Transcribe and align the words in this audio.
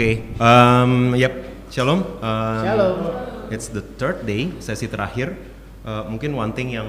Oke, 0.00 0.24
um, 0.40 1.12
yep, 1.12 1.68
shalom. 1.68 2.00
Um, 2.24 2.64
Shalom. 2.64 2.96
It's 3.52 3.68
the 3.68 3.84
third 4.00 4.24
day, 4.24 4.48
sesi 4.56 4.88
terakhir. 4.88 5.36
Uh, 5.84 6.08
mungkin 6.08 6.32
one 6.32 6.56
thing 6.56 6.72
yang 6.72 6.88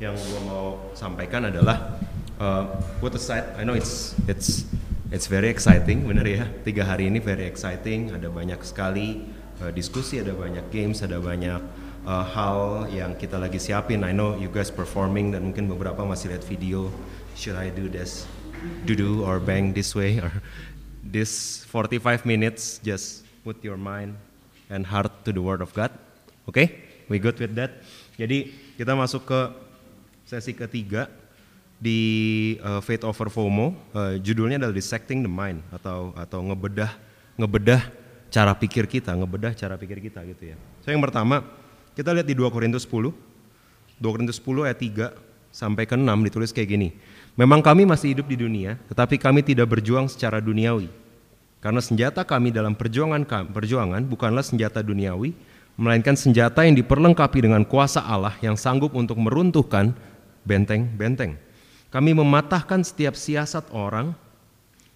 yang 0.00 0.16
gue 0.16 0.40
mau 0.48 0.88
sampaikan 0.96 1.52
adalah 1.52 2.00
uh, 2.40 2.80
put 2.96 3.12
aside, 3.12 3.44
I 3.60 3.68
know 3.68 3.76
it's 3.76 4.16
it's 4.24 4.64
it's 5.12 5.28
very 5.28 5.52
exciting, 5.52 6.08
bener 6.08 6.24
ya. 6.24 6.48
Tiga 6.64 6.88
hari 6.88 7.12
ini 7.12 7.20
very 7.20 7.44
exciting. 7.44 8.16
Ada 8.16 8.32
banyak 8.32 8.64
sekali 8.64 9.28
uh, 9.60 9.68
diskusi, 9.68 10.24
ada 10.24 10.32
banyak 10.32 10.72
games, 10.72 11.04
ada 11.04 11.20
banyak 11.20 11.60
uh, 12.08 12.24
hal 12.24 12.88
yang 12.88 13.20
kita 13.20 13.36
lagi 13.36 13.60
siapin. 13.60 14.00
I 14.00 14.16
know 14.16 14.32
you 14.32 14.48
guys 14.48 14.72
performing 14.72 15.28
dan 15.28 15.44
mungkin 15.52 15.68
beberapa 15.68 16.08
masih 16.08 16.32
lihat 16.32 16.40
video. 16.48 16.88
Should 17.36 17.60
I 17.60 17.68
do 17.68 17.92
this? 17.92 18.24
Do 18.88 18.96
do 18.96 19.20
or 19.28 19.36
bang 19.44 19.76
this 19.76 19.92
way 19.92 20.16
or 20.24 20.32
this 21.12 21.62
45 21.70 22.26
minutes 22.26 22.82
just 22.82 23.26
put 23.46 23.62
your 23.62 23.78
mind 23.78 24.18
and 24.70 24.86
heart 24.86 25.10
to 25.22 25.30
the 25.30 25.42
word 25.42 25.62
of 25.62 25.70
God. 25.72 25.94
Oke? 26.50 26.58
Okay? 26.58 26.66
We 27.06 27.22
good 27.22 27.38
with 27.38 27.54
that? 27.54 27.82
Jadi 28.18 28.50
kita 28.74 28.98
masuk 28.98 29.30
ke 29.30 29.40
sesi 30.26 30.50
ketiga 30.50 31.06
di 31.78 32.00
uh, 32.64 32.82
Faith 32.82 33.06
Over 33.06 33.30
FOMO. 33.30 33.76
Uh, 33.94 34.18
judulnya 34.18 34.58
adalah 34.58 34.74
Dissecting 34.74 35.22
the 35.22 35.30
Mind 35.30 35.62
atau 35.70 36.10
atau 36.18 36.42
ngebedah 36.42 36.90
ngebedah 37.38 37.82
cara 38.32 38.52
pikir 38.58 38.90
kita, 38.90 39.14
ngebedah 39.14 39.54
cara 39.54 39.78
pikir 39.78 40.02
kita 40.02 40.26
gitu 40.26 40.50
ya. 40.50 40.56
So 40.82 40.90
yang 40.90 40.98
pertama, 41.04 41.46
kita 41.94 42.10
lihat 42.10 42.26
di 42.26 42.34
2 42.34 42.50
Korintus 42.50 42.88
10. 42.88 43.14
2 44.02 44.02
Korintus 44.02 44.42
10 44.42 44.66
ayat 44.66 44.78
3 44.82 45.54
sampai 45.54 45.86
ke 45.88 45.94
6 45.94 46.04
ditulis 46.26 46.50
kayak 46.50 46.68
gini. 46.68 46.88
Memang 47.38 47.60
kami 47.62 47.84
masih 47.84 48.16
hidup 48.16 48.26
di 48.28 48.36
dunia, 48.40 48.80
tetapi 48.90 49.20
kami 49.20 49.44
tidak 49.44 49.68
berjuang 49.68 50.08
secara 50.08 50.40
duniawi. 50.42 50.88
Karena 51.66 51.82
senjata 51.82 52.22
kami 52.22 52.54
dalam 52.54 52.78
perjuangan 52.78 53.26
perjuangan 53.50 54.06
bukanlah 54.06 54.46
senjata 54.46 54.86
duniawi, 54.86 55.34
melainkan 55.74 56.14
senjata 56.14 56.62
yang 56.62 56.78
diperlengkapi 56.78 57.42
dengan 57.42 57.66
kuasa 57.66 58.06
Allah 58.06 58.38
yang 58.38 58.54
sanggup 58.54 58.94
untuk 58.94 59.18
meruntuhkan 59.18 59.90
benteng-benteng. 60.46 61.34
Kami 61.90 62.14
mematahkan 62.14 62.86
setiap 62.86 63.18
siasat 63.18 63.66
orang 63.74 64.14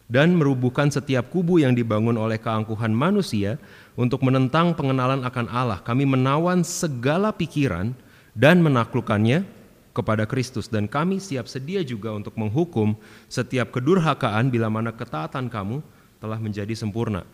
dan 0.06 0.38
merubuhkan 0.38 0.86
setiap 0.94 1.26
kubu 1.34 1.58
yang 1.58 1.74
dibangun 1.74 2.14
oleh 2.14 2.38
keangkuhan 2.38 2.94
manusia 2.94 3.58
untuk 3.98 4.22
menentang 4.22 4.70
pengenalan 4.78 5.26
akan 5.26 5.50
Allah. 5.50 5.82
Kami 5.82 6.06
menawan 6.06 6.62
segala 6.62 7.34
pikiran 7.34 7.98
dan 8.38 8.62
menaklukkannya 8.62 9.42
kepada 9.90 10.22
Kristus 10.22 10.70
dan 10.70 10.86
kami 10.86 11.18
siap 11.18 11.50
sedia 11.50 11.82
juga 11.82 12.14
untuk 12.14 12.38
menghukum 12.38 12.94
setiap 13.26 13.74
kedurhakaan 13.74 14.54
bila 14.54 14.70
mana 14.70 14.94
ketaatan 14.94 15.50
kamu 15.50 15.82
telah 16.20 16.36
menjadi 16.36 16.76
sempurna. 16.76 17.24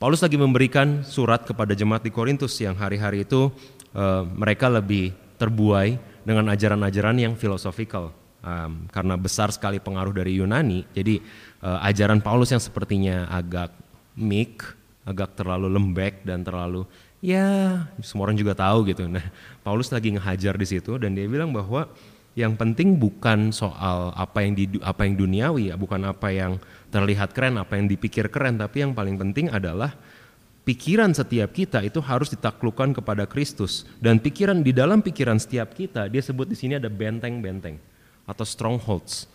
Paulus 0.00 0.24
lagi 0.24 0.34
memberikan 0.34 1.06
surat 1.06 1.46
kepada 1.46 1.76
jemaat 1.76 2.02
di 2.02 2.10
Korintus 2.10 2.58
yang 2.58 2.74
hari-hari 2.74 3.22
itu 3.22 3.52
uh, 3.94 4.26
mereka 4.26 4.66
lebih 4.66 5.14
terbuai 5.38 5.96
dengan 6.26 6.50
ajaran-ajaran 6.50 7.20
yang 7.20 7.34
filosofikal 7.38 8.10
um, 8.42 8.88
karena 8.90 9.14
besar 9.14 9.52
sekali 9.54 9.78
pengaruh 9.78 10.10
dari 10.10 10.40
Yunani. 10.40 10.88
Jadi 10.90 11.20
uh, 11.62 11.78
ajaran 11.84 12.18
Paulus 12.24 12.50
yang 12.50 12.60
sepertinya 12.64 13.28
agak 13.30 13.70
meek, 14.18 14.64
agak 15.04 15.36
terlalu 15.38 15.70
lembek 15.70 16.24
dan 16.26 16.42
terlalu 16.42 16.88
ya 17.24 17.80
semua 18.04 18.28
orang 18.28 18.36
juga 18.36 18.52
tahu 18.52 18.88
gitu. 18.90 19.08
Nah, 19.08 19.24
Paulus 19.64 19.88
lagi 19.88 20.12
ngehajar 20.12 20.58
di 20.58 20.66
situ 20.68 21.00
dan 21.00 21.16
dia 21.16 21.24
bilang 21.24 21.54
bahwa 21.54 21.88
yang 22.34 22.58
penting 22.58 22.98
bukan 22.98 23.54
soal 23.54 24.10
apa 24.18 24.42
yang 24.42 24.52
di 24.58 24.66
apa 24.82 25.06
yang 25.06 25.14
duniawi 25.14 25.70
ya, 25.70 25.78
bukan 25.78 26.02
apa 26.02 26.34
yang 26.34 26.58
terlihat 26.94 27.34
keren, 27.34 27.58
apa 27.58 27.74
yang 27.74 27.90
dipikir 27.90 28.30
keren, 28.30 28.54
tapi 28.54 28.86
yang 28.86 28.94
paling 28.94 29.18
penting 29.18 29.50
adalah 29.50 29.98
pikiran 30.62 31.10
setiap 31.10 31.50
kita 31.50 31.82
itu 31.82 31.98
harus 31.98 32.30
ditaklukkan 32.30 32.94
kepada 33.02 33.26
Kristus. 33.26 33.82
Dan 33.98 34.22
pikiran 34.22 34.62
di 34.62 34.70
dalam 34.70 35.02
pikiran 35.02 35.42
setiap 35.42 35.74
kita 35.74 36.06
dia 36.06 36.22
sebut 36.22 36.46
di 36.46 36.54
sini 36.54 36.78
ada 36.78 36.86
benteng-benteng 36.86 37.82
atau 38.30 38.46
strongholds. 38.46 39.26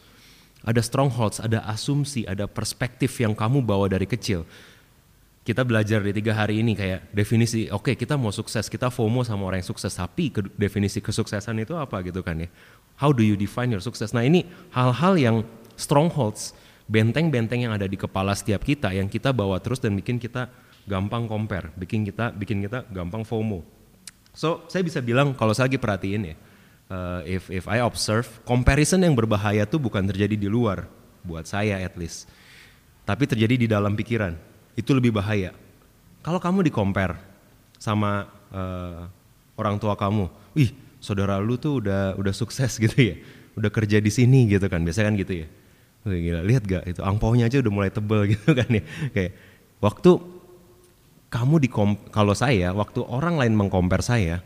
Ada 0.63 0.79
strongholds, 0.79 1.43
ada 1.43 1.63
asumsi, 1.67 2.23
ada 2.23 2.47
perspektif 2.47 3.11
yang 3.19 3.35
kamu 3.35 3.59
bawa 3.59 3.91
dari 3.91 4.07
kecil. 4.07 4.47
Kita 5.43 5.63
belajar 5.63 6.03
di 6.03 6.11
tiga 6.11 6.35
hari 6.35 6.61
ini 6.61 6.75
kayak 6.75 7.11
definisi 7.15 7.71
oke 7.71 7.91
okay, 7.91 7.95
kita 7.95 8.19
mau 8.19 8.29
sukses 8.29 8.67
kita 8.67 8.91
FOMO 8.91 9.23
sama 9.27 9.47
orang 9.51 9.63
yang 9.63 9.71
sukses. 9.71 9.91
Tapi 9.95 10.31
ke, 10.31 10.47
definisi 10.55 10.99
kesuksesan 11.03 11.59
itu 11.59 11.75
apa 11.75 11.99
gitu 12.07 12.23
kan 12.23 12.39
ya? 12.39 12.49
How 12.99 13.15
do 13.15 13.23
you 13.23 13.39
define 13.39 13.71
your 13.71 13.83
success? 13.83 14.11
Nah 14.11 14.23
ini 14.23 14.47
hal-hal 14.75 15.15
yang 15.15 15.37
strongholds 15.79 16.51
benteng-benteng 16.89 17.69
yang 17.69 17.73
ada 17.77 17.85
di 17.85 17.95
kepala 17.95 18.33
setiap 18.33 18.65
kita 18.65 18.89
yang 18.91 19.05
kita 19.05 19.29
bawa 19.29 19.61
terus 19.61 19.77
dan 19.77 19.93
bikin 19.93 20.17
kita 20.17 20.49
gampang 20.89 21.29
compare 21.29 21.69
bikin 21.77 22.01
kita 22.01 22.33
bikin 22.33 22.65
kita 22.65 22.89
gampang 22.89 23.21
FOMO 23.21 23.61
so 24.33 24.65
saya 24.65 24.81
bisa 24.81 24.99
bilang 24.99 25.37
kalau 25.37 25.53
saya 25.53 25.69
lagi 25.69 25.77
perhatiin 25.77 26.33
ya 26.33 26.35
uh, 26.89 27.21
if 27.29 27.53
if 27.53 27.69
I 27.69 27.85
observe 27.85 28.25
comparison 28.41 29.05
yang 29.05 29.13
berbahaya 29.13 29.69
tuh 29.69 29.77
bukan 29.77 30.09
terjadi 30.09 30.33
di 30.33 30.49
luar 30.49 30.89
buat 31.21 31.45
saya 31.45 31.77
at 31.77 31.93
least 31.93 32.25
tapi 33.05 33.25
terjadi 33.25 33.65
di 33.65 33.67
dalam 33.69 33.97
pikiran 33.97 34.37
itu 34.77 34.93
lebih 34.93 35.11
bahaya. 35.11 35.49
Kalau 36.21 36.37
kamu 36.37 36.67
di 36.67 36.71
compare 36.71 37.19
sama 37.75 38.29
uh, 38.53 39.09
orang 39.59 39.81
tua 39.81 39.97
kamu, 39.97 40.31
wih 40.53 40.71
saudara 41.03 41.41
lu 41.41 41.59
tuh 41.59 41.83
udah 41.83 42.15
udah 42.15 42.33
sukses 42.35 42.77
gitu 42.85 42.95
ya, 42.95 43.15
udah 43.59 43.73
kerja 43.73 43.97
di 43.97 44.11
sini 44.13 44.45
gitu 44.47 44.69
kan, 44.71 44.85
biasanya 44.85 45.09
kan 45.09 45.15
gitu 45.17 45.33
ya. 45.41 45.47
Gila, 46.17 46.41
lihat 46.41 46.63
gak 46.65 46.83
itu 46.89 47.01
angpaunya 47.05 47.45
aja 47.45 47.61
udah 47.61 47.73
mulai 47.73 47.91
tebel 47.93 48.25
gitu 48.33 48.55
kan 48.57 48.69
ya. 48.69 48.83
Kayak 49.13 49.31
waktu 49.83 50.11
kamu 51.29 51.55
di 51.61 51.69
kalau 52.09 52.33
saya, 52.33 52.73
waktu 52.73 53.05
orang 53.05 53.37
lain 53.37 53.53
mengcompare 53.53 54.01
saya, 54.01 54.41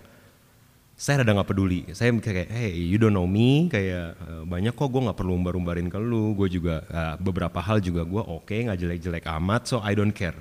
saya 0.93 1.23
rada 1.23 1.31
nggak 1.35 1.49
peduli. 1.49 1.81
Saya 1.95 2.13
kayak, 2.13 2.51
hey, 2.53 2.75
you 2.75 2.99
don't 3.01 3.15
know 3.15 3.25
me, 3.25 3.71
kayak 3.71 4.19
uh, 4.19 4.43
banyak 4.45 4.75
kok 4.75 4.91
gue 4.91 5.01
nggak 5.01 5.17
perlu 5.17 5.33
umbar-umbarin 5.39 5.87
ke 5.89 5.97
lu. 5.97 6.37
Gue 6.37 6.51
juga 6.51 6.85
uh, 6.91 7.15
beberapa 7.17 7.57
hal 7.63 7.81
juga 7.81 8.05
gue 8.05 8.21
oke, 8.21 8.45
okay, 8.45 8.67
nggak 8.67 8.79
jelek-jelek 8.79 9.25
amat, 9.41 9.61
so 9.67 9.81
I 9.81 9.97
don't 9.97 10.13
care. 10.13 10.37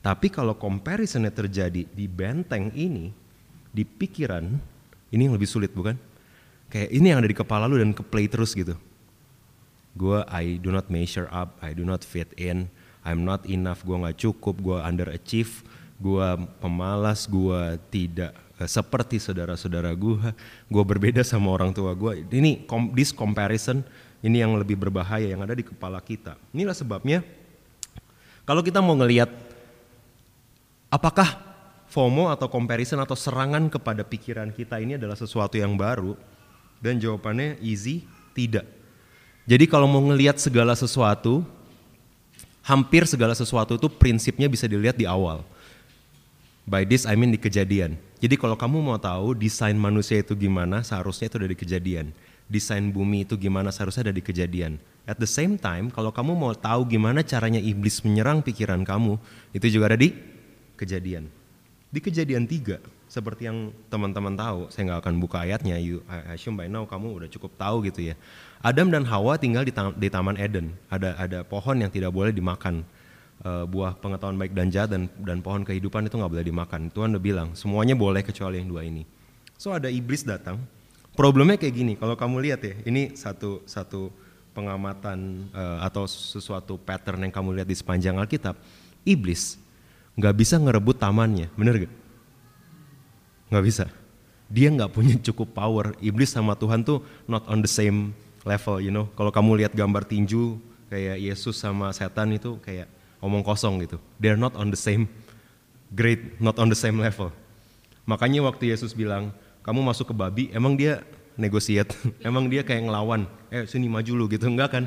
Tapi 0.00 0.30
kalau 0.30 0.54
comparisonnya 0.54 1.34
terjadi 1.34 1.82
di 1.82 2.06
benteng 2.06 2.70
ini, 2.78 3.10
di 3.74 3.82
pikiran, 3.82 4.44
ini 5.10 5.22
yang 5.26 5.34
lebih 5.34 5.50
sulit 5.50 5.74
bukan? 5.74 5.98
Kayak 6.70 6.90
ini 6.94 7.06
yang 7.10 7.18
ada 7.22 7.30
di 7.30 7.36
kepala 7.36 7.66
lu 7.66 7.78
dan 7.78 7.90
ke 7.90 8.06
play 8.06 8.30
terus 8.30 8.54
gitu. 8.54 8.78
Gue 9.96 10.20
I 10.28 10.60
do 10.60 10.68
not 10.68 10.92
measure 10.92 11.26
up, 11.32 11.56
I 11.64 11.72
do 11.72 11.82
not 11.82 12.04
fit 12.04 12.36
in, 12.36 12.68
I'm 13.00 13.24
not 13.24 13.48
enough, 13.48 13.82
gue 13.82 13.96
nggak 13.96 14.20
cukup, 14.20 14.60
gue 14.60 14.76
underachieve, 14.76 15.64
gue 15.96 16.28
pemalas, 16.60 17.24
gue 17.24 17.80
tidak 17.88 18.36
Eh, 18.56 18.64
seperti 18.64 19.20
saudara-saudara 19.20 19.92
gue, 19.92 20.32
gue 20.72 20.84
berbeda 20.88 21.20
sama 21.20 21.52
orang 21.52 21.76
tua 21.76 21.92
gue. 21.92 22.24
Ini 22.24 22.64
this 22.96 23.12
comparison 23.12 23.84
ini 24.24 24.40
yang 24.40 24.56
lebih 24.56 24.80
berbahaya 24.80 25.28
yang 25.28 25.44
ada 25.44 25.52
di 25.52 25.60
kepala 25.60 26.00
kita. 26.00 26.40
Inilah 26.56 26.72
sebabnya 26.72 27.20
kalau 28.48 28.64
kita 28.64 28.80
mau 28.80 28.96
ngelihat 28.96 29.28
apakah 30.88 31.36
FOMO 31.92 32.32
atau 32.32 32.48
comparison 32.48 32.96
atau 32.96 33.12
serangan 33.12 33.68
kepada 33.68 34.00
pikiran 34.08 34.48
kita 34.48 34.80
ini 34.80 34.96
adalah 34.96 35.20
sesuatu 35.20 35.60
yang 35.60 35.76
baru 35.76 36.16
dan 36.80 36.96
jawabannya 36.96 37.60
easy 37.60 38.08
tidak. 38.32 38.64
Jadi 39.46 39.64
kalau 39.70 39.86
mau 39.86 40.02
ngelihat 40.02 40.42
segala 40.42 40.74
sesuatu, 40.74 41.46
hampir 42.66 43.06
segala 43.06 43.30
sesuatu 43.30 43.78
itu 43.78 43.86
prinsipnya 43.86 44.50
bisa 44.50 44.66
dilihat 44.66 44.98
di 44.98 45.06
awal. 45.06 45.46
By 46.66 46.82
this 46.82 47.06
I 47.06 47.14
mean 47.14 47.30
di 47.30 47.38
kejadian. 47.38 47.94
Jadi 48.18 48.34
kalau 48.34 48.58
kamu 48.58 48.82
mau 48.82 48.98
tahu 48.98 49.38
desain 49.38 49.78
manusia 49.78 50.18
itu 50.18 50.34
gimana, 50.34 50.82
seharusnya 50.82 51.30
itu 51.30 51.38
ada 51.38 51.46
di 51.46 51.54
kejadian. 51.54 52.10
Desain 52.50 52.82
bumi 52.90 53.22
itu 53.22 53.38
gimana, 53.38 53.70
seharusnya 53.70 54.10
ada 54.10 54.14
di 54.18 54.22
kejadian. 54.22 54.82
At 55.06 55.22
the 55.22 55.30
same 55.30 55.54
time, 55.54 55.94
kalau 55.94 56.10
kamu 56.10 56.34
mau 56.34 56.50
tahu 56.50 56.90
gimana 56.90 57.22
caranya 57.22 57.62
iblis 57.62 58.02
menyerang 58.02 58.42
pikiran 58.42 58.82
kamu, 58.82 59.14
itu 59.54 59.66
juga 59.78 59.94
ada 59.94 59.98
di 60.02 60.10
kejadian. 60.74 61.30
Di 61.94 62.02
kejadian 62.02 62.50
tiga, 62.50 62.82
seperti 63.06 63.46
yang 63.46 63.70
teman-teman 63.86 64.34
tahu, 64.34 64.66
saya 64.74 64.90
nggak 64.90 65.06
akan 65.06 65.14
buka 65.22 65.46
ayatnya. 65.46 65.78
You, 65.78 66.02
I 66.10 66.34
assume 66.34 66.58
by 66.58 66.66
now 66.66 66.82
kamu 66.82 67.22
udah 67.22 67.28
cukup 67.30 67.54
tahu 67.54 67.86
gitu 67.86 68.10
ya. 68.10 68.18
Adam 68.64 68.88
dan 68.88 69.04
Hawa 69.04 69.36
tinggal 69.36 69.64
di, 69.66 69.72
ta 69.72 69.92
di 69.92 70.08
Taman 70.08 70.36
Eden. 70.40 70.72
Ada 70.88 71.16
ada 71.16 71.38
pohon 71.44 71.76
yang 71.76 71.92
tidak 71.92 72.12
boleh 72.12 72.32
dimakan. 72.32 72.86
Uh, 73.36 73.68
buah 73.68 73.92
pengetahuan 74.00 74.40
baik 74.40 74.56
dan 74.56 74.72
jahat 74.72 74.88
dan 74.88 75.12
dan 75.20 75.44
pohon 75.44 75.60
kehidupan 75.60 76.08
itu 76.08 76.16
nggak 76.16 76.32
boleh 76.32 76.46
dimakan. 76.46 76.88
Tuhan 76.88 77.12
udah 77.12 77.20
bilang 77.20 77.48
semuanya 77.52 77.92
boleh 77.92 78.24
kecuali 78.24 78.64
yang 78.64 78.72
dua 78.72 78.80
ini. 78.88 79.04
So 79.60 79.76
ada 79.76 79.92
iblis 79.92 80.24
datang. 80.24 80.56
Problemnya 81.12 81.60
kayak 81.60 81.74
gini. 81.76 81.92
Kalau 82.00 82.16
kamu 82.16 82.40
lihat 82.44 82.60
ya, 82.64 82.74
ini 82.88 83.12
satu 83.12 83.60
satu 83.68 84.08
pengamatan 84.56 85.52
uh, 85.52 85.84
atau 85.84 86.08
sesuatu 86.08 86.80
pattern 86.80 87.28
yang 87.28 87.32
kamu 87.32 87.60
lihat 87.60 87.68
di 87.68 87.76
sepanjang 87.76 88.16
Alkitab. 88.16 88.56
Iblis 89.04 89.60
nggak 90.16 90.32
bisa 90.32 90.56
ngerebut 90.56 90.96
tamannya, 90.96 91.52
bener 91.60 91.84
gak? 91.84 91.94
Nggak 93.52 93.64
bisa. 93.68 93.84
Dia 94.48 94.72
nggak 94.72 94.92
punya 94.96 95.16
cukup 95.20 95.52
power. 95.52 95.92
Iblis 96.00 96.32
sama 96.32 96.56
Tuhan 96.56 96.80
tuh 96.88 97.04
not 97.28 97.44
on 97.52 97.60
the 97.60 97.68
same 97.68 98.16
level, 98.46 98.78
you 98.78 98.94
know. 98.94 99.10
Kalau 99.18 99.34
kamu 99.34 99.66
lihat 99.66 99.72
gambar 99.74 100.06
tinju 100.06 100.62
kayak 100.86 101.18
Yesus 101.18 101.58
sama 101.58 101.90
setan 101.90 102.30
itu 102.30 102.56
kayak 102.62 102.86
omong 103.18 103.42
kosong 103.42 103.82
gitu. 103.82 103.98
They're 104.22 104.38
not 104.38 104.54
on 104.54 104.70
the 104.70 104.78
same 104.78 105.10
grade, 105.90 106.38
not 106.38 106.56
on 106.62 106.70
the 106.70 106.78
same 106.78 107.02
level. 107.02 107.34
Makanya 108.06 108.46
waktu 108.46 108.70
Yesus 108.70 108.94
bilang, 108.94 109.34
kamu 109.66 109.82
masuk 109.82 110.10
ke 110.10 110.14
babi, 110.14 110.44
emang 110.54 110.78
dia 110.78 111.02
negosiat, 111.34 111.90
emang 112.28 112.46
dia 112.46 112.62
kayak 112.62 112.86
ngelawan, 112.86 113.26
eh 113.50 113.66
sini 113.66 113.90
maju 113.90 114.12
lu 114.14 114.24
gitu, 114.30 114.46
enggak 114.46 114.78
kan? 114.78 114.84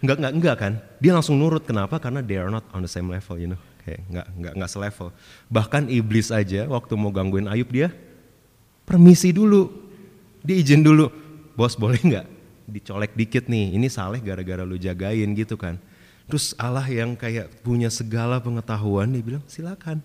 Enggak, 0.00 0.16
enggak, 0.16 0.32
enggak 0.32 0.56
kan? 0.56 0.72
Dia 0.96 1.12
langsung 1.12 1.36
nurut, 1.36 1.60
kenapa? 1.68 2.00
Karena 2.00 2.24
they 2.24 2.40
are 2.40 2.48
not 2.48 2.64
on 2.72 2.80
the 2.80 2.88
same 2.88 3.12
level, 3.12 3.36
you 3.36 3.52
know. 3.52 3.60
Kayak 3.84 4.00
enggak, 4.08 4.26
enggak, 4.32 4.52
enggak 4.56 4.70
selevel. 4.72 5.08
Bahkan 5.52 5.82
iblis 5.92 6.32
aja 6.32 6.64
waktu 6.72 6.92
mau 6.96 7.12
gangguin 7.12 7.52
Ayub 7.52 7.68
dia, 7.68 7.92
permisi 8.88 9.28
dulu, 9.28 9.68
dia 10.40 10.56
izin 10.56 10.80
dulu, 10.80 11.12
bos 11.60 11.76
boleh 11.76 12.00
nggak 12.00 12.26
dicolek 12.64 13.12
dikit 13.12 13.44
nih, 13.52 13.76
ini 13.76 13.92
saleh 13.92 14.24
gara-gara 14.24 14.64
lu 14.64 14.80
jagain 14.80 15.28
gitu 15.36 15.60
kan. 15.60 15.76
Terus 16.24 16.56
Allah 16.56 16.88
yang 16.88 17.12
kayak 17.12 17.60
punya 17.60 17.92
segala 17.92 18.40
pengetahuan 18.40 19.12
dia 19.12 19.20
bilang 19.20 19.44
silakan. 19.44 20.00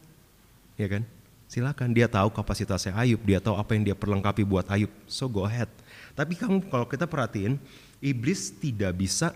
Ya 0.76 0.92
kan? 0.92 1.08
Silakan 1.48 1.96
dia 1.96 2.12
tahu 2.12 2.34
kapasitasnya 2.36 2.92
Ayub, 3.00 3.24
dia 3.24 3.40
tahu 3.40 3.56
apa 3.56 3.72
yang 3.72 3.88
dia 3.88 3.96
perlengkapi 3.96 4.44
buat 4.44 4.68
Ayub. 4.68 4.92
So 5.08 5.32
go 5.32 5.48
ahead. 5.48 5.72
Tapi 6.12 6.36
kamu 6.36 6.68
kalau 6.68 6.84
kita 6.90 7.08
perhatiin, 7.08 7.56
iblis 8.04 8.52
tidak 8.52 8.92
bisa 9.00 9.32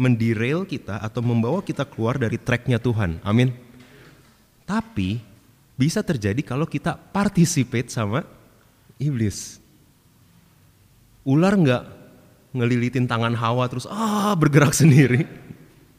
menderail 0.00 0.64
kita 0.64 0.96
atau 1.02 1.20
membawa 1.20 1.60
kita 1.60 1.84
keluar 1.84 2.16
dari 2.16 2.40
tracknya 2.40 2.80
Tuhan. 2.80 3.20
Amin. 3.20 3.52
Tapi 4.64 5.20
bisa 5.76 6.00
terjadi 6.00 6.40
kalau 6.40 6.64
kita 6.64 6.96
participate 6.96 7.92
sama 7.92 8.24
iblis. 8.96 9.65
Ular 11.26 11.58
nggak 11.58 11.82
ngelilitin 12.54 13.04
tangan 13.10 13.34
Hawa 13.34 13.66
terus 13.66 13.84
ah 13.90 14.32
bergerak 14.38 14.72
sendiri. 14.80 15.26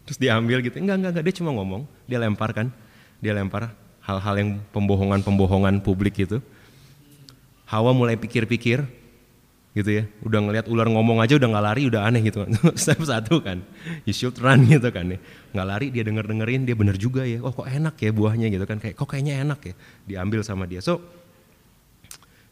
Terus 0.08 0.18
diambil 0.18 0.64
gitu. 0.64 0.80
Enggak 0.80 1.04
enggak 1.04 1.12
enggak 1.14 1.26
dia 1.28 1.36
cuma 1.44 1.52
ngomong. 1.54 1.84
Dia 2.08 2.18
lempar 2.24 2.56
kan. 2.56 2.72
Dia 3.20 3.36
lempar 3.36 3.76
hal-hal 4.08 4.36
yang 4.40 4.50
pembohongan-pembohongan 4.72 5.84
publik 5.84 6.16
gitu. 6.16 6.40
Hawa 7.68 7.92
mulai 7.92 8.16
pikir-pikir 8.16 8.88
gitu 9.76 9.90
ya. 9.92 10.04
Udah 10.24 10.40
ngelihat 10.42 10.66
ular 10.72 10.88
ngomong 10.88 11.20
aja 11.20 11.36
udah 11.36 11.50
nggak 11.52 11.66
lari 11.68 11.84
udah 11.92 12.02
aneh 12.08 12.24
gitu 12.24 12.48
step 12.82 13.04
satu 13.04 13.44
kan. 13.44 13.62
You 14.08 14.16
should 14.16 14.40
run 14.40 14.64
gitu 14.66 14.90
kan 14.90 15.12
ya. 15.12 15.20
Nggak 15.52 15.68
lari 15.68 15.88
dia 15.92 16.08
denger 16.08 16.24
dengerin 16.24 16.64
dia 16.64 16.74
bener 16.80 16.96
juga 16.96 17.28
ya. 17.28 17.44
Oh 17.44 17.52
kok 17.52 17.68
enak 17.68 18.00
ya 18.00 18.10
buahnya? 18.16 18.48
gitu 18.48 18.64
kan. 18.64 18.80
Kayak 18.80 18.96
kok 18.96 19.08
kayaknya 19.12 19.44
enak 19.44 19.60
ya? 19.60 19.74
Diambil 20.08 20.42
sama 20.42 20.64
dia. 20.66 20.80
So 20.80 21.04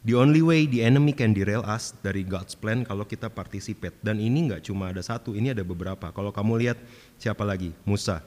The 0.06 0.14
only 0.14 0.38
way 0.38 0.70
the 0.70 0.86
enemy 0.86 1.10
can 1.10 1.34
derail 1.34 1.66
us 1.66 1.90
dari 1.98 2.22
God's 2.22 2.54
plan 2.54 2.86
kalau 2.86 3.02
kita 3.02 3.26
participate. 3.26 3.98
Dan 3.98 4.22
ini 4.22 4.46
nggak 4.46 4.70
cuma 4.70 4.94
ada 4.94 5.02
satu, 5.02 5.34
ini 5.34 5.50
ada 5.50 5.66
beberapa. 5.66 6.14
Kalau 6.14 6.30
kamu 6.30 6.62
lihat 6.62 6.78
siapa 7.18 7.42
lagi? 7.42 7.74
Musa, 7.82 8.22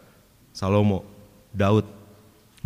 Salomo, 0.52 1.08
Daud. 1.56 1.88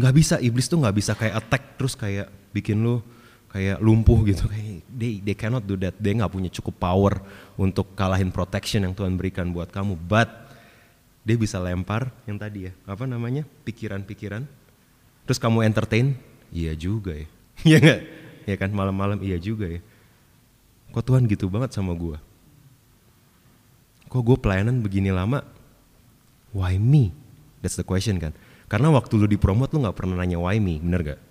Nggak 0.01 0.13
bisa, 0.17 0.35
iblis 0.41 0.65
tuh 0.65 0.81
nggak 0.81 0.97
bisa 0.97 1.13
kayak 1.13 1.45
attack 1.45 1.77
terus 1.77 1.93
kayak 1.93 2.25
bikin 2.57 2.81
lu 2.81 3.05
kayak 3.53 3.77
lumpuh 3.85 4.17
gitu. 4.25 4.49
Kayak 4.49 4.81
they, 4.89 5.21
they 5.21 5.37
cannot 5.37 5.61
do 5.61 5.77
that. 5.77 5.93
Dia 6.01 6.17
nggak 6.17 6.33
punya 6.33 6.49
cukup 6.49 6.81
power 6.81 7.21
untuk 7.53 7.93
kalahin 7.93 8.33
protection 8.33 8.81
yang 8.81 8.97
Tuhan 8.97 9.13
berikan 9.13 9.53
buat 9.53 9.69
kamu. 9.69 9.93
But 9.93 10.33
dia 11.21 11.37
bisa 11.37 11.61
lempar 11.61 12.09
yang 12.25 12.41
tadi 12.41 12.65
ya, 12.65 12.73
apa 12.89 13.05
namanya? 13.05 13.45
Pikiran-pikiran. 13.61 14.41
Terus 15.29 15.37
kamu 15.37 15.69
entertain? 15.69 16.17
Iya 16.49 16.73
juga 16.73 17.13
ya. 17.13 17.29
Iya 17.69 17.77
nggak? 17.77 18.22
Ya 18.45 18.55
kan 18.59 18.69
malam-malam 18.71 19.19
iya 19.23 19.39
juga 19.39 19.67
ya. 19.67 19.81
Kok 20.93 21.03
Tuhan 21.03 21.25
gitu 21.25 21.49
banget 21.49 21.73
sama 21.73 21.97
gue 21.97 22.17
kok 24.13 24.21
gue 24.21 24.37
pelayanan 24.37 24.77
begini 24.85 25.09
lama? 25.09 25.41
Why 26.53 26.77
me? 26.77 27.09
That's 27.65 27.73
the 27.73 27.81
question 27.81 28.21
kan. 28.21 28.37
Karena 28.69 28.93
waktu 28.93 29.17
lu 29.17 29.25
dipromot 29.25 29.73
lu 29.73 29.81
nggak 29.81 29.97
pernah 29.97 30.21
nanya 30.21 30.37
why 30.37 30.61
me 30.61 30.77
bener 30.77 31.01
gak 31.01 31.21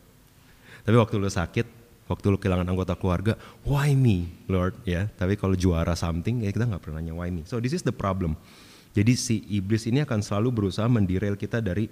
tapi 0.82 0.99
waktu 0.99 1.14
lu 1.19 1.31
sakit 1.31 1.67
waktu 2.11 2.26
lu 2.35 2.37
kehilangan 2.38 2.67
anggota 2.67 2.99
keluarga 2.99 3.38
why 3.62 3.94
me 3.94 4.26
Lord? 4.50 4.75
Ya 4.82 5.06
tapi 5.14 5.38
kalau 5.38 5.55
juara 5.55 5.94
something 5.94 6.43
ya 6.43 6.50
kita 6.50 6.67
nggak 6.67 6.82
pernah 6.82 6.99
nanya 6.99 7.14
why 7.14 7.31
me. 7.31 7.47
So 7.47 7.62
this 7.62 7.70
is 7.70 7.87
the 7.87 7.94
problem. 7.94 8.35
Jadi 8.93 9.14
si 9.14 9.47
iblis 9.47 9.87
ini 9.87 10.03
akan 10.03 10.20
selalu 10.20 10.50
berusaha 10.50 10.91
mendirail 10.91 11.38
kita 11.38 11.62
dari 11.62 11.87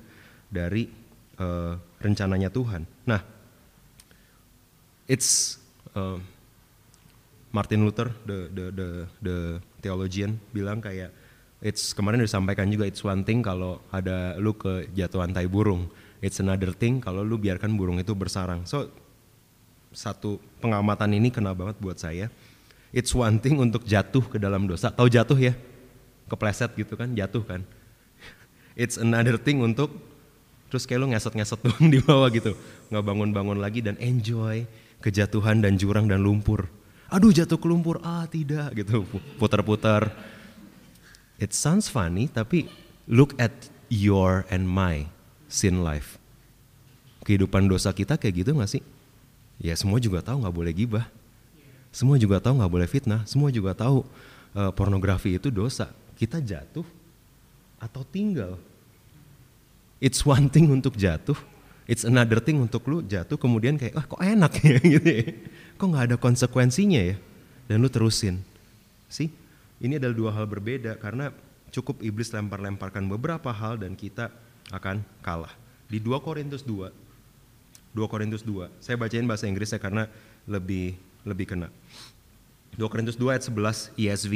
dari 0.51 0.91
uh, 1.39 1.79
rencananya 2.03 2.51
Tuhan. 2.51 2.83
Nah 3.07 3.23
it's 5.11 5.59
uh, 5.99 6.23
Martin 7.51 7.83
Luther 7.83 8.15
the 8.23 8.47
the 8.55 8.65
the 8.71 8.89
the 9.19 9.37
theologian 9.83 10.39
bilang 10.55 10.79
kayak 10.79 11.11
it's 11.59 11.91
kemarin 11.91 12.23
disampaikan 12.23 12.71
juga 12.71 12.87
it's 12.87 13.03
one 13.03 13.27
thing 13.27 13.43
kalau 13.43 13.83
ada 13.91 14.39
lu 14.39 14.55
ke 14.55 14.87
jatuhan 14.95 15.35
tai 15.35 15.51
burung. 15.51 15.91
It's 16.23 16.39
another 16.39 16.71
thing 16.71 17.03
kalau 17.03 17.27
lu 17.27 17.35
biarkan 17.43 17.75
burung 17.75 17.99
itu 17.99 18.15
bersarang. 18.15 18.63
So 18.71 18.87
satu 19.91 20.39
pengamatan 20.63 21.11
ini 21.19 21.35
kena 21.35 21.51
banget 21.59 21.83
buat 21.83 21.99
saya. 21.99 22.31
It's 22.95 23.11
one 23.11 23.43
thing 23.43 23.59
untuk 23.59 23.83
jatuh 23.83 24.23
ke 24.31 24.39
dalam 24.39 24.71
dosa. 24.71 24.95
Tahu 24.95 25.11
jatuh 25.11 25.39
ya? 25.39 25.59
Kepleset 26.31 26.71
gitu 26.79 26.95
kan 26.95 27.11
jatuh 27.19 27.43
kan. 27.43 27.67
It's 28.83 28.95
another 28.95 29.35
thing 29.35 29.59
untuk 29.59 29.91
terus 30.71 30.87
kayak 30.87 31.03
lu 31.03 31.07
ngesot-ngesot 31.11 31.59
doang 31.67 31.91
di 31.91 31.99
bawah 31.99 32.31
gitu. 32.31 32.55
Nggak 32.95 33.03
bangun-bangun 33.03 33.59
lagi 33.59 33.83
dan 33.83 33.99
enjoy 33.99 34.63
kejatuhan 35.01 35.65
dan 35.65 35.77
jurang 35.81 36.07
dan 36.07 36.21
lumpur. 36.21 36.69
Aduh 37.11 37.35
jatuh 37.35 37.59
ke 37.59 37.67
lumpur, 37.67 37.99
ah 38.07 38.25
tidak 38.31 38.71
gitu, 38.79 39.03
putar-putar. 39.41 40.15
It 41.41 41.57
sounds 41.57 41.89
funny 41.91 42.29
tapi 42.31 42.71
look 43.11 43.35
at 43.41 43.53
your 43.91 44.47
and 44.53 44.69
my 44.69 45.11
sin 45.51 45.83
life. 45.83 46.21
Kehidupan 47.27 47.67
dosa 47.67 47.91
kita 47.91 48.17
kayak 48.17 48.45
gitu 48.47 48.51
gak 48.57 48.71
sih? 48.71 48.85
Ya 49.61 49.77
semua 49.77 50.01
juga 50.01 50.25
tahu 50.25 50.41
nggak 50.41 50.57
boleh 50.57 50.73
gibah. 50.73 51.05
Semua 51.93 52.17
juga 52.17 52.41
tahu 52.41 52.63
nggak 52.63 52.73
boleh 52.73 52.89
fitnah. 52.89 53.27
Semua 53.29 53.53
juga 53.53 53.77
tahu 53.77 54.07
uh, 54.57 54.73
pornografi 54.73 55.37
itu 55.37 55.53
dosa. 55.53 55.93
Kita 56.17 56.41
jatuh 56.41 56.87
atau 57.77 58.03
tinggal. 58.09 58.57
It's 60.01 60.25
one 60.25 60.49
thing 60.49 60.73
untuk 60.73 60.97
jatuh, 60.97 61.37
it's 61.91 62.07
another 62.07 62.39
thing 62.39 62.63
untuk 62.63 62.87
lu 62.87 63.03
jatuh 63.03 63.35
kemudian 63.35 63.75
kayak 63.75 63.99
ah 63.99 64.07
kok 64.07 64.23
enak 64.23 64.53
ya 64.63 64.79
gitu 64.95 65.11
ya. 65.11 65.27
Kok 65.75 65.87
nggak 65.91 66.05
ada 66.15 66.17
konsekuensinya 66.17 67.03
ya? 67.03 67.17
Dan 67.67 67.83
lu 67.83 67.91
terusin. 67.91 68.39
Sih, 69.11 69.27
ini 69.83 69.99
adalah 69.99 70.15
dua 70.15 70.31
hal 70.31 70.47
berbeda 70.47 70.95
karena 71.03 71.35
cukup 71.75 71.99
iblis 71.99 72.31
lempar-lemparkan 72.31 73.11
beberapa 73.11 73.51
hal 73.51 73.83
dan 73.83 73.99
kita 73.99 74.31
akan 74.71 75.03
kalah. 75.19 75.51
Di 75.91 75.99
2 75.99 76.23
Korintus 76.23 76.63
2, 76.63 76.95
2 77.99 78.07
Korintus 78.07 78.47
2, 78.47 78.71
saya 78.79 78.95
bacain 78.95 79.27
bahasa 79.27 79.51
Inggris 79.51 79.75
ya 79.75 79.83
karena 79.83 80.07
lebih 80.47 80.95
lebih 81.27 81.51
kena. 81.51 81.67
2 82.79 82.87
Korintus 82.87 83.19
2 83.19 83.35
ayat 83.35 83.43
11 83.51 83.99
ESV 83.99 84.35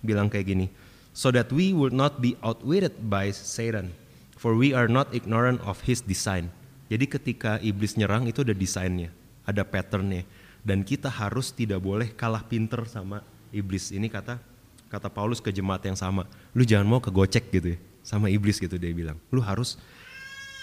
bilang 0.00 0.32
kayak 0.32 0.48
gini, 0.48 0.66
so 1.12 1.28
that 1.28 1.52
we 1.52 1.76
would 1.76 1.92
not 1.92 2.24
be 2.24 2.32
outwitted 2.40 2.96
by 3.12 3.28
Satan, 3.28 3.92
for 4.40 4.56
we 4.56 4.72
are 4.72 4.88
not 4.88 5.12
ignorant 5.12 5.60
of 5.68 5.84
his 5.84 6.00
design. 6.00 6.48
Jadi 6.94 7.10
ketika 7.10 7.58
iblis 7.58 7.98
nyerang 7.98 8.30
itu 8.30 8.46
ada 8.46 8.54
desainnya, 8.54 9.10
ada 9.42 9.66
patternnya. 9.66 10.22
Dan 10.62 10.86
kita 10.86 11.10
harus 11.10 11.50
tidak 11.50 11.82
boleh 11.82 12.14
kalah 12.14 12.46
pinter 12.46 12.86
sama 12.86 13.26
iblis. 13.50 13.90
Ini 13.90 14.06
kata 14.06 14.38
kata 14.86 15.10
Paulus 15.10 15.42
ke 15.42 15.50
jemaat 15.50 15.82
yang 15.82 15.98
sama. 15.98 16.30
Lu 16.54 16.62
jangan 16.62 16.86
mau 16.86 17.02
kegocek 17.02 17.50
gitu 17.50 17.74
ya, 17.74 17.78
sama 18.06 18.30
iblis 18.30 18.62
gitu 18.62 18.78
dia 18.78 18.94
bilang. 18.94 19.18
Lu 19.34 19.42
harus 19.42 19.74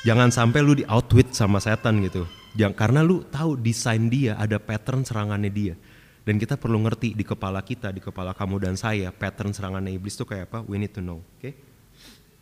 jangan 0.08 0.32
sampai 0.32 0.64
lu 0.64 0.80
di 0.80 0.88
outwit 0.88 1.36
sama 1.36 1.60
setan 1.60 2.00
gitu. 2.00 2.24
Jangan 2.56 2.80
karena 2.80 3.04
lu 3.04 3.28
tahu 3.28 3.60
desain 3.60 4.08
dia, 4.08 4.40
ada 4.40 4.56
pattern 4.56 5.04
serangannya 5.04 5.52
dia. 5.52 5.76
Dan 6.24 6.40
kita 6.40 6.56
perlu 6.56 6.80
ngerti 6.80 7.12
di 7.12 7.28
kepala 7.28 7.60
kita, 7.60 7.92
di 7.92 8.00
kepala 8.00 8.32
kamu 8.32 8.56
dan 8.72 8.80
saya, 8.80 9.12
pattern 9.12 9.52
serangannya 9.52 10.00
iblis 10.00 10.16
itu 10.16 10.24
kayak 10.24 10.48
apa? 10.48 10.64
We 10.64 10.80
need 10.80 10.96
to 10.96 11.04
know, 11.04 11.20
oke? 11.20 11.44
Okay? 11.44 11.60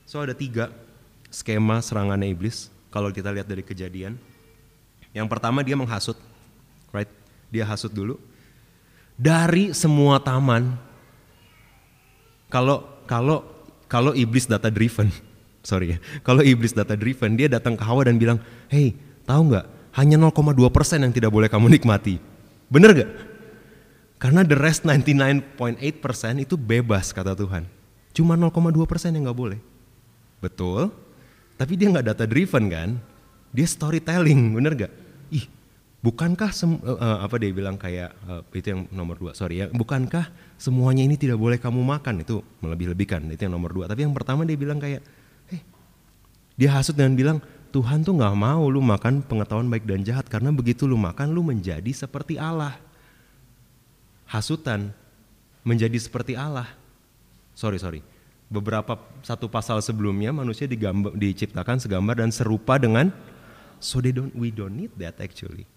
So 0.06 0.22
ada 0.22 0.38
tiga 0.38 0.70
skema 1.34 1.82
serangannya 1.82 2.30
iblis 2.30 2.70
kalau 2.90 3.14
kita 3.14 3.30
lihat 3.34 3.46
dari 3.46 3.62
kejadian. 3.66 4.18
Yang 5.14 5.28
pertama 5.30 5.66
dia 5.66 5.74
menghasut, 5.74 6.18
right? 6.94 7.10
Dia 7.50 7.66
hasut 7.66 7.90
dulu. 7.90 8.22
Dari 9.18 9.74
semua 9.74 10.22
taman, 10.22 10.78
kalau 12.48 12.86
kalau 13.10 13.46
kalau 13.90 14.14
iblis 14.14 14.46
data 14.46 14.70
driven, 14.70 15.10
sorry 15.70 15.96
ya, 15.96 15.98
kalau 16.22 16.46
iblis 16.46 16.74
data 16.74 16.94
driven, 16.94 17.34
dia 17.34 17.50
datang 17.50 17.74
ke 17.74 17.84
Hawa 17.84 18.06
dan 18.06 18.22
bilang, 18.22 18.38
hey, 18.70 18.94
tahu 19.26 19.50
nggak? 19.54 19.66
Hanya 19.98 20.22
0,2 20.22 20.70
persen 20.70 21.02
yang 21.02 21.14
tidak 21.14 21.34
boleh 21.34 21.50
kamu 21.50 21.66
nikmati. 21.74 22.22
Bener 22.70 22.94
gak? 22.94 23.10
Karena 24.22 24.46
the 24.46 24.54
rest 24.54 24.86
99.8 24.86 25.82
persen 25.98 26.38
itu 26.44 26.54
bebas 26.54 27.10
kata 27.10 27.34
Tuhan. 27.34 27.66
Cuma 28.14 28.38
0,2 28.38 28.54
persen 28.86 29.16
yang 29.18 29.26
nggak 29.26 29.40
boleh. 29.40 29.60
Betul, 30.38 30.94
tapi 31.60 31.76
dia 31.76 31.92
nggak 31.92 32.08
data 32.16 32.24
driven 32.24 32.72
kan? 32.72 32.90
Dia 33.52 33.68
storytelling, 33.68 34.56
bener 34.56 34.80
gak? 34.80 34.94
Ih, 35.28 35.44
bukankah 36.00 36.56
sem 36.56 36.80
uh, 36.80 37.20
apa 37.20 37.36
dia 37.36 37.52
bilang 37.52 37.76
kayak 37.76 38.16
uh, 38.24 38.42
itu 38.56 38.72
yang 38.72 38.88
nomor 38.96 39.20
dua, 39.20 39.36
sorry 39.36 39.60
ya, 39.60 39.68
bukankah 39.68 40.32
semuanya 40.56 41.04
ini 41.04 41.20
tidak 41.20 41.36
boleh 41.36 41.60
kamu 41.60 41.84
makan 41.84 42.24
itu 42.24 42.40
melebih-lebihkan 42.64 43.28
itu 43.28 43.44
yang 43.44 43.60
nomor 43.60 43.76
dua. 43.76 43.92
Tapi 43.92 44.08
yang 44.08 44.16
pertama 44.16 44.48
dia 44.48 44.56
bilang 44.56 44.80
kayak, 44.80 45.04
eh, 45.52 45.60
dia 46.56 46.72
hasut 46.80 46.96
dengan 46.96 47.20
bilang 47.20 47.38
Tuhan 47.76 48.08
tuh 48.08 48.16
nggak 48.16 48.36
mau 48.40 48.64
lu 48.72 48.80
makan 48.80 49.20
pengetahuan 49.28 49.68
baik 49.68 49.84
dan 49.84 50.02
jahat 50.08 50.32
karena 50.32 50.56
begitu 50.56 50.88
lu 50.88 50.96
makan 50.96 51.36
lu 51.36 51.44
menjadi 51.44 51.92
seperti 51.92 52.40
Allah. 52.40 52.80
Hasutan 54.32 54.96
menjadi 55.68 56.00
seperti 56.00 56.40
Allah. 56.40 56.72
Sorry 57.52 57.76
sorry 57.76 58.00
beberapa 58.50 58.98
satu 59.22 59.46
pasal 59.46 59.78
sebelumnya 59.80 60.34
manusia 60.34 60.66
digambar, 60.66 61.14
diciptakan 61.14 61.78
segambar 61.78 62.18
dan 62.18 62.34
serupa 62.34 62.82
dengan 62.82 63.14
so 63.78 64.02
they 64.02 64.10
don't 64.10 64.34
we 64.34 64.50
don't 64.50 64.74
need 64.74 64.92
that 64.98 65.16
actually. 65.22 65.70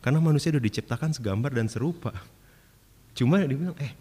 Karena 0.00 0.20
manusia 0.20 0.52
sudah 0.52 0.64
diciptakan 0.64 1.12
segambar 1.12 1.52
dan 1.52 1.68
serupa. 1.68 2.12
Cuma 3.16 3.40
dia 3.44 3.56
bilang 3.56 3.76
eh 3.80 3.92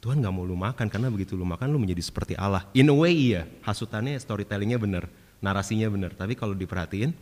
Tuhan 0.00 0.20
nggak 0.22 0.32
mau 0.32 0.44
lu 0.46 0.54
makan 0.54 0.86
karena 0.86 1.08
begitu 1.10 1.34
lu 1.34 1.48
makan 1.48 1.72
lu 1.72 1.80
menjadi 1.80 2.04
seperti 2.04 2.36
Allah. 2.36 2.68
In 2.76 2.92
a 2.92 2.94
way 2.94 3.12
iya. 3.12 3.48
Hasutannya 3.64 4.16
storytellingnya 4.20 4.76
benar 4.76 5.08
narasinya 5.40 5.88
benar. 5.88 6.12
Tapi 6.16 6.36
kalau 6.36 6.52
diperhatiin 6.52 7.12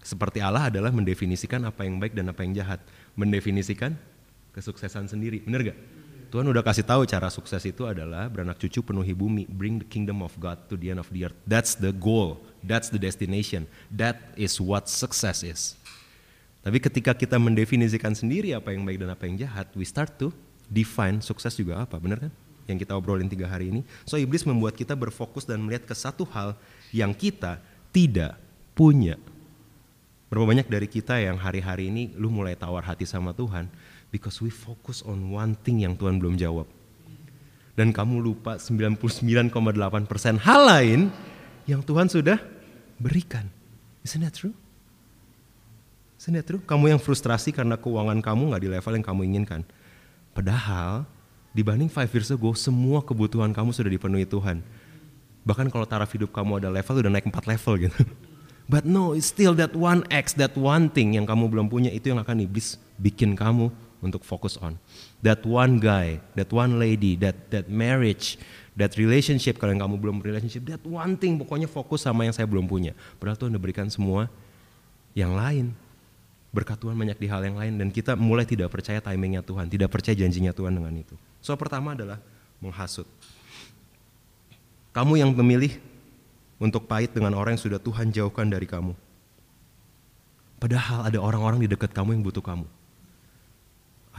seperti 0.00 0.40
Allah 0.40 0.72
adalah 0.72 0.92
mendefinisikan 0.92 1.60
apa 1.68 1.84
yang 1.84 2.00
baik 2.00 2.16
dan 2.16 2.28
apa 2.32 2.40
yang 2.44 2.52
jahat. 2.56 2.80
Mendefinisikan 3.16 3.96
kesuksesan 4.56 5.08
sendiri. 5.08 5.44
Benar 5.44 5.72
gak 5.72 5.78
Tuhan 6.30 6.46
udah 6.46 6.62
kasih 6.62 6.86
tahu 6.86 7.02
cara 7.10 7.26
sukses 7.26 7.58
itu 7.66 7.82
adalah 7.90 8.30
beranak 8.30 8.54
cucu 8.62 8.86
penuhi 8.86 9.10
bumi, 9.10 9.50
bring 9.50 9.82
the 9.82 9.88
kingdom 9.90 10.22
of 10.22 10.30
God 10.38 10.62
to 10.70 10.78
the 10.78 10.94
end 10.94 11.02
of 11.02 11.10
the 11.10 11.26
earth. 11.26 11.34
That's 11.42 11.74
the 11.74 11.90
goal, 11.90 12.38
that's 12.62 12.86
the 12.86 13.02
destination. 13.02 13.66
That 13.90 14.30
is 14.38 14.62
what 14.62 14.86
success 14.86 15.42
is. 15.42 15.74
Tapi 16.62 16.78
ketika 16.78 17.18
kita 17.18 17.34
mendefinisikan 17.34 18.14
sendiri 18.14 18.54
apa 18.54 18.70
yang 18.70 18.86
baik 18.86 19.02
dan 19.02 19.10
apa 19.10 19.26
yang 19.26 19.42
jahat, 19.42 19.74
we 19.74 19.82
start 19.82 20.14
to 20.22 20.30
define 20.70 21.18
sukses 21.18 21.50
juga 21.58 21.82
apa, 21.82 21.98
benar 21.98 22.22
kan? 22.22 22.32
Yang 22.70 22.86
kita 22.86 22.94
obrolin 22.94 23.26
tiga 23.26 23.50
hari 23.50 23.74
ini. 23.74 23.82
So 24.06 24.14
iblis 24.14 24.46
membuat 24.46 24.78
kita 24.78 24.94
berfokus 24.94 25.42
dan 25.42 25.58
melihat 25.58 25.82
ke 25.82 25.94
satu 25.98 26.22
hal 26.30 26.54
yang 26.94 27.10
kita 27.10 27.58
tidak 27.90 28.38
punya. 28.78 29.18
Berapa 30.30 30.46
banyak 30.46 30.70
dari 30.70 30.86
kita 30.86 31.18
yang 31.18 31.34
hari-hari 31.34 31.90
ini 31.90 32.14
lu 32.14 32.30
mulai 32.30 32.54
tawar 32.54 32.86
hati 32.86 33.02
sama 33.02 33.34
Tuhan, 33.34 33.66
Because 34.10 34.42
we 34.42 34.50
focus 34.50 35.06
on 35.06 35.30
one 35.30 35.54
thing 35.62 35.86
yang 35.86 35.94
Tuhan 35.94 36.18
belum 36.18 36.34
jawab. 36.34 36.66
Dan 37.78 37.94
kamu 37.94 38.18
lupa 38.18 38.58
99,8% 38.58 39.54
hal 40.42 40.60
lain 40.66 41.00
yang 41.64 41.80
Tuhan 41.80 42.10
sudah 42.10 42.42
berikan. 42.98 43.46
Isn't 44.02 44.26
that 44.26 44.34
true? 44.34 44.52
Isn't 46.18 46.36
that 46.36 46.44
true? 46.44 46.60
Kamu 46.60 46.90
yang 46.90 47.00
frustrasi 47.00 47.54
karena 47.54 47.78
keuangan 47.78 48.18
kamu 48.20 48.52
nggak 48.52 48.62
di 48.66 48.68
level 48.68 48.92
yang 48.98 49.06
kamu 49.06 49.20
inginkan. 49.30 49.62
Padahal 50.34 51.06
dibanding 51.56 51.88
five 51.88 52.10
years 52.12 52.28
ago, 52.34 52.52
semua 52.52 53.00
kebutuhan 53.00 53.54
kamu 53.54 53.70
sudah 53.72 53.88
dipenuhi 53.88 54.26
Tuhan. 54.26 54.60
Bahkan 55.46 55.72
kalau 55.72 55.88
taraf 55.88 56.12
hidup 56.12 56.34
kamu 56.34 56.60
ada 56.60 56.68
level, 56.68 57.00
udah 57.00 57.12
naik 57.14 57.24
empat 57.24 57.48
level 57.48 57.88
gitu. 57.88 58.00
But 58.70 58.86
no, 58.86 59.16
it's 59.16 59.32
still 59.32 59.56
that 59.58 59.74
one 59.74 60.06
X, 60.12 60.36
that 60.38 60.54
one 60.54 60.92
thing 60.92 61.18
yang 61.18 61.26
kamu 61.26 61.50
belum 61.50 61.66
punya, 61.72 61.90
itu 61.90 62.12
yang 62.12 62.20
akan 62.22 62.46
iblis 62.46 62.78
bikin 63.00 63.34
kamu 63.34 63.72
untuk 64.00 64.24
fokus 64.24 64.56
on. 64.60 64.76
That 65.20 65.44
one 65.44 65.80
guy, 65.80 66.20
that 66.36 66.48
one 66.50 66.80
lady, 66.80 67.16
that 67.20 67.52
that 67.52 67.68
marriage, 67.68 68.40
that 68.76 68.96
relationship 68.96 69.60
kalau 69.60 69.76
yang 69.76 69.84
kamu 69.84 69.96
belum 70.00 70.16
relationship, 70.24 70.64
that 70.68 70.82
one 70.84 71.16
thing 71.20 71.36
pokoknya 71.36 71.68
fokus 71.68 72.04
sama 72.04 72.24
yang 72.24 72.34
saya 72.34 72.48
belum 72.48 72.64
punya. 72.66 72.96
Padahal 73.20 73.36
Tuhan 73.36 73.50
udah 73.52 73.62
berikan 73.62 73.88
semua 73.92 74.26
yang 75.12 75.36
lain. 75.36 75.76
Berkat 76.50 76.82
Tuhan 76.82 76.98
banyak 76.98 77.14
di 77.14 77.30
hal 77.30 77.46
yang 77.46 77.54
lain 77.54 77.78
dan 77.78 77.88
kita 77.94 78.18
mulai 78.18 78.42
tidak 78.42 78.74
percaya 78.74 78.98
timingnya 78.98 79.38
Tuhan, 79.46 79.70
tidak 79.70 79.86
percaya 79.86 80.18
janjinya 80.18 80.50
Tuhan 80.50 80.74
dengan 80.74 80.90
itu. 80.98 81.14
So 81.38 81.54
pertama 81.54 81.94
adalah 81.94 82.18
menghasut. 82.58 83.06
Kamu 84.90 85.14
yang 85.14 85.30
memilih 85.30 85.78
untuk 86.58 86.90
pahit 86.90 87.14
dengan 87.14 87.38
orang 87.38 87.54
yang 87.54 87.62
sudah 87.62 87.78
Tuhan 87.78 88.10
jauhkan 88.10 88.50
dari 88.50 88.66
kamu. 88.66 88.98
Padahal 90.60 91.08
ada 91.08 91.18
orang-orang 91.22 91.64
di 91.64 91.68
dekat 91.70 91.94
kamu 91.94 92.18
yang 92.18 92.22
butuh 92.26 92.42
kamu. 92.44 92.68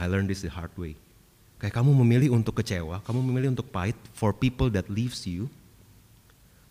I 0.02 0.10
learned 0.10 0.26
this 0.26 0.42
the 0.42 0.50
hard 0.50 0.74
way. 0.74 0.98
Kayak 1.62 1.78
kamu 1.78 1.94
memilih 1.94 2.34
untuk 2.34 2.58
kecewa, 2.58 2.98
kamu 3.06 3.22
memilih 3.22 3.54
untuk 3.54 3.70
pahit 3.70 3.94
for 4.18 4.34
people 4.34 4.66
that 4.74 4.90
leaves 4.90 5.22
you. 5.30 5.46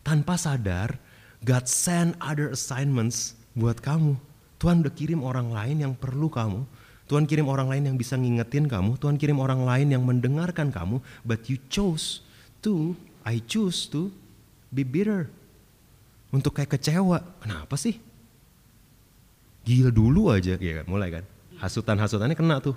Tanpa 0.04 0.36
sadar, 0.36 1.00
God 1.40 1.64
send 1.64 2.12
other 2.20 2.52
assignments 2.52 3.32
buat 3.56 3.80
kamu. 3.80 4.20
Tuhan 4.60 4.84
udah 4.84 4.92
kirim 4.92 5.24
orang 5.24 5.48
lain 5.48 5.80
yang 5.80 5.96
perlu 5.96 6.28
kamu. 6.28 6.68
Tuhan 7.08 7.24
kirim 7.24 7.48
orang 7.48 7.72
lain 7.72 7.88
yang 7.88 7.96
bisa 7.96 8.20
ngingetin 8.20 8.68
kamu. 8.68 9.00
Tuhan 9.00 9.16
kirim 9.16 9.40
orang 9.40 9.64
lain 9.64 9.96
yang 9.96 10.04
mendengarkan 10.04 10.68
kamu. 10.68 11.00
But 11.24 11.48
you 11.48 11.56
chose 11.72 12.20
to, 12.60 12.92
I 13.24 13.40
choose 13.40 13.88
to 13.96 14.12
be 14.68 14.84
bitter. 14.84 15.32
Untuk 16.28 16.60
kayak 16.60 16.76
kecewa. 16.76 17.24
Kenapa 17.40 17.80
sih? 17.80 17.96
Gila 19.64 19.88
dulu 19.88 20.28
aja. 20.28 20.60
Ya 20.60 20.84
mulai 20.84 21.10
kan. 21.10 21.24
Hasutan-hasutannya 21.58 22.36
kena 22.36 22.60
tuh 22.60 22.76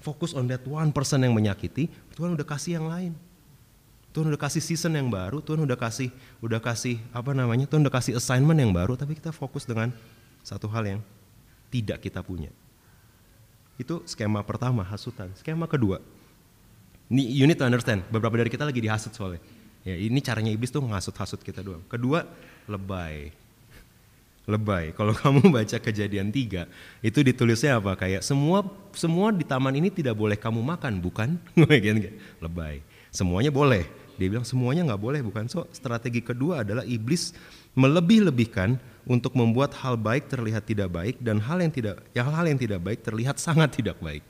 fokus 0.00 0.32
on 0.36 0.46
that 0.50 0.62
one 0.66 0.90
person 0.92 1.22
yang 1.22 1.34
menyakiti, 1.34 1.88
Tuhan 2.14 2.34
udah 2.36 2.46
kasih 2.46 2.80
yang 2.80 2.86
lain. 2.88 3.12
Tuhan 4.16 4.32
udah 4.32 4.40
kasih 4.40 4.64
season 4.64 4.96
yang 4.96 5.12
baru, 5.12 5.44
Tuhan 5.44 5.60
udah 5.60 5.76
kasih 5.76 6.08
udah 6.40 6.56
kasih 6.56 6.96
apa 7.12 7.36
namanya? 7.36 7.68
Tuhan 7.68 7.84
udah 7.84 7.92
kasih 7.92 8.16
assignment 8.16 8.56
yang 8.56 8.72
baru, 8.72 8.96
tapi 8.96 9.12
kita 9.12 9.28
fokus 9.28 9.68
dengan 9.68 9.92
satu 10.40 10.64
hal 10.72 10.88
yang 10.88 11.00
tidak 11.68 12.00
kita 12.00 12.24
punya. 12.24 12.48
Itu 13.76 14.00
skema 14.08 14.40
pertama, 14.40 14.80
hasutan. 14.88 15.28
Skema 15.36 15.68
kedua, 15.68 16.00
ini 17.12 17.28
you 17.28 17.44
need 17.44 17.60
to 17.60 17.66
understand, 17.68 18.08
beberapa 18.08 18.40
dari 18.40 18.48
kita 18.48 18.64
lagi 18.64 18.80
dihasut 18.80 19.12
soalnya. 19.12 19.44
Ya, 19.84 19.94
ini 19.94 20.18
caranya 20.18 20.50
iblis 20.50 20.72
tuh 20.72 20.82
ngasut-hasut 20.82 21.44
kita 21.44 21.60
doang. 21.60 21.84
Kedua, 21.86 22.24
lebay 22.66 23.30
lebay. 24.46 24.90
Kalau 24.98 25.12
kamu 25.12 25.50
baca 25.50 25.76
kejadian 25.76 26.30
tiga, 26.30 26.70
itu 27.02 27.20
ditulisnya 27.20 27.76
apa? 27.76 27.98
Kayak 27.98 28.22
semua 28.24 28.64
semua 28.94 29.34
di 29.34 29.44
taman 29.44 29.74
ini 29.74 29.92
tidak 29.92 30.16
boleh 30.16 30.38
kamu 30.38 30.62
makan, 30.62 31.02
bukan? 31.02 31.36
lebay. 32.44 32.80
Semuanya 33.12 33.52
boleh. 33.52 33.84
Dia 34.16 34.32
bilang 34.32 34.48
semuanya 34.48 34.88
nggak 34.88 35.02
boleh, 35.02 35.20
bukan? 35.20 35.44
So 35.50 35.68
strategi 35.74 36.24
kedua 36.24 36.64
adalah 36.64 36.86
iblis 36.88 37.36
melebih-lebihkan 37.76 38.80
untuk 39.04 39.36
membuat 39.36 39.76
hal 39.84 40.00
baik 40.00 40.32
terlihat 40.32 40.64
tidak 40.64 40.88
baik 40.88 41.20
dan 41.20 41.36
hal 41.36 41.60
yang 41.60 41.68
tidak 41.68 42.00
ya 42.16 42.24
hal 42.24 42.48
yang 42.48 42.56
tidak 42.56 42.80
baik 42.80 43.04
terlihat 43.04 43.36
sangat 43.36 43.76
tidak 43.76 44.00
baik. 44.00 44.24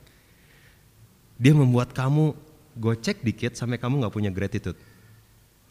Dia 1.39 1.55
membuat 1.55 1.95
kamu 1.95 2.35
gocek 2.77 3.23
dikit 3.23 3.55
sampai 3.55 3.79
kamu 3.79 4.03
nggak 4.03 4.15
punya 4.15 4.35
gratitude. 4.35 4.77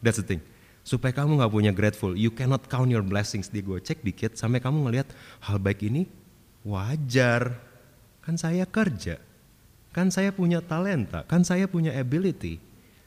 That's 0.00 0.16
the 0.16 0.24
thing 0.24 0.40
supaya 0.86 1.10
kamu 1.10 1.42
nggak 1.42 1.50
punya 1.50 1.72
grateful. 1.74 2.14
You 2.14 2.30
cannot 2.30 2.70
count 2.70 2.86
your 2.86 3.02
blessings. 3.02 3.50
Dia 3.50 3.66
gue 3.66 3.82
cek 3.82 4.06
dikit 4.06 4.38
sampai 4.38 4.62
kamu 4.62 4.86
ngelihat 4.86 5.10
hal 5.42 5.58
baik 5.58 5.82
ini 5.82 6.06
wajar. 6.62 7.58
Kan 8.22 8.38
saya 8.38 8.66
kerja, 8.66 9.22
kan 9.94 10.10
saya 10.10 10.34
punya 10.34 10.62
talenta, 10.62 11.26
kan 11.26 11.42
saya 11.46 11.66
punya 11.66 11.94
ability. 11.94 12.58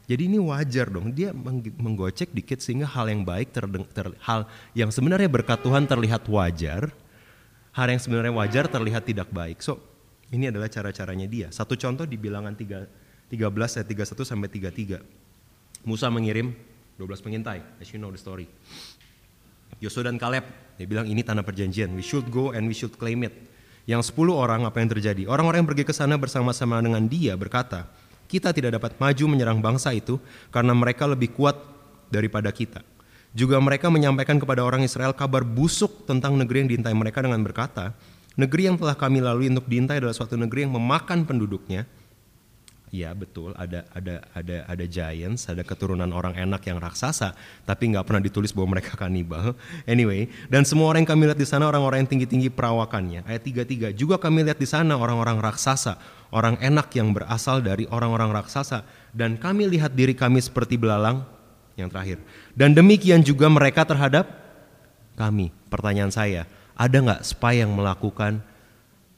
Jadi 0.07 0.31
ini 0.31 0.39
wajar 0.39 0.87
dong. 0.87 1.11
Dia 1.11 1.35
menggocek 1.75 2.31
dikit 2.31 2.63
sehingga 2.63 2.87
hal 2.87 3.11
yang 3.11 3.27
baik 3.27 3.51
ter, 3.51 3.67
ter, 3.91 4.15
hal 4.23 4.47
yang 4.71 4.87
sebenarnya 4.91 5.27
berkat 5.27 5.59
Tuhan 5.59 5.87
terlihat 5.91 6.23
wajar, 6.31 6.87
hal 7.75 7.87
yang 7.91 7.99
sebenarnya 7.99 8.31
wajar 8.31 8.65
terlihat 8.71 9.03
tidak 9.03 9.27
baik. 9.27 9.59
So 9.59 9.79
ini 10.31 10.47
adalah 10.47 10.71
cara-caranya 10.71 11.27
dia. 11.27 11.47
Satu 11.51 11.75
contoh 11.75 12.07
di 12.07 12.15
bilangan 12.15 12.55
3, 12.55 13.27
13 13.27 13.75
ayat 13.75 13.87
31 13.91 14.23
sampai 14.23 14.47
33. 14.47 15.83
Musa 15.83 16.07
mengirim 16.07 16.55
12 16.99 17.23
pengintai, 17.23 17.63
as 17.79 17.87
you 17.95 17.97
know 17.97 18.11
the 18.11 18.19
story. 18.19 18.43
Yosua 19.79 20.11
dan 20.11 20.19
Kaleb, 20.19 20.43
dia 20.75 20.83
bilang 20.83 21.07
ini 21.07 21.23
tanah 21.23 21.47
perjanjian, 21.47 21.95
we 21.95 22.03
should 22.03 22.27
go 22.27 22.51
and 22.51 22.67
we 22.67 22.75
should 22.75 22.91
claim 22.99 23.23
it. 23.23 23.31
Yang 23.87 24.11
10 24.11 24.35
orang 24.35 24.67
apa 24.67 24.83
yang 24.83 24.91
terjadi? 24.91 25.23
Orang-orang 25.31 25.63
yang 25.63 25.69
pergi 25.71 25.87
ke 25.87 25.95
sana 25.95 26.19
bersama-sama 26.19 26.83
dengan 26.83 27.07
dia 27.07 27.39
berkata, 27.39 27.87
kita 28.27 28.51
tidak 28.51 28.75
dapat 28.75 28.99
maju 28.99 29.25
menyerang 29.31 29.63
bangsa 29.63 29.95
itu 29.95 30.19
karena 30.51 30.75
mereka 30.75 31.07
lebih 31.07 31.31
kuat 31.31 31.55
daripada 32.11 32.51
kita. 32.51 32.83
Juga 33.31 33.57
mereka 33.63 33.87
menyampaikan 33.87 34.35
kepada 34.35 34.61
orang 34.67 34.83
Israel 34.83 35.15
kabar 35.15 35.47
busuk 35.47 36.03
tentang 36.03 36.35
negeri 36.35 36.65
yang 36.65 36.69
diintai 36.75 36.93
mereka 36.93 37.23
dengan 37.23 37.39
berkata, 37.41 37.95
negeri 38.35 38.69
yang 38.69 38.75
telah 38.75 38.99
kami 38.99 39.23
lalui 39.23 39.47
untuk 39.47 39.65
diintai 39.71 40.03
adalah 40.03 40.13
suatu 40.13 40.35
negeri 40.35 40.67
yang 40.67 40.75
memakan 40.75 41.23
penduduknya. 41.23 41.87
Ya 42.89 43.13
betul, 43.13 43.53
ada 43.53 43.85
ada 43.93 44.25
ada 44.33 44.65
ada 44.65 44.85
giants, 44.89 45.45
ada 45.45 45.61
keturunan 45.61 46.09
orang 46.09 46.33
enak 46.33 46.65
yang 46.65 46.81
raksasa, 46.81 47.37
tapi 47.61 47.93
nggak 47.93 48.01
pernah 48.01 48.17
ditulis 48.17 48.49
bahwa 48.49 48.77
mereka 48.77 48.97
kanibal. 48.97 49.53
Anyway, 49.85 50.25
dan 50.49 50.65
semua 50.65 50.89
orang 50.89 51.05
yang 51.05 51.11
kami 51.13 51.29
lihat 51.29 51.37
di 51.37 51.45
sana 51.45 51.69
orang-orang 51.69 52.01
yang 52.01 52.09
tinggi-tinggi 52.09 52.49
perawakannya. 52.49 53.29
Ayat 53.29 53.45
33, 53.45 53.93
juga 53.93 54.17
kami 54.17 54.41
lihat 54.41 54.57
di 54.57 54.65
sana 54.65 54.97
orang-orang 54.97 55.37
raksasa, 55.37 56.01
orang 56.33 56.57
enak 56.57 56.89
yang 56.97 57.13
berasal 57.13 57.61
dari 57.61 57.85
orang-orang 57.93 58.33
raksasa, 58.33 58.81
dan 59.13 59.37
kami 59.37 59.69
lihat 59.69 59.93
diri 59.93 60.17
kami 60.17 60.41
seperti 60.41 60.73
belalang 60.81 61.21
yang 61.77 61.93
terakhir. 61.93 62.17
Dan 62.57 62.73
demikian 62.73 63.21
juga 63.21 63.53
mereka 63.53 63.85
terhadap 63.85 64.25
kami. 65.13 65.53
Pertanyaan 65.69 66.09
saya, 66.09 66.49
ada 66.73 66.97
nggak 66.97 67.21
spy 67.21 67.61
yang 67.61 67.69
melakukan 67.69 68.41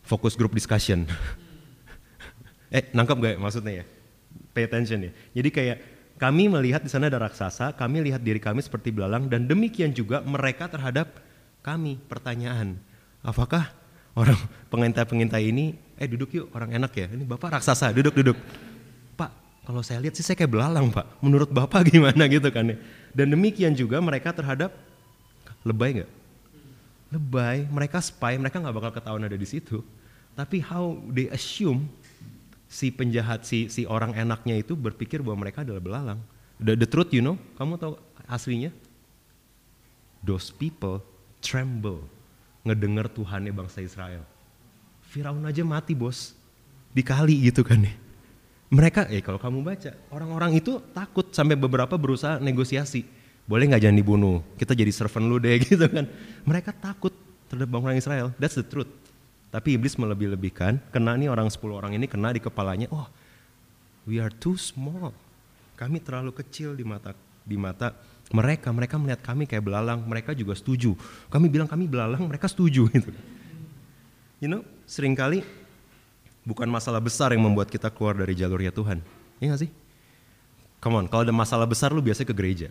focus 0.03 0.35
group 0.35 0.51
discussion? 0.51 1.07
eh, 2.71 2.89
nangkep 2.95 3.17
gak 3.19 3.33
ya 3.35 3.39
maksudnya 3.39 3.73
ya? 3.83 3.85
Pay 4.55 4.63
attention 4.67 4.99
ya. 5.05 5.11
Jadi 5.35 5.49
kayak 5.51 5.77
kami 6.15 6.47
melihat 6.47 6.81
di 6.81 6.89
sana 6.91 7.11
ada 7.11 7.19
raksasa, 7.19 7.75
kami 7.75 8.01
lihat 8.07 8.23
diri 8.23 8.39
kami 8.39 8.63
seperti 8.63 8.95
belalang 8.95 9.27
dan 9.27 9.45
demikian 9.45 9.91
juga 9.91 10.23
mereka 10.23 10.71
terhadap 10.71 11.19
kami. 11.61 11.99
Pertanyaan, 12.07 12.79
apakah 13.21 13.69
orang 14.15 14.39
pengintai-pengintai 14.71 15.43
ini, 15.51 15.75
eh 15.99 16.07
duduk 16.07 16.31
yuk 16.31 16.47
orang 16.55 16.73
enak 16.79 16.91
ya, 16.95 17.07
ini 17.11 17.27
bapak 17.27 17.59
raksasa, 17.59 17.91
duduk-duduk. 17.91 18.39
Pak, 19.19 19.31
kalau 19.67 19.83
saya 19.83 19.99
lihat 19.99 20.15
sih 20.15 20.23
saya 20.23 20.39
kayak 20.39 20.51
belalang 20.51 20.89
pak, 20.89 21.05
menurut 21.19 21.51
bapak 21.51 21.85
gimana 21.91 22.27
gitu 22.31 22.47
kan 22.49 22.71
ya. 22.71 22.77
Dan 23.11 23.35
demikian 23.35 23.75
juga 23.75 23.99
mereka 23.99 24.31
terhadap 24.31 24.71
lebay 25.67 26.01
nggak? 26.01 26.11
lebay, 27.11 27.67
mereka 27.67 27.99
spy, 27.99 28.39
mereka 28.39 28.63
nggak 28.63 28.75
bakal 28.75 28.91
ketahuan 28.95 29.27
ada 29.27 29.35
di 29.35 29.43
situ. 29.43 29.83
Tapi 30.31 30.63
how 30.63 30.95
they 31.11 31.27
assume 31.27 31.91
si 32.71 32.87
penjahat, 32.87 33.43
si 33.43 33.67
si 33.67 33.83
orang 33.83 34.15
enaknya 34.15 34.55
itu 34.63 34.79
berpikir 34.79 35.19
bahwa 35.19 35.43
mereka 35.43 35.67
adalah 35.67 35.83
belalang. 35.83 36.19
The, 36.63 36.79
the 36.79 36.87
truth, 36.87 37.11
you 37.11 37.19
know, 37.19 37.35
kamu 37.59 37.75
tahu 37.75 37.99
aslinya? 38.31 38.71
Those 40.23 40.55
people 40.55 41.03
tremble 41.43 42.07
ngedenger 42.63 43.11
Tuhannya 43.11 43.51
bangsa 43.51 43.83
Israel. 43.83 44.23
Firaun 45.11 45.43
aja 45.43 45.67
mati 45.67 45.91
bos, 45.91 46.31
dikali 46.95 47.51
gitu 47.51 47.67
kan 47.67 47.83
nih. 47.83 47.95
Mereka, 48.71 49.11
eh 49.11 49.19
kalau 49.19 49.35
kamu 49.35 49.67
baca, 49.67 49.91
orang-orang 50.15 50.55
itu 50.55 50.79
takut 50.95 51.27
sampai 51.35 51.59
beberapa 51.59 51.99
berusaha 51.99 52.39
negosiasi 52.39 53.03
boleh 53.43 53.67
nggak 53.67 53.83
jangan 53.83 53.97
dibunuh, 53.99 54.37
kita 54.55 54.71
jadi 54.71 54.93
servant 54.95 55.27
lu 55.27 55.35
deh 55.41 55.59
gitu 55.67 55.91
kan. 55.91 56.07
Mereka 56.47 56.71
takut 56.79 57.11
terhadap 57.51 57.67
orang 57.75 57.99
Israel, 57.99 58.31
that's 58.39 58.55
the 58.55 58.63
truth. 58.63 58.87
Tapi 59.51 59.75
iblis 59.75 59.99
melebih-lebihkan, 59.99 60.79
kena 60.95 61.19
nih 61.19 61.27
orang 61.27 61.51
10 61.51 61.59
orang 61.75 61.91
ini 61.91 62.07
kena 62.07 62.31
di 62.31 62.39
kepalanya, 62.39 62.87
oh 62.87 63.05
we 64.07 64.17
are 64.17 64.31
too 64.31 64.55
small. 64.55 65.11
Kami 65.75 65.99
terlalu 65.99 66.31
kecil 66.31 66.71
di 66.73 66.87
mata 66.87 67.11
di 67.43 67.59
mata 67.59 67.91
mereka, 68.31 68.71
mereka 68.71 68.95
melihat 68.95 69.19
kami 69.19 69.43
kayak 69.43 69.67
belalang, 69.67 69.99
mereka 70.07 70.31
juga 70.31 70.55
setuju. 70.55 70.95
Kami 71.27 71.51
bilang 71.51 71.67
kami 71.67 71.83
belalang, 71.83 72.23
mereka 72.23 72.47
setuju 72.47 72.87
gitu. 72.95 73.11
You 74.39 74.47
know, 74.47 74.63
sering 74.87 75.13
kali 75.13 75.43
bukan 76.47 76.65
masalah 76.71 77.03
besar 77.03 77.35
yang 77.35 77.43
membuat 77.43 77.67
kita 77.67 77.91
keluar 77.91 78.15
dari 78.15 78.33
jalurnya 78.33 78.71
Tuhan. 78.71 79.03
Iya 79.43 79.53
gak 79.53 79.61
sih? 79.67 79.71
Come 80.81 80.97
on, 80.97 81.05
kalau 81.11 81.27
ada 81.27 81.35
masalah 81.35 81.67
besar 81.69 81.93
lu 81.93 82.01
biasanya 82.01 82.31
ke 82.31 82.35
gereja. 82.35 82.67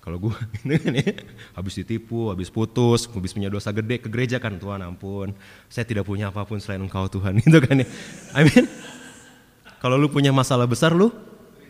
Kalau 0.00 0.16
gue 0.16 0.32
habis 1.56 1.74
ditipu, 1.76 2.32
habis 2.32 2.48
putus, 2.48 3.04
habis 3.12 3.36
punya 3.36 3.52
dosa 3.52 3.68
gede 3.68 4.00
ke 4.00 4.08
gereja 4.08 4.40
kan 4.40 4.56
Tuhan 4.56 4.80
ampun, 4.80 5.36
saya 5.68 5.84
tidak 5.84 6.08
punya 6.08 6.32
apa 6.32 6.48
pun 6.48 6.56
selain 6.56 6.80
Engkau 6.80 7.04
Tuhan 7.12 7.36
itu 7.44 7.58
kan 7.60 7.84
ya. 7.84 7.86
I 8.32 8.48
mean, 8.48 8.64
kalau 9.84 10.00
lu 10.00 10.08
punya 10.08 10.32
masalah 10.32 10.64
besar 10.64 10.96
lu 10.96 11.12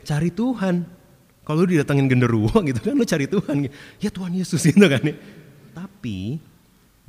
cari 0.07 0.31
Tuhan. 0.31 0.87
Kalau 1.43 1.67
lu 1.67 1.75
didatengin 1.75 2.07
genderuwo 2.07 2.55
gitu 2.71 2.79
kan 2.79 2.95
lu 2.95 3.03
cari 3.03 3.27
Tuhan. 3.27 3.67
Ya 3.99 4.11
Tuhan 4.15 4.33
Yesus 4.39 4.63
itu 4.63 4.87
kan 4.87 5.03
ya. 5.03 5.15
Tapi 5.75 6.39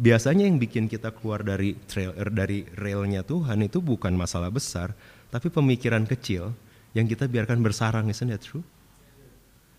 biasanya 0.01 0.49
yang 0.49 0.57
bikin 0.57 0.89
kita 0.89 1.13
keluar 1.13 1.45
dari 1.45 1.77
trail 1.85 2.17
er, 2.17 2.33
dari 2.33 2.65
railnya 2.73 3.21
Tuhan 3.21 3.61
itu 3.61 3.77
bukan 3.77 4.17
masalah 4.17 4.49
besar, 4.49 4.97
tapi 5.29 5.53
pemikiran 5.53 6.09
kecil 6.09 6.49
yang 6.97 7.05
kita 7.05 7.29
biarkan 7.29 7.61
bersarang, 7.61 8.09
isn't 8.09 8.33
that 8.33 8.41
true? 8.41 8.65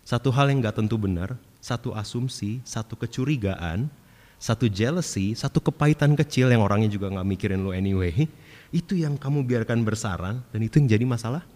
Satu 0.03 0.29
hal 0.35 0.51
yang 0.51 0.59
gak 0.59 0.83
tentu 0.83 0.99
benar, 0.99 1.39
satu 1.63 1.95
asumsi, 1.95 2.59
satu 2.67 2.99
kecurigaan, 2.99 3.87
satu 4.35 4.67
jealousy, 4.67 5.31
satu 5.31 5.63
kepahitan 5.63 6.11
kecil 6.19 6.51
yang 6.51 6.59
orangnya 6.59 6.91
juga 6.91 7.07
gak 7.07 7.23
mikirin 7.23 7.63
lo 7.63 7.71
anyway, 7.71 8.27
itu 8.75 8.99
yang 8.99 9.15
kamu 9.15 9.47
biarkan 9.47 9.79
bersarang 9.87 10.43
dan 10.51 10.59
itu 10.59 10.83
yang 10.83 10.91
jadi 10.91 11.05
masalah 11.07 11.47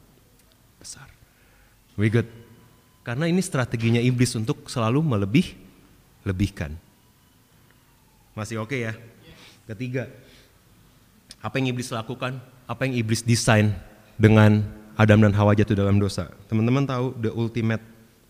besar. 0.79 1.11
We 1.99 2.07
good. 2.07 2.29
Karena 3.03 3.27
ini 3.27 3.43
strateginya 3.43 3.99
iblis 3.99 4.31
untuk 4.39 4.71
selalu 4.71 5.03
melebih 5.03 5.55
lebihkan. 6.23 6.75
Masih 8.37 8.61
oke 8.61 8.71
okay 8.71 8.91
ya? 8.91 8.93
Ketiga, 9.67 10.07
apa 11.43 11.59
yang 11.59 11.75
iblis 11.75 11.91
lakukan? 11.91 12.39
Apa 12.67 12.87
yang 12.87 12.95
iblis 12.95 13.23
desain 13.23 13.75
dengan 14.15 14.63
Adam 14.95 15.23
dan 15.23 15.33
Hawa 15.35 15.57
jatuh 15.57 15.75
dalam 15.75 15.99
dosa? 15.99 16.31
Teman-teman 16.47 16.87
tahu 16.87 17.17
the 17.19 17.31
ultimate 17.33 17.81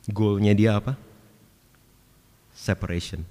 Goalnya 0.07 0.55
dia 0.55 0.79
apa? 0.79 0.95
Separation. 2.55 3.21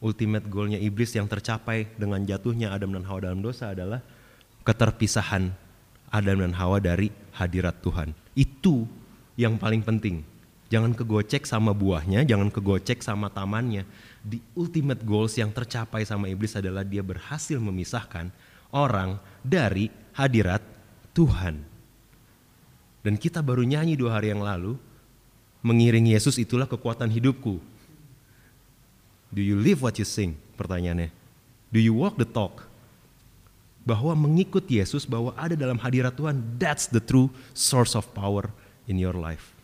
Ultimate 0.00 0.48
goalnya 0.48 0.80
iblis 0.80 1.12
yang 1.16 1.28
tercapai 1.28 1.88
dengan 1.96 2.20
jatuhnya 2.24 2.72
Adam 2.72 2.96
dan 2.96 3.04
Hawa 3.04 3.28
dalam 3.28 3.40
dosa 3.40 3.72
adalah 3.72 4.00
keterpisahan 4.64 5.52
Adam 6.12 6.44
dan 6.44 6.52
Hawa 6.56 6.80
dari 6.80 7.08
hadirat 7.36 7.80
Tuhan. 7.80 8.12
Itu 8.36 8.84
yang 9.36 9.56
paling 9.56 9.80
penting. 9.80 10.24
Jangan 10.70 10.94
kegocek 10.94 11.50
sama 11.50 11.74
buahnya, 11.74 12.22
jangan 12.22 12.46
kegocek 12.46 13.02
sama 13.02 13.26
tamannya. 13.26 13.82
The 14.22 14.38
ultimate 14.54 15.02
goals 15.02 15.34
yang 15.34 15.50
tercapai 15.50 16.06
sama 16.06 16.30
iblis 16.30 16.54
adalah 16.54 16.86
dia 16.86 17.02
berhasil 17.02 17.58
memisahkan 17.58 18.30
orang 18.70 19.18
dari 19.42 19.90
hadirat 20.14 20.62
Tuhan. 21.10 21.66
Dan 23.02 23.14
kita 23.18 23.42
baru 23.42 23.66
nyanyi 23.66 23.98
dua 23.98 24.20
hari 24.20 24.30
yang 24.30 24.44
lalu, 24.44 24.78
mengiringi 25.60 26.16
Yesus 26.16 26.40
itulah 26.40 26.68
kekuatan 26.68 27.08
hidupku. 27.08 27.60
Do 29.30 29.40
you 29.40 29.54
live 29.56 29.84
what 29.84 29.96
you 30.00 30.08
sing? 30.08 30.34
Pertanyaannya. 30.58 31.12
Do 31.70 31.78
you 31.78 31.94
walk 31.94 32.18
the 32.18 32.26
talk? 32.26 32.66
Bahwa 33.86 34.12
mengikut 34.12 34.66
Yesus, 34.66 35.06
bahwa 35.06 35.32
ada 35.38 35.54
dalam 35.54 35.78
hadirat 35.78 36.18
Tuhan, 36.18 36.42
that's 36.58 36.90
the 36.90 37.00
true 37.00 37.30
source 37.54 37.94
of 37.94 38.04
power 38.12 38.50
in 38.90 38.98
your 38.98 39.14
life. 39.14 39.54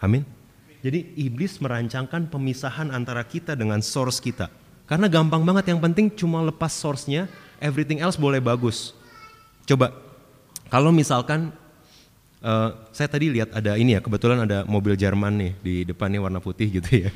Amin. 0.00 0.24
Jadi 0.84 1.16
iblis 1.16 1.60
merancangkan 1.60 2.28
pemisahan 2.28 2.92
antara 2.92 3.24
kita 3.24 3.56
dengan 3.56 3.80
source 3.80 4.20
kita. 4.20 4.52
Karena 4.84 5.08
gampang 5.08 5.40
banget, 5.40 5.72
yang 5.72 5.80
penting 5.80 6.12
cuma 6.12 6.44
lepas 6.44 6.72
source-nya, 6.76 7.24
everything 7.56 8.04
else 8.04 8.20
boleh 8.20 8.36
bagus. 8.36 8.92
Coba, 9.64 9.96
kalau 10.68 10.92
misalkan 10.92 11.56
Uh, 12.44 12.76
saya 12.92 13.08
tadi 13.08 13.32
lihat 13.32 13.56
ada 13.56 13.72
ini 13.80 13.96
ya, 13.96 14.04
kebetulan 14.04 14.44
ada 14.44 14.68
mobil 14.68 14.92
Jerman 15.00 15.32
nih 15.32 15.52
di 15.64 15.74
depannya 15.88 16.20
warna 16.20 16.44
putih 16.44 16.68
gitu 16.76 17.08
ya. 17.08 17.10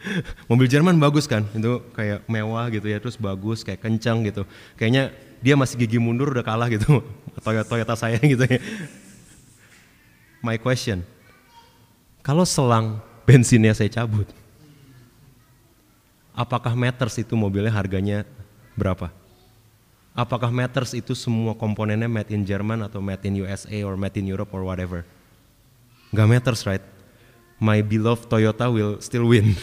mobil 0.52 0.68
Jerman 0.68 1.00
bagus 1.00 1.24
kan, 1.24 1.48
itu 1.56 1.80
kayak 1.96 2.20
mewah 2.28 2.68
gitu 2.68 2.92
ya, 2.92 3.00
terus 3.00 3.16
bagus, 3.16 3.64
kayak 3.64 3.80
kencang 3.80 4.28
gitu. 4.28 4.44
Kayaknya 4.76 5.16
dia 5.40 5.56
masih 5.56 5.80
gigi 5.80 5.96
mundur 5.96 6.36
udah 6.36 6.44
kalah 6.44 6.68
gitu, 6.68 7.00
Toyota, 7.48 7.64
Toyota 7.64 7.96
saya 7.96 8.20
gitu 8.36 8.44
ya. 8.44 8.60
My 10.44 10.60
question, 10.60 11.00
kalau 12.20 12.44
selang 12.44 13.00
bensinnya 13.24 13.72
saya 13.72 13.88
cabut, 13.88 14.28
apakah 16.36 16.76
meters 16.76 17.16
itu 17.16 17.32
mobilnya 17.32 17.72
harganya 17.72 18.28
berapa? 18.76 19.08
Apakah 20.14 20.46
matters 20.54 20.94
itu 20.94 21.10
semua 21.18 21.58
komponennya 21.58 22.06
made 22.06 22.30
in 22.30 22.46
Jerman 22.46 22.86
atau 22.86 23.02
made 23.02 23.26
in 23.26 23.42
USA 23.42 23.82
or 23.82 23.98
made 23.98 24.14
in 24.14 24.30
Europe 24.30 24.54
or 24.54 24.62
whatever? 24.62 25.02
Gak 26.14 26.30
matters, 26.30 26.62
right? 26.62 26.82
My 27.58 27.82
beloved 27.82 28.30
Toyota 28.30 28.70
will 28.70 29.02
still 29.02 29.26
win. 29.26 29.58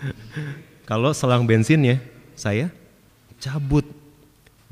Kalau 0.88 1.12
selang 1.12 1.44
bensinnya 1.44 2.00
saya 2.32 2.72
cabut. 3.36 3.84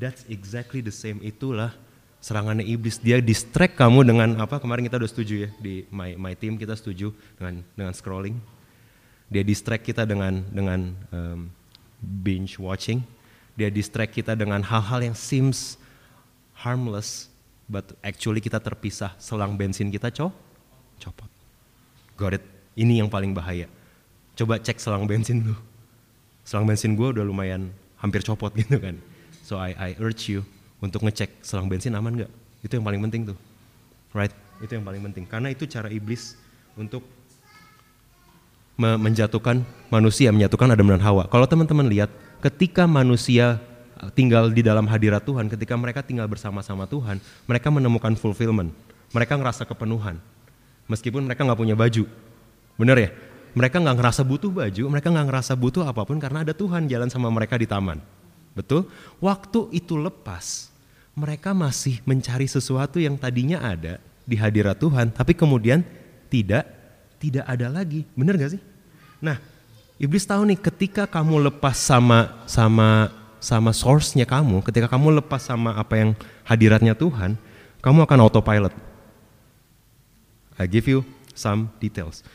That's 0.01 0.25
exactly 0.25 0.81
the 0.81 0.89
same. 0.89 1.21
Itulah 1.21 1.77
serangannya 2.17 2.65
iblis. 2.65 2.97
Dia 2.97 3.21
distract 3.21 3.77
kamu 3.77 4.09
dengan 4.09 4.29
apa? 4.41 4.57
Kemarin 4.57 4.89
kita 4.89 4.97
udah 4.97 5.11
setuju 5.13 5.35
ya 5.45 5.49
di 5.61 5.85
my 5.93 6.17
my 6.17 6.33
team 6.33 6.57
kita 6.57 6.73
setuju 6.73 7.13
dengan 7.37 7.61
dengan 7.77 7.93
scrolling. 7.93 8.41
Dia 9.29 9.45
distract 9.45 9.85
kita 9.85 10.01
dengan 10.09 10.41
dengan 10.49 10.97
um, 11.13 11.53
binge 12.01 12.57
watching 12.57 13.05
dia 13.55 13.71
distract 13.71 14.11
kita 14.11 14.35
dengan 14.35 14.59
hal-hal 14.59 15.11
yang 15.11 15.15
seems 15.15 15.79
harmless, 16.55 17.31
but 17.71 17.95
actually 18.03 18.43
kita 18.43 18.59
terpisah. 18.59 19.15
Selang 19.15 19.55
bensin 19.55 19.87
kita 19.87 20.11
co 20.11 20.31
copot. 20.99 21.31
Got 22.19 22.39
it. 22.39 22.43
Ini 22.75 23.03
yang 23.03 23.09
paling 23.11 23.31
bahaya. 23.31 23.71
Coba 24.35 24.59
cek 24.59 24.79
selang 24.79 25.07
bensin 25.07 25.43
lu. 25.43 25.55
Selang 26.43 26.67
bensin 26.67 26.95
gue 26.95 27.07
udah 27.07 27.23
lumayan 27.23 27.71
hampir 27.99 28.19
copot 28.23 28.51
gitu 28.59 28.79
kan. 28.79 28.99
So 29.47 29.55
I, 29.55 29.71
I 29.75 29.89
urge 30.03 30.27
you 30.27 30.43
untuk 30.83 31.07
ngecek 31.07 31.39
selang 31.39 31.71
bensin 31.71 31.95
aman 31.95 32.19
nggak? 32.19 32.31
Itu 32.63 32.75
yang 32.75 32.85
paling 32.85 33.01
penting 33.07 33.31
tuh, 33.31 33.37
right? 34.11 34.31
Itu 34.59 34.75
yang 34.75 34.83
paling 34.83 34.99
penting 35.11 35.23
karena 35.29 35.53
itu 35.55 35.63
cara 35.69 35.87
iblis 35.87 36.35
untuk 36.75 37.05
menjatuhkan 38.75 39.63
manusia, 39.87 40.29
menyatukan 40.35 40.67
Adam 40.67 40.91
dan 40.91 41.01
Hawa. 41.01 41.31
Kalau 41.31 41.47
teman-teman 41.47 41.87
lihat, 41.87 42.11
ketika 42.43 42.83
manusia 42.83 43.63
uh, 43.99 44.11
tinggal 44.11 44.51
di 44.51 44.59
dalam 44.59 44.83
hadirat 44.85 45.23
Tuhan, 45.23 45.47
ketika 45.47 45.79
mereka 45.79 46.03
tinggal 46.03 46.27
bersama-sama 46.27 46.83
Tuhan, 46.85 47.23
mereka 47.47 47.71
menemukan 47.71 48.13
fulfillment. 48.19 48.75
Mereka 49.15 49.39
ngerasa 49.39 49.63
kepenuhan. 49.63 50.19
Meskipun 50.91 51.23
mereka 51.23 51.47
nggak 51.47 51.59
punya 51.59 51.75
baju. 51.75 52.03
Bener 52.75 52.97
ya? 52.99 53.09
Mereka 53.55 53.79
nggak 53.79 53.95
ngerasa 53.95 54.21
butuh 54.27 54.51
baju, 54.51 54.83
mereka 54.91 55.07
nggak 55.07 55.27
ngerasa 55.31 55.53
butuh 55.55 55.87
apa 55.87 56.03
pun 56.03 56.19
karena 56.19 56.43
ada 56.43 56.51
Tuhan 56.51 56.91
jalan 56.91 57.07
sama 57.07 57.31
mereka 57.31 57.55
di 57.55 57.63
taman. 57.63 58.03
Betul? 58.51 58.91
Waktu 59.23 59.71
itu 59.71 59.95
lepas, 59.95 60.75
mereka 61.15 61.55
masih 61.55 62.03
mencari 62.03 62.51
sesuatu 62.51 62.99
yang 62.99 63.15
tadinya 63.15 63.63
ada 63.63 64.03
di 64.27 64.35
hadirat 64.35 64.75
Tuhan, 64.75 65.15
tapi 65.15 65.31
kemudian 65.31 65.87
tidak 66.27 66.67
tidak 67.19 67.45
ada 67.47 67.67
lagi. 67.71 68.03
Bener 68.13 68.35
gak 68.37 68.57
sih? 68.57 68.61
Nah, 69.23 69.39
iblis 69.97 70.27
tahu 70.27 70.43
nih 70.47 70.59
ketika 70.59 71.07
kamu 71.07 71.49
lepas 71.51 71.75
sama 71.79 72.43
sama 72.45 73.09
sama 73.39 73.71
source-nya 73.71 74.25
kamu, 74.25 74.65
ketika 74.65 74.89
kamu 74.89 75.21
lepas 75.21 75.41
sama 75.45 75.77
apa 75.77 75.93
yang 76.01 76.09
hadiratnya 76.41 76.97
Tuhan, 76.97 77.37
kamu 77.79 78.09
akan 78.09 78.19
autopilot. 78.25 78.73
I 80.57 80.65
give 80.65 80.89
you 80.89 81.05
some 81.37 81.69
details. 81.77 82.25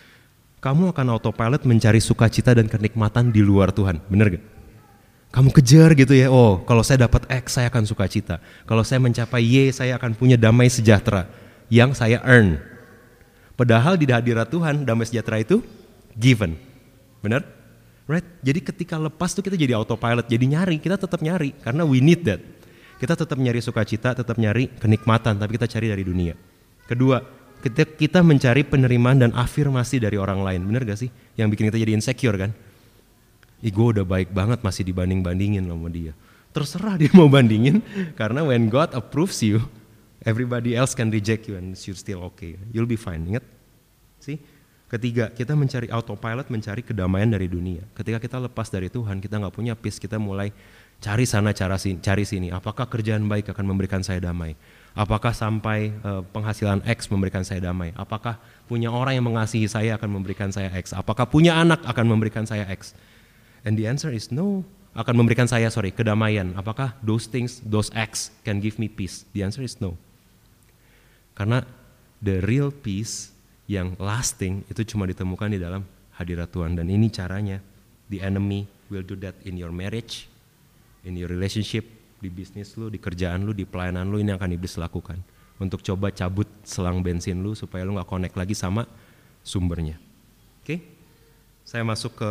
Kamu 0.61 0.93
akan 0.93 1.17
autopilot 1.17 1.65
mencari 1.65 1.99
sukacita 2.05 2.53
dan 2.53 2.69
kenikmatan 2.69 3.33
di 3.33 3.41
luar 3.41 3.73
Tuhan, 3.73 3.99
bener 4.07 4.39
gak? 4.39 4.45
Kamu 5.31 5.55
kejar 5.55 5.95
gitu 5.95 6.11
ya, 6.11 6.27
oh 6.27 6.63
kalau 6.67 6.83
saya 6.83 7.07
dapat 7.07 7.23
X 7.31 7.59
saya 7.59 7.71
akan 7.71 7.87
sukacita. 7.87 8.43
Kalau 8.67 8.83
saya 8.83 8.99
mencapai 8.99 9.43
Y 9.43 9.71
saya 9.71 9.95
akan 9.95 10.15
punya 10.19 10.35
damai 10.35 10.67
sejahtera 10.67 11.31
yang 11.71 11.95
saya 11.95 12.19
earn. 12.27 12.70
Padahal 13.61 14.01
di 14.01 14.09
hadirat 14.09 14.49
Tuhan 14.49 14.89
damai 14.89 15.05
sejahtera 15.05 15.37
itu 15.37 15.61
given. 16.17 16.57
Benar? 17.21 17.45
Right? 18.09 18.25
Jadi 18.41 18.65
ketika 18.65 18.97
lepas 18.97 19.37
tuh 19.37 19.45
kita 19.45 19.53
jadi 19.53 19.77
autopilot, 19.77 20.25
jadi 20.25 20.41
nyari, 20.49 20.81
kita 20.81 20.97
tetap 20.97 21.21
nyari 21.21 21.53
karena 21.61 21.85
we 21.85 22.01
need 22.01 22.25
that. 22.25 22.41
Kita 22.97 23.13
tetap 23.13 23.37
nyari 23.37 23.61
sukacita, 23.61 24.17
tetap 24.17 24.41
nyari 24.41 24.73
kenikmatan, 24.81 25.37
tapi 25.37 25.61
kita 25.61 25.69
cari 25.77 25.93
dari 25.93 26.01
dunia. 26.01 26.33
Kedua, 26.89 27.21
kita, 27.61 27.85
kita 27.85 28.25
mencari 28.25 28.65
penerimaan 28.65 29.29
dan 29.29 29.31
afirmasi 29.37 30.01
dari 30.01 30.17
orang 30.17 30.41
lain. 30.41 30.65
Benar 30.65 30.89
gak 30.89 31.05
sih? 31.05 31.13
Yang 31.37 31.49
bikin 31.53 31.65
kita 31.69 31.79
jadi 31.85 31.93
insecure 31.93 32.41
kan? 32.41 32.57
Ih 33.61 33.69
gue 33.69 33.87
udah 33.93 34.09
baik 34.09 34.33
banget 34.33 34.65
masih 34.65 34.89
dibanding-bandingin 34.89 35.69
sama 35.69 35.93
dia. 35.93 36.17
Terserah 36.57 36.97
dia 36.97 37.13
mau 37.13 37.29
bandingin 37.29 37.85
karena 38.21 38.41
when 38.41 38.73
God 38.73 38.97
approves 38.97 39.45
you, 39.45 39.61
everybody 40.25 40.77
else 40.77 40.93
can 40.93 41.09
reject 41.09 41.49
you 41.49 41.57
and 41.57 41.77
you're 41.77 41.97
still 41.97 42.25
okay. 42.33 42.57
You'll 42.73 42.91
be 42.91 43.01
fine. 43.01 43.25
Ingat? 43.25 43.45
See? 44.21 44.41
Ketiga, 44.91 45.31
kita 45.31 45.55
mencari 45.55 45.87
autopilot, 45.87 46.51
mencari 46.51 46.83
kedamaian 46.83 47.31
dari 47.31 47.47
dunia. 47.47 47.87
Ketika 47.95 48.19
kita 48.19 48.43
lepas 48.43 48.67
dari 48.75 48.91
Tuhan, 48.91 49.23
kita 49.23 49.39
nggak 49.39 49.55
punya 49.55 49.79
peace, 49.79 50.03
kita 50.03 50.19
mulai 50.19 50.51
cari 50.99 51.23
sana, 51.31 51.55
cara 51.55 51.79
sini, 51.79 52.03
cari 52.03 52.27
sini. 52.27 52.51
Apakah 52.51 52.91
kerjaan 52.91 53.23
baik 53.31 53.55
akan 53.55 53.71
memberikan 53.71 54.03
saya 54.03 54.19
damai? 54.19 54.59
Apakah 54.99 55.31
sampai 55.31 55.95
uh, 56.03 56.27
penghasilan 56.35 56.83
X 56.91 57.07
memberikan 57.07 57.47
saya 57.47 57.63
damai? 57.71 57.95
Apakah 57.95 58.43
punya 58.67 58.91
orang 58.91 59.15
yang 59.15 59.31
mengasihi 59.31 59.71
saya 59.71 59.95
akan 59.95 60.11
memberikan 60.11 60.51
saya 60.51 60.75
X? 60.75 60.91
Apakah 60.91 61.31
punya 61.31 61.55
anak 61.55 61.87
akan 61.87 62.11
memberikan 62.11 62.43
saya 62.43 62.67
X? 62.67 62.91
And 63.63 63.79
the 63.79 63.87
answer 63.87 64.11
is 64.11 64.35
no. 64.35 64.67
Akan 64.91 65.15
memberikan 65.15 65.47
saya, 65.47 65.71
sorry, 65.71 65.95
kedamaian. 65.95 66.51
Apakah 66.59 66.99
those 66.99 67.31
things, 67.31 67.63
those 67.63 67.95
acts 67.95 68.35
can 68.43 68.59
give 68.59 68.75
me 68.75 68.91
peace? 68.91 69.23
The 69.39 69.47
answer 69.47 69.63
is 69.63 69.79
no. 69.79 69.95
Karena 71.41 71.65
the 72.21 72.45
real 72.45 72.69
peace 72.69 73.33
yang 73.65 73.97
lasting 73.97 74.69
itu 74.69 74.85
cuma 74.93 75.09
ditemukan 75.09 75.49
di 75.49 75.57
dalam 75.57 75.89
hadirat 76.21 76.53
Tuhan. 76.53 76.77
Dan 76.77 76.93
ini 76.93 77.09
caranya. 77.09 77.65
The 78.13 78.21
enemy 78.21 78.69
will 78.93 79.07
do 79.07 79.17
that 79.25 79.39
in 79.49 79.57
your 79.57 79.73
marriage, 79.73 80.29
in 81.09 81.17
your 81.17 81.33
relationship, 81.33 81.89
di 82.21 82.29
bisnis 82.29 82.77
lu, 82.77 82.93
di 82.93 83.01
kerjaan 83.01 83.49
lu, 83.49 83.57
di 83.57 83.65
pelayanan 83.65 84.05
lu, 84.05 84.21
ini 84.21 84.37
akan 84.37 84.53
iblis 84.53 84.77
lakukan. 84.77 85.17
Untuk 85.57 85.81
coba 85.81 86.13
cabut 86.13 86.51
selang 86.67 87.01
bensin 87.01 87.41
lu 87.41 87.57
supaya 87.57 87.89
lu 87.89 87.97
gak 87.97 88.11
connect 88.11 88.37
lagi 88.37 88.53
sama 88.53 88.85
sumbernya. 89.41 89.97
Oke? 90.61 90.77
Okay? 90.77 90.79
Saya 91.65 91.87
masuk 91.87 92.13
ke 92.19 92.29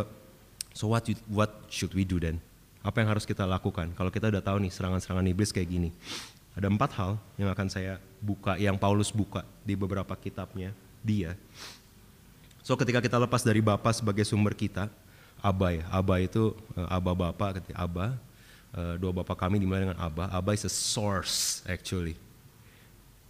So 0.74 0.86
what 0.86 1.02
you, 1.10 1.18
what 1.26 1.50
should 1.66 1.90
we 1.98 2.06
do 2.06 2.22
then? 2.22 2.38
Apa 2.80 3.02
yang 3.02 3.12
harus 3.12 3.26
kita 3.26 3.44
lakukan? 3.44 3.92
Kalau 3.92 4.08
kita 4.08 4.30
udah 4.30 4.40
tahu 4.40 4.62
nih 4.62 4.72
serangan-serangan 4.72 5.26
iblis 5.28 5.50
kayak 5.50 5.68
gini. 5.68 5.90
Ada 6.60 6.68
empat 6.68 6.92
hal 6.92 7.16
yang 7.40 7.48
akan 7.48 7.72
saya 7.72 7.96
buka, 8.20 8.60
yang 8.60 8.76
Paulus 8.76 9.08
buka 9.08 9.48
di 9.64 9.72
beberapa 9.72 10.12
kitabnya 10.12 10.76
dia. 11.00 11.32
So 12.60 12.76
ketika 12.76 13.00
kita 13.00 13.16
lepas 13.16 13.40
dari 13.40 13.64
Bapa 13.64 13.88
sebagai 13.96 14.28
sumber 14.28 14.52
kita, 14.52 14.92
Aba 15.40 15.72
ya, 15.72 15.88
Aba 15.88 16.20
itu 16.20 16.52
uh, 16.76 16.84
Aba 16.92 17.16
Bapa, 17.16 17.56
ketika 17.56 17.80
Aba, 17.80 18.12
uh, 18.76 18.94
dua 19.00 19.08
Bapa 19.08 19.32
kami 19.32 19.56
dimulai 19.56 19.88
dengan 19.88 19.96
Aba. 19.96 20.28
Aba 20.28 20.52
is 20.52 20.68
a 20.68 20.72
source 20.72 21.64
actually. 21.64 22.12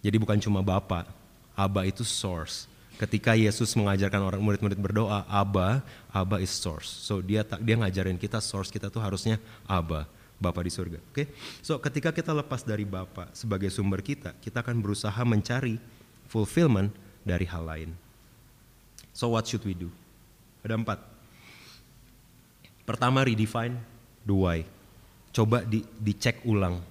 Jadi 0.03 0.19
bukan 0.19 0.35
cuma 0.43 0.59
Bapa, 0.59 1.07
Aba 1.55 1.87
itu 1.87 2.03
source 2.03 2.67
ketika 2.99 3.33
Yesus 3.33 3.73
mengajarkan 3.73 4.21
orang 4.21 4.41
murid-murid 4.43 4.77
berdoa, 4.77 5.25
Aba, 5.25 5.81
Aba 6.13 6.37
is 6.37 6.53
source. 6.53 6.85
So 6.85 7.17
dia 7.17 7.41
dia 7.41 7.75
ngajarin 7.79 8.19
kita 8.19 8.37
source 8.37 8.69
kita 8.69 8.91
tuh 8.93 8.99
harusnya 8.99 9.39
Aba, 9.65 10.05
Bapa 10.41 10.65
di 10.65 10.73
surga. 10.73 10.97
Oke. 10.97 11.13
Okay? 11.13 11.25
So 11.61 11.77
ketika 11.77 12.09
kita 12.09 12.33
lepas 12.33 12.65
dari 12.65 12.81
Bapa 12.81 13.29
sebagai 13.37 13.69
sumber 13.69 14.01
kita, 14.01 14.33
kita 14.41 14.65
akan 14.65 14.81
berusaha 14.81 15.21
mencari 15.21 15.77
fulfillment 16.25 16.89
dari 17.21 17.45
hal 17.45 17.61
lain. 17.61 17.93
So 19.13 19.37
what 19.37 19.45
should 19.45 19.61
we 19.61 19.77
do? 19.77 19.93
Ada 20.65 20.81
empat. 20.81 20.99
Pertama 22.89 23.21
redefine 23.21 23.77
the 24.25 24.33
why. 24.33 24.65
Coba 25.29 25.61
di, 25.61 25.85
dicek 26.01 26.41
ulang. 26.43 26.81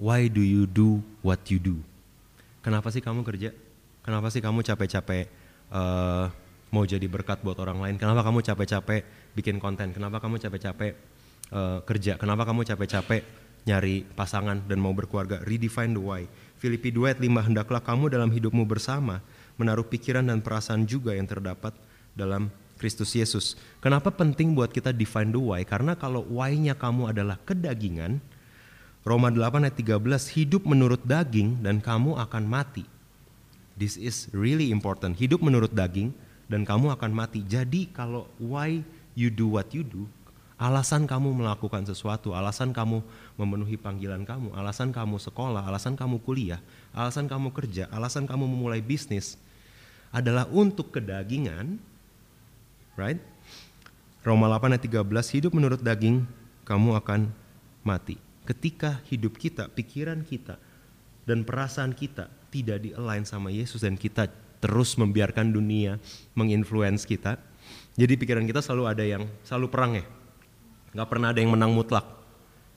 Why 0.00 0.26
do 0.26 0.40
you 0.40 0.64
do 0.64 1.04
what 1.20 1.44
you 1.52 1.60
do? 1.60 1.78
Kenapa 2.64 2.88
sih 2.88 3.04
kamu 3.04 3.22
kerja? 3.22 3.52
Kenapa 4.00 4.32
sih 4.32 4.40
kamu 4.40 4.64
capek-capek 4.64 5.30
uh, 5.70 6.26
mau 6.74 6.82
jadi 6.82 7.06
berkat 7.06 7.38
buat 7.46 7.54
orang 7.62 7.78
lain. 7.78 7.94
Kenapa 7.94 8.26
kamu 8.26 8.42
capek-capek 8.42 9.06
bikin 9.38 9.62
konten? 9.62 9.94
Kenapa 9.94 10.18
kamu 10.18 10.42
capek-capek 10.42 11.13
uh, 11.52 11.82
kerja? 11.84 12.16
Kenapa 12.16 12.48
kamu 12.48 12.64
capek-capek 12.64 13.24
nyari 13.64 14.04
pasangan 14.16 14.64
dan 14.64 14.78
mau 14.80 14.94
berkeluarga? 14.96 15.42
Redefine 15.44 15.92
the 15.96 16.02
why. 16.02 16.22
Filipi 16.56 16.88
2 16.88 17.12
ayat 17.12 17.20
5, 17.20 17.48
hendaklah 17.52 17.82
kamu 17.84 18.08
dalam 18.08 18.30
hidupmu 18.32 18.64
bersama 18.64 19.20
menaruh 19.60 19.84
pikiran 19.84 20.24
dan 20.24 20.40
perasaan 20.40 20.88
juga 20.88 21.12
yang 21.12 21.28
terdapat 21.28 21.76
dalam 22.16 22.48
Kristus 22.78 23.14
Yesus. 23.14 23.54
Kenapa 23.78 24.10
penting 24.10 24.54
buat 24.54 24.70
kita 24.70 24.90
define 24.90 25.30
the 25.30 25.40
why? 25.40 25.62
Karena 25.62 25.94
kalau 25.94 26.24
why-nya 26.26 26.74
kamu 26.74 27.14
adalah 27.14 27.38
kedagingan, 27.42 28.18
Roma 29.04 29.28
8 29.28 29.68
ayat 29.68 29.76
13, 29.76 30.00
hidup 30.40 30.62
menurut 30.64 31.04
daging 31.04 31.60
dan 31.60 31.78
kamu 31.78 32.16
akan 32.16 32.44
mati. 32.48 32.88
This 33.74 33.98
is 34.00 34.30
really 34.32 34.70
important. 34.72 35.18
Hidup 35.18 35.42
menurut 35.42 35.74
daging 35.74 36.14
dan 36.48 36.64
kamu 36.64 36.94
akan 36.94 37.10
mati. 37.12 37.42
Jadi 37.44 37.90
kalau 37.90 38.30
why 38.40 38.80
you 39.12 39.28
do 39.28 39.50
what 39.50 39.68
you 39.76 39.84
do, 39.84 40.08
alasan 40.54 41.04
kamu 41.10 41.34
melakukan 41.34 41.82
sesuatu, 41.82 42.30
alasan 42.32 42.70
kamu 42.70 43.02
memenuhi 43.34 43.74
panggilan 43.74 44.22
kamu, 44.22 44.54
alasan 44.54 44.94
kamu 44.94 45.18
sekolah, 45.18 45.66
alasan 45.66 45.98
kamu 45.98 46.22
kuliah, 46.22 46.62
alasan 46.94 47.26
kamu 47.26 47.50
kerja, 47.50 47.90
alasan 47.90 48.24
kamu 48.24 48.46
memulai 48.46 48.78
bisnis 48.78 49.34
adalah 50.14 50.46
untuk 50.54 50.94
kedagingan, 50.94 51.74
right? 52.94 53.18
Roma 54.22 54.46
8 54.46 54.78
ayat 54.78 54.84
13, 54.86 55.36
hidup 55.36 55.52
menurut 55.52 55.82
daging, 55.82 56.22
kamu 56.62 56.96
akan 57.02 57.28
mati. 57.82 58.16
Ketika 58.46 59.02
hidup 59.10 59.36
kita, 59.36 59.66
pikiran 59.68 60.22
kita, 60.22 60.56
dan 61.28 61.42
perasaan 61.42 61.92
kita 61.92 62.30
tidak 62.52 62.84
di-align 62.84 63.26
sama 63.26 63.50
Yesus 63.50 63.82
dan 63.82 63.98
kita 63.98 64.30
terus 64.62 64.96
membiarkan 64.96 65.50
dunia 65.50 66.00
menginfluence 66.32 67.04
kita, 67.04 67.36
jadi 67.98 68.14
pikiran 68.16 68.46
kita 68.46 68.62
selalu 68.64 68.84
ada 68.86 69.04
yang 69.04 69.28
selalu 69.44 69.66
perang 69.68 69.92
ya. 69.98 70.04
Gak 70.94 71.08
pernah 71.10 71.34
ada 71.34 71.42
yang 71.42 71.52
menang 71.52 71.74
mutlak. 71.74 72.06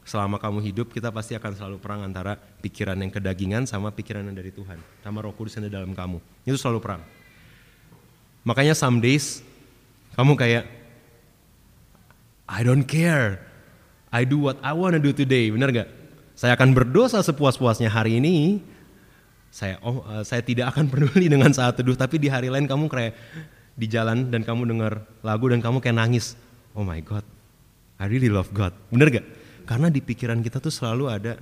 Selama 0.07 0.39
kamu 0.39 0.63
hidup 0.71 0.87
kita 0.89 1.11
pasti 1.11 1.35
akan 1.35 1.51
selalu 1.53 1.77
perang 1.83 2.01
antara 2.01 2.39
pikiran 2.39 2.95
yang 2.97 3.11
kedagingan 3.11 3.67
sama 3.67 3.91
pikiran 3.91 4.25
yang 4.25 4.33
dari 4.33 4.49
Tuhan. 4.49 4.79
Sama 5.03 5.21
roh 5.21 5.35
kudus 5.35 5.59
yang 5.59 5.67
di 5.67 5.73
dalam 5.73 5.91
kamu. 5.91 6.17
Itu 6.47 6.55
selalu 6.55 6.79
perang. 6.79 7.01
Makanya 8.47 8.73
some 8.73 9.03
days 9.03 9.43
kamu 10.15 10.33
kayak 10.39 10.63
I 12.47 12.63
don't 12.63 12.87
care. 12.87 13.43
I 14.09 14.23
do 14.23 14.39
what 14.39 14.57
I 14.63 14.71
wanna 14.71 15.03
do 15.03 15.11
today. 15.11 15.51
Bener 15.51 15.69
gak? 15.69 15.89
Saya 16.33 16.55
akan 16.55 16.71
berdosa 16.71 17.19
sepuas-puasnya 17.19 17.91
hari 17.91 18.23
ini, 18.23 18.63
saya 19.57 19.79
oh 19.81 20.03
uh, 20.05 20.23
saya 20.23 20.43
tidak 20.43 20.75
akan 20.75 20.87
peduli 20.91 21.27
dengan 21.31 21.51
saat 21.51 21.79
teduh 21.79 21.95
tapi 21.97 22.21
di 22.21 22.29
hari 22.29 22.51
lain 22.51 22.67
kamu 22.67 22.85
kayak 22.91 23.13
di 23.77 23.85
jalan 23.89 24.29
dan 24.29 24.41
kamu 24.41 24.69
dengar 24.69 25.05
lagu 25.21 25.45
dan 25.49 25.61
kamu 25.61 25.81
kayak 25.81 25.97
nangis 25.97 26.33
oh 26.73 26.85
my 26.85 27.01
god 27.01 27.25
I 27.97 28.05
really 28.05 28.29
love 28.29 28.53
God 28.53 28.71
bener 28.93 29.09
gak 29.09 29.27
Karena 29.67 29.91
di 29.91 29.99
pikiran 29.99 30.39
kita 30.39 30.63
tuh 30.63 30.71
selalu 30.71 31.11
ada 31.11 31.35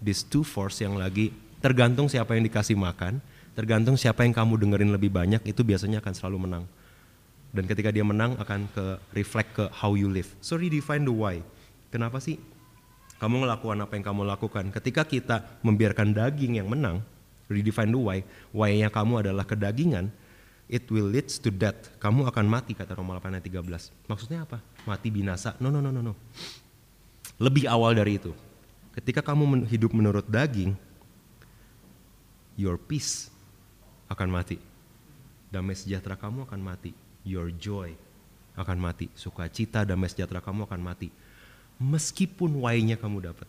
these 0.00 0.24
two 0.24 0.40
force 0.40 0.80
yang 0.80 0.96
lagi 0.96 1.28
tergantung 1.60 2.08
siapa 2.08 2.32
yang 2.32 2.44
dikasih 2.48 2.72
makan, 2.72 3.20
tergantung 3.52 4.00
siapa 4.00 4.24
yang 4.24 4.32
kamu 4.32 4.56
dengerin 4.60 4.90
lebih 4.94 5.12
banyak 5.12 5.44
itu 5.44 5.60
biasanya 5.60 6.00
akan 6.00 6.14
selalu 6.16 6.38
menang. 6.48 6.64
Dan 7.52 7.64
ketika 7.68 7.88
dia 7.92 8.04
menang 8.04 8.36
akan 8.36 8.68
ke 8.72 8.84
reflect 9.16 9.50
ke 9.56 9.64
how 9.72 9.92
you 9.92 10.06
live. 10.12 10.28
So 10.44 10.60
redefine 10.60 11.04
the 11.04 11.12
why. 11.12 11.40
Kenapa 11.88 12.20
sih 12.20 12.36
kamu 13.16 13.44
ngelakukan 13.44 13.76
apa 13.80 13.92
yang 13.96 14.04
kamu 14.04 14.22
lakukan? 14.28 14.64
Ketika 14.72 15.08
kita 15.08 15.60
membiarkan 15.64 16.12
daging 16.16 16.60
yang 16.60 16.68
menang, 16.68 17.00
redefine 17.48 17.92
the 17.92 18.00
why, 18.00 18.18
why-nya 18.56 18.92
kamu 18.92 19.24
adalah 19.24 19.48
kedagingan, 19.48 20.12
it 20.66 20.86
will 20.90 21.06
leads 21.06 21.38
to 21.38 21.48
death. 21.50 21.94
Kamu 22.02 22.26
akan 22.26 22.44
mati 22.46 22.74
kata 22.74 22.98
Roma 22.98 23.18
8 23.18 23.38
ayat 23.38 23.46
13. 23.46 24.10
Maksudnya 24.10 24.42
apa? 24.46 24.58
Mati 24.86 25.08
binasa. 25.10 25.54
No 25.62 25.70
no 25.70 25.78
no 25.78 25.94
no 25.94 26.02
no. 26.02 26.14
Lebih 27.38 27.70
awal 27.70 27.94
dari 27.94 28.18
itu. 28.18 28.34
Ketika 28.94 29.20
kamu 29.20 29.68
hidup 29.68 29.92
menurut 29.92 30.24
daging, 30.26 30.72
your 32.58 32.80
peace 32.80 33.28
akan 34.08 34.28
mati. 34.32 34.58
Damai 35.52 35.76
sejahtera 35.78 36.18
kamu 36.18 36.48
akan 36.48 36.60
mati. 36.60 36.90
Your 37.22 37.52
joy 37.54 37.94
akan 38.56 38.76
mati. 38.80 39.06
Sukacita, 39.14 39.84
damai 39.84 40.10
sejahtera 40.10 40.40
kamu 40.40 40.66
akan 40.66 40.80
mati. 40.80 41.12
Meskipun 41.76 42.56
why-nya 42.64 42.96
kamu 42.96 43.30
dapat. 43.30 43.46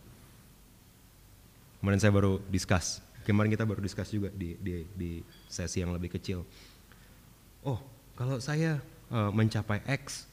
Kemarin 1.80 1.98
saya 1.98 2.12
baru 2.12 2.42
discuss. 2.52 3.00
Kemarin 3.24 3.48
kita 3.48 3.64
baru 3.64 3.80
discuss 3.80 4.12
juga 4.12 4.28
di, 4.32 4.56
di, 4.60 4.84
di 4.92 5.10
sesi 5.48 5.80
yang 5.80 5.96
lebih 5.96 6.12
kecil. 6.12 6.44
Oh, 7.68 7.78
kalau 8.16 8.40
saya 8.40 8.80
uh, 9.12 9.28
mencapai 9.28 9.84
X, 9.84 10.24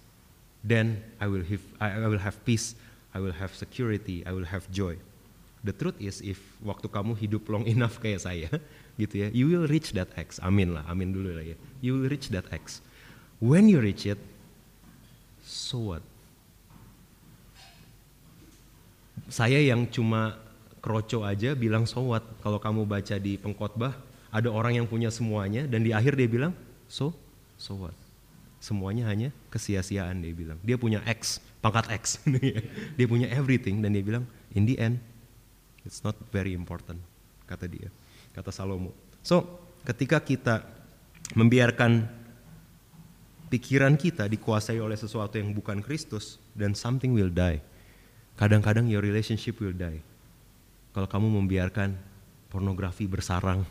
then 0.63 1.04
I 1.19 1.28
will 1.28 1.43
have 1.43 1.63
I 1.84 2.08
will 2.08 2.24
have 2.24 2.39
peace 2.48 2.80
I 3.15 3.19
will 3.24 3.36
have 3.39 3.56
security, 3.56 4.28
I 4.28 4.36
will 4.36 4.48
have 4.48 4.67
joy. 4.71 5.00
The 5.63 5.71
truth 5.71 5.95
is 6.04 6.19
if 6.19 6.38
waktu 6.60 6.91
kamu 6.91 7.15
hidup 7.15 7.48
long 7.48 7.63
enough 7.74 8.04
kayak 8.04 8.28
saya, 8.28 8.52
gitu 9.00 9.24
ya, 9.24 9.28
you 9.32 9.48
will 9.48 9.67
reach 9.71 9.95
that 9.95 10.12
X. 10.19 10.43
Amin 10.43 10.76
lah, 10.76 10.84
amin 10.91 11.15
dulu 11.15 11.32
lah 11.32 11.43
ya. 11.48 11.56
You 11.80 11.95
will 11.95 12.12
reach 12.12 12.28
that 12.36 12.43
X. 12.52 12.84
When 13.39 13.71
you 13.71 13.80
reach 13.80 14.04
it, 14.04 14.19
so 15.48 15.95
what? 15.95 16.04
Saya 19.32 19.58
yang 19.63 19.88
cuma 19.88 20.36
kroco 20.84 21.24
aja 21.24 21.56
bilang 21.56 21.88
so 21.88 22.04
what. 22.12 22.24
Kalau 22.43 22.60
kamu 22.60 22.84
baca 22.84 23.15
di 23.15 23.39
pengkhotbah, 23.39 23.95
ada 24.36 24.52
orang 24.52 24.84
yang 24.84 24.88
punya 24.91 25.08
semuanya 25.08 25.63
dan 25.71 25.88
di 25.88 25.95
akhir 25.95 26.19
dia 26.19 26.28
bilang 26.28 26.52
so 26.91 27.15
so 27.56 27.76
what? 27.76 27.96
Semuanya 28.60 29.06
hanya 29.12 29.30
kesia-siaan 29.54 30.26
dia 30.26 30.34
bilang. 30.34 30.58
Dia 30.65 30.80
punya 30.80 31.04
X, 31.06 31.38
pangkat 31.62 31.91
X. 31.94 32.18
dia 32.98 33.06
punya 33.06 33.30
everything 33.30 33.84
dan 33.84 33.94
dia 33.94 34.02
bilang 34.02 34.26
in 34.58 34.65
the 34.65 34.76
end 34.80 34.98
it's 35.86 36.02
not 36.02 36.18
very 36.34 36.58
important 36.58 36.98
kata 37.46 37.70
dia, 37.70 37.94
kata 38.34 38.50
Salomo. 38.50 38.89
So, 39.22 39.46
ketika 39.86 40.18
kita 40.18 40.65
membiarkan 41.38 42.10
pikiran 43.50 43.96
kita 43.96 44.26
dikuasai 44.26 44.82
oleh 44.82 44.98
sesuatu 44.98 45.38
yang 45.38 45.54
bukan 45.54 45.80
Kristus 45.80 46.41
dan 46.58 46.74
something 46.74 47.13
will 47.13 47.32
die. 47.32 47.62
Kadang-kadang 48.36 48.91
your 48.91 49.00
relationship 49.00 49.62
will 49.63 49.72
die. 49.72 50.04
Kalau 50.91 51.08
kamu 51.08 51.39
membiarkan 51.39 51.96
pornografi 52.52 53.08
bersarang, 53.08 53.63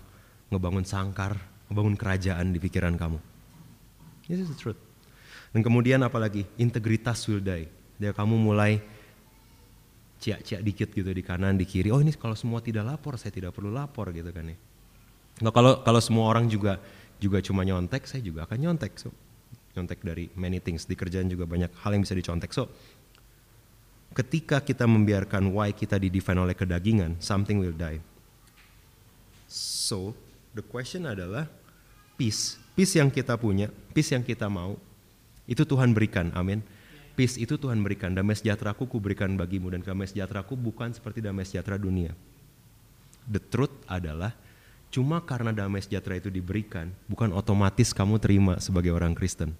ngebangun 0.48 0.88
sangkar, 0.88 1.36
ngebangun 1.68 1.96
kerajaan 2.00 2.52
di 2.54 2.58
pikiran 2.62 2.96
kamu. 2.96 3.18
This 4.28 4.40
is 4.44 4.48
the 4.48 4.58
truth. 4.58 4.80
Dan 5.54 5.62
kemudian 5.62 6.02
apalagi 6.02 6.48
integritas 6.58 7.22
will 7.30 7.44
die. 7.44 7.68
Dia 8.00 8.10
kamu 8.10 8.34
mulai 8.34 8.82
ciak-ciak 10.18 10.60
dikit 10.64 10.88
gitu 10.90 11.10
di 11.12 11.22
kanan 11.22 11.60
di 11.60 11.68
kiri. 11.68 11.92
Oh 11.92 12.00
ini 12.00 12.10
kalau 12.16 12.34
semua 12.34 12.64
tidak 12.64 12.88
lapor, 12.88 13.20
saya 13.20 13.30
tidak 13.30 13.52
perlu 13.52 13.68
lapor 13.68 14.08
gitu 14.10 14.32
kan 14.32 14.48
ya. 14.48 14.56
Nah 15.44 15.52
kalau 15.52 15.84
kalau 15.84 16.00
semua 16.00 16.30
orang 16.32 16.48
juga 16.48 16.80
juga 17.20 17.44
cuma 17.44 17.62
nyontek, 17.62 18.08
saya 18.08 18.24
juga 18.24 18.48
akan 18.48 18.58
nyontek. 18.58 18.96
So, 18.98 19.12
nyontek 19.76 20.00
dari 20.00 20.30
many 20.38 20.62
things 20.62 20.86
di 20.88 20.94
kerjaan 20.94 21.28
juga 21.28 21.44
banyak 21.44 21.70
hal 21.82 21.92
yang 21.92 22.02
bisa 22.02 22.16
dicontek. 22.16 22.50
So 22.56 22.72
ketika 24.16 24.62
kita 24.62 24.86
membiarkan 24.86 25.50
why 25.52 25.74
kita 25.74 26.00
didefine 26.00 26.40
oleh 26.40 26.56
kedagingan, 26.56 27.18
something 27.20 27.60
will 27.60 27.74
die. 27.74 28.00
So 29.50 30.16
the 30.56 30.64
question 30.64 31.04
adalah 31.04 31.50
peace, 32.16 32.56
peace 32.74 32.98
yang 32.98 33.10
kita 33.10 33.38
punya, 33.38 33.70
peace 33.94 34.14
yang 34.14 34.22
kita 34.22 34.50
mau, 34.50 34.78
itu 35.46 35.62
Tuhan 35.62 35.94
berikan, 35.94 36.30
amin. 36.34 36.62
Peace 37.14 37.38
itu 37.38 37.54
Tuhan 37.54 37.78
berikan, 37.78 38.10
damai 38.10 38.34
sejahteraku 38.34 38.90
ku 38.90 38.98
berikan 38.98 39.38
bagimu 39.38 39.70
dan 39.70 39.86
damai 39.86 40.10
sejahteraku 40.10 40.58
bukan 40.58 40.90
seperti 40.90 41.22
damai 41.22 41.46
sejahtera 41.46 41.78
dunia. 41.78 42.10
The 43.30 43.38
truth 43.38 43.72
adalah 43.86 44.34
cuma 44.90 45.22
karena 45.22 45.54
damai 45.54 45.78
sejahtera 45.78 46.18
itu 46.18 46.26
diberikan, 46.26 46.90
bukan 47.06 47.30
otomatis 47.30 47.94
kamu 47.94 48.18
terima 48.18 48.58
sebagai 48.58 48.90
orang 48.90 49.14
Kristen. 49.14 49.54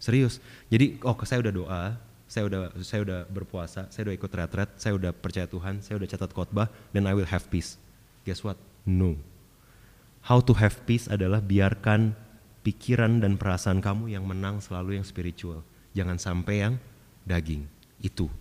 Serius. 0.00 0.40
Jadi, 0.72 0.96
oh 1.04 1.16
saya 1.28 1.44
udah 1.44 1.52
doa, 1.52 1.82
saya 2.24 2.44
udah 2.48 2.60
saya 2.80 3.00
udah 3.04 3.20
berpuasa, 3.28 3.86
saya 3.92 4.08
udah 4.08 4.14
ikut 4.16 4.32
retret, 4.32 4.70
saya 4.80 4.92
udah 4.96 5.12
percaya 5.12 5.44
Tuhan, 5.44 5.84
saya 5.84 6.00
udah 6.00 6.08
catat 6.08 6.30
khotbah 6.32 6.68
dan 6.96 7.04
I 7.04 7.12
will 7.12 7.28
have 7.28 7.44
peace. 7.52 7.76
Guess 8.24 8.40
what? 8.40 8.56
No. 8.88 9.20
How 10.24 10.40
to 10.40 10.56
have 10.56 10.88
peace 10.88 11.04
adalah 11.04 11.44
biarkan 11.44 12.16
pikiran 12.64 13.20
dan 13.20 13.36
perasaan 13.36 13.84
kamu 13.84 14.16
yang 14.16 14.24
menang 14.24 14.56
selalu 14.64 14.96
yang 14.96 15.04
spiritual. 15.04 15.60
Jangan 15.92 16.16
sampai 16.16 16.64
yang 16.64 16.74
daging. 17.28 17.68
Itu. 18.00 18.32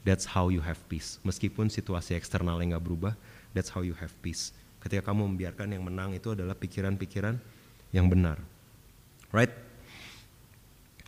That's 0.00 0.24
how 0.24 0.48
you 0.48 0.64
have 0.64 0.80
peace. 0.88 1.20
Meskipun 1.28 1.68
situasi 1.68 2.16
eksternal 2.16 2.56
yang 2.64 2.80
gak 2.80 2.88
berubah, 2.88 3.12
that's 3.52 3.68
how 3.68 3.84
you 3.84 3.92
have 4.00 4.16
peace. 4.24 4.56
Ketika 4.80 5.12
kamu 5.12 5.36
membiarkan 5.36 5.76
yang 5.76 5.84
menang 5.84 6.16
itu 6.16 6.32
adalah 6.32 6.56
pikiran-pikiran 6.56 7.36
yang 7.92 8.08
benar. 8.08 8.40
Right? 9.28 9.52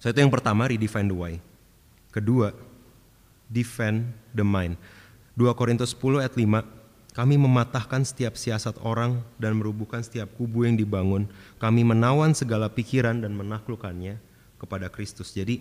So 0.05 0.13
itu 0.13 0.21
yang 0.21 0.29
pertama, 0.29 0.69
redefine 0.69 1.09
the 1.09 1.17
why. 1.17 1.35
Kedua, 2.13 2.53
defend 3.49 4.13
the 4.37 4.45
mind. 4.45 4.77
2 5.41 5.49
Korintus 5.57 5.97
10 5.97 6.21
ayat 6.21 6.37
5, 6.37 6.78
kami 7.19 7.35
mematahkan 7.35 8.07
setiap 8.07 8.39
siasat 8.39 8.79
orang 8.87 9.19
dan 9.43 9.59
merubuhkan 9.59 10.07
setiap 10.07 10.31
kubu 10.39 10.71
yang 10.71 10.79
dibangun. 10.79 11.27
Kami 11.59 11.83
menawan 11.83 12.31
segala 12.31 12.71
pikiran 12.71 13.19
dan 13.19 13.35
menaklukkannya 13.35 14.23
kepada 14.55 14.87
Kristus. 14.87 15.35
Jadi 15.35 15.59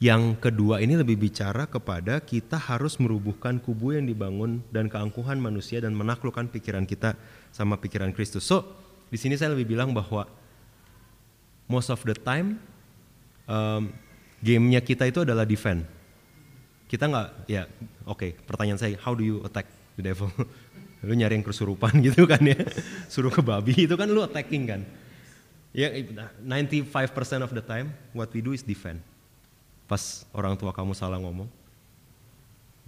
yang 0.00 0.32
kedua 0.40 0.80
ini 0.80 0.96
lebih 0.96 1.20
bicara 1.20 1.68
kepada 1.68 2.24
kita 2.24 2.56
harus 2.56 2.96
merubuhkan 2.96 3.60
kubu 3.60 4.00
yang 4.00 4.08
dibangun 4.08 4.64
dan 4.72 4.88
keangkuhan 4.88 5.36
manusia 5.36 5.84
dan 5.84 5.92
menaklukkan 5.92 6.48
pikiran 6.48 6.88
kita 6.88 7.20
sama 7.52 7.76
pikiran 7.76 8.08
Kristus. 8.16 8.48
So, 8.48 8.64
di 9.12 9.20
sini 9.20 9.36
saya 9.36 9.52
lebih 9.52 9.68
bilang 9.76 9.92
bahwa 9.92 10.24
most 11.68 11.92
of 11.92 12.00
the 12.00 12.16
time 12.16 12.56
um, 13.44 13.92
gamenya 14.40 14.80
kita 14.80 15.04
itu 15.04 15.20
adalah 15.20 15.44
defend. 15.44 15.84
Kita 16.88 17.04
nggak, 17.04 17.28
ya 17.44 17.68
oke. 18.08 18.16
Okay, 18.16 18.30
pertanyaan 18.40 18.80
saya, 18.80 18.96
how 19.04 19.12
do 19.12 19.20
you 19.20 19.44
attack 19.44 19.68
the 20.00 20.04
devil? 20.08 20.32
lu 21.02 21.14
nyari 21.14 21.38
yang 21.38 21.46
kesurupan 21.46 21.94
gitu 22.06 22.26
kan 22.26 22.42
ya. 22.42 22.58
Suruh 23.06 23.30
ke 23.30 23.38
babi 23.38 23.86
itu 23.86 23.94
kan 23.94 24.08
lu 24.10 24.22
attacking 24.22 24.64
kan. 24.66 24.80
Ya 25.70 25.92
95% 26.42 27.44
of 27.44 27.52
the 27.54 27.62
time 27.62 27.94
what 28.16 28.32
we 28.34 28.42
do 28.42 28.56
is 28.56 28.64
defend. 28.64 28.98
Pas 29.86 30.26
orang 30.34 30.58
tua 30.58 30.74
kamu 30.74 30.92
salah 30.96 31.20
ngomong 31.20 31.48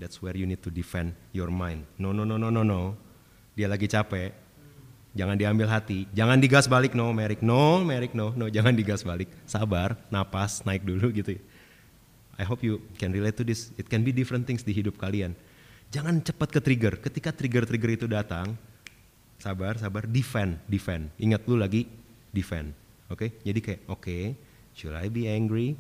that's 0.01 0.18
where 0.25 0.35
you 0.35 0.49
need 0.49 0.64
to 0.64 0.73
defend 0.73 1.12
your 1.31 1.53
mind. 1.53 1.85
No 2.01 2.11
no 2.11 2.25
no 2.25 2.40
no 2.40 2.49
no 2.49 2.64
no. 2.64 2.96
Dia 3.55 3.68
lagi 3.68 3.87
capek. 3.87 4.33
Jangan 5.11 5.37
diambil 5.37 5.66
hati. 5.66 6.07
Jangan 6.16 6.38
digas 6.40 6.70
balik. 6.70 6.96
No 6.96 7.12
Merik. 7.12 7.44
No 7.44 7.85
Merik 7.85 8.16
no 8.16 8.33
no. 8.33 8.49
Jangan 8.49 8.73
digas 8.73 9.05
balik. 9.05 9.29
Sabar 9.44 10.01
napas 10.09 10.64
naik 10.64 10.83
dulu 10.83 11.12
gitu 11.12 11.37
I 12.40 12.49
hope 12.49 12.64
you 12.64 12.81
can 12.96 13.12
relate 13.12 13.37
to 13.37 13.44
this. 13.44 13.68
It 13.77 13.92
can 13.92 14.01
be 14.01 14.16
different 14.16 14.49
things 14.49 14.64
di 14.64 14.73
hidup 14.73 14.96
kalian 14.96 15.37
Jangan 15.90 16.22
cepat 16.22 16.55
ke 16.55 16.61
trigger. 16.62 16.94
Ketika 17.03 17.35
trigger-trigger 17.35 17.90
itu 17.98 18.07
datang, 18.07 18.55
sabar, 19.42 19.74
sabar, 19.74 20.07
defend, 20.07 20.62
defend. 20.70 21.11
Ingat 21.18 21.42
lu 21.50 21.59
lagi 21.59 21.90
defend. 22.31 22.70
Oke? 23.11 23.26
Okay? 23.26 23.31
Jadi 23.42 23.59
kayak 23.59 23.81
oke, 23.90 24.03
okay, 24.07 24.22
should 24.70 24.94
I 24.94 25.11
be 25.11 25.26
angry? 25.26 25.74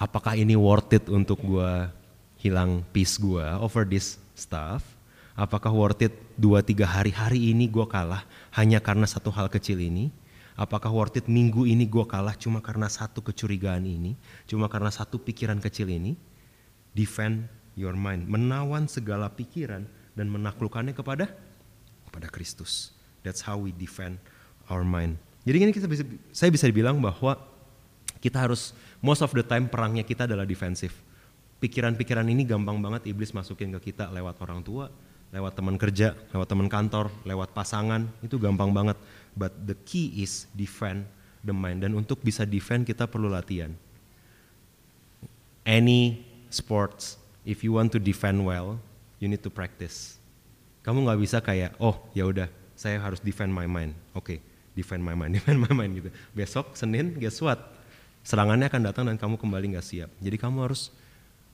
Apakah 0.00 0.40
ini 0.40 0.56
worth 0.56 0.96
it 0.96 1.04
untuk 1.12 1.36
gua 1.44 1.92
hilang 2.40 2.80
peace 2.94 3.20
gua 3.20 3.60
over 3.60 3.84
this 3.84 4.16
stuff? 4.32 4.80
Apakah 5.36 5.68
worth 5.68 6.08
it 6.08 6.14
dua 6.40 6.64
tiga 6.64 6.88
hari 6.88 7.12
hari 7.12 7.52
ini 7.52 7.68
gua 7.68 7.84
kalah 7.84 8.24
hanya 8.56 8.80
karena 8.80 9.04
satu 9.04 9.28
hal 9.28 9.52
kecil 9.52 9.84
ini? 9.84 10.08
Apakah 10.56 10.88
worth 10.88 11.20
it 11.20 11.28
minggu 11.28 11.68
ini 11.68 11.84
gua 11.84 12.08
kalah 12.08 12.32
cuma 12.40 12.64
karena 12.64 12.88
satu 12.88 13.20
kecurigaan 13.20 13.84
ini? 13.84 14.16
Cuma 14.48 14.64
karena 14.70 14.88
satu 14.88 15.20
pikiran 15.20 15.60
kecil 15.60 15.92
ini? 15.92 16.16
Defend 16.96 17.57
your 17.78 17.94
mind, 17.94 18.26
menawan 18.26 18.90
segala 18.90 19.30
pikiran 19.30 19.86
dan 20.18 20.26
menaklukkannya 20.26 20.90
kepada 20.90 21.30
kepada 22.10 22.26
Kristus. 22.26 22.90
That's 23.22 23.46
how 23.46 23.54
we 23.54 23.70
defend 23.70 24.18
our 24.66 24.82
mind. 24.82 25.22
Jadi 25.46 25.56
ini 25.62 25.70
kita 25.70 25.86
bisa, 25.86 26.02
saya 26.34 26.50
bisa 26.50 26.66
bilang 26.74 26.98
bahwa 26.98 27.38
kita 28.18 28.42
harus 28.42 28.74
most 28.98 29.22
of 29.22 29.30
the 29.30 29.46
time 29.46 29.70
perangnya 29.70 30.02
kita 30.02 30.26
adalah 30.26 30.42
defensif. 30.42 30.90
pikiran-pikiran 31.58 32.26
ini 32.30 32.46
gampang 32.46 32.78
banget 32.78 33.10
iblis 33.10 33.34
masukin 33.34 33.74
ke 33.78 33.90
kita 33.92 34.10
lewat 34.14 34.38
orang 34.42 34.62
tua, 34.62 34.86
lewat 35.34 35.52
teman 35.58 35.76
kerja, 35.76 36.14
lewat 36.30 36.46
teman 36.46 36.70
kantor, 36.70 37.10
lewat 37.26 37.50
pasangan, 37.52 38.06
itu 38.22 38.38
gampang 38.38 38.70
banget. 38.70 38.96
But 39.34 39.54
the 39.66 39.74
key 39.86 40.22
is 40.22 40.46
defend 40.54 41.06
the 41.42 41.54
mind 41.54 41.86
dan 41.86 41.94
untuk 41.94 42.22
bisa 42.22 42.46
defend 42.46 42.86
kita 42.86 43.10
perlu 43.10 43.30
latihan. 43.30 43.74
Any 45.66 46.24
sports, 46.48 47.17
if 47.48 47.64
you 47.64 47.72
want 47.72 47.88
to 47.96 47.98
defend 47.98 48.44
well, 48.44 48.76
you 49.16 49.26
need 49.32 49.40
to 49.40 49.48
practice. 49.48 50.20
Kamu 50.84 51.08
nggak 51.08 51.18
bisa 51.24 51.40
kayak, 51.40 51.80
oh 51.80 51.96
ya 52.12 52.28
udah, 52.28 52.52
saya 52.76 53.00
harus 53.00 53.24
defend 53.24 53.48
my 53.48 53.64
mind. 53.64 53.96
Oke, 54.12 54.36
okay, 54.36 54.38
defend 54.76 55.00
my 55.00 55.16
mind, 55.16 55.34
defend 55.40 55.56
my 55.64 55.72
mind 55.72 55.96
gitu. 55.96 56.12
Besok 56.36 56.76
Senin, 56.76 57.16
guess 57.16 57.40
what? 57.40 57.56
Serangannya 58.20 58.68
akan 58.68 58.82
datang 58.92 59.04
dan 59.08 59.16
kamu 59.16 59.40
kembali 59.40 59.72
nggak 59.72 59.86
siap. 59.88 60.12
Jadi 60.20 60.36
kamu 60.36 60.68
harus 60.68 60.92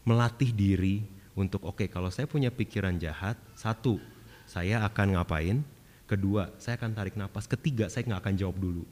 melatih 0.02 0.50
diri 0.50 1.06
untuk 1.34 1.66
oke 1.66 1.82
okay, 1.82 1.88
kalau 1.90 2.12
saya 2.12 2.30
punya 2.30 2.52
pikiran 2.52 2.94
jahat 3.00 3.34
satu 3.58 3.98
saya 4.46 4.86
akan 4.86 5.18
ngapain 5.18 5.58
kedua 6.06 6.52
saya 6.62 6.78
akan 6.78 6.94
tarik 6.94 7.16
nafas 7.18 7.48
ketiga 7.50 7.90
saya 7.90 8.06
nggak 8.06 8.22
akan 8.22 8.34
jawab 8.38 8.56
dulu 8.60 8.84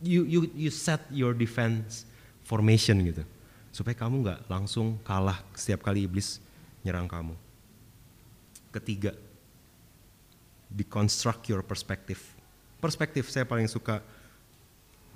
you 0.00 0.24
you 0.24 0.40
you 0.56 0.70
set 0.72 1.02
your 1.12 1.36
defense 1.36 2.08
formation 2.46 3.02
gitu 3.04 3.22
supaya 3.76 3.92
kamu 3.92 4.24
nggak 4.24 4.40
langsung 4.48 4.96
kalah 5.04 5.44
setiap 5.52 5.84
kali 5.84 6.08
iblis 6.08 6.40
nyerang 6.80 7.04
kamu 7.04 7.36
ketiga 8.72 9.12
deconstruct 10.72 11.52
your 11.52 11.60
perspective 11.60 12.20
perspektif 12.80 13.28
saya 13.28 13.44
paling 13.44 13.68
suka 13.68 14.00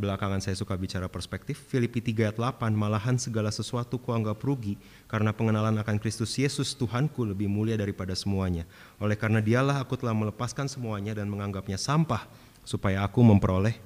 Belakangan 0.01 0.40
saya 0.40 0.57
suka 0.57 0.73
bicara 0.81 1.12
perspektif. 1.12 1.61
Filipi 1.68 2.01
3 2.01 2.33
ayat 2.33 2.40
8, 2.40 2.73
malahan 2.73 3.20
segala 3.20 3.53
sesuatu 3.53 4.01
kuanggap 4.01 4.40
rugi 4.40 4.81
karena 5.05 5.29
pengenalan 5.29 5.77
akan 5.77 6.01
Kristus 6.01 6.40
Yesus 6.40 6.73
Tuhanku 6.73 7.29
lebih 7.29 7.53
mulia 7.53 7.77
daripada 7.77 8.16
semuanya. 8.16 8.64
Oleh 8.96 9.12
karena 9.12 9.44
dialah 9.44 9.77
aku 9.85 10.01
telah 10.01 10.16
melepaskan 10.16 10.73
semuanya 10.73 11.12
dan 11.12 11.29
menganggapnya 11.29 11.77
sampah 11.77 12.25
supaya 12.64 13.05
aku 13.05 13.20
memperoleh 13.20 13.77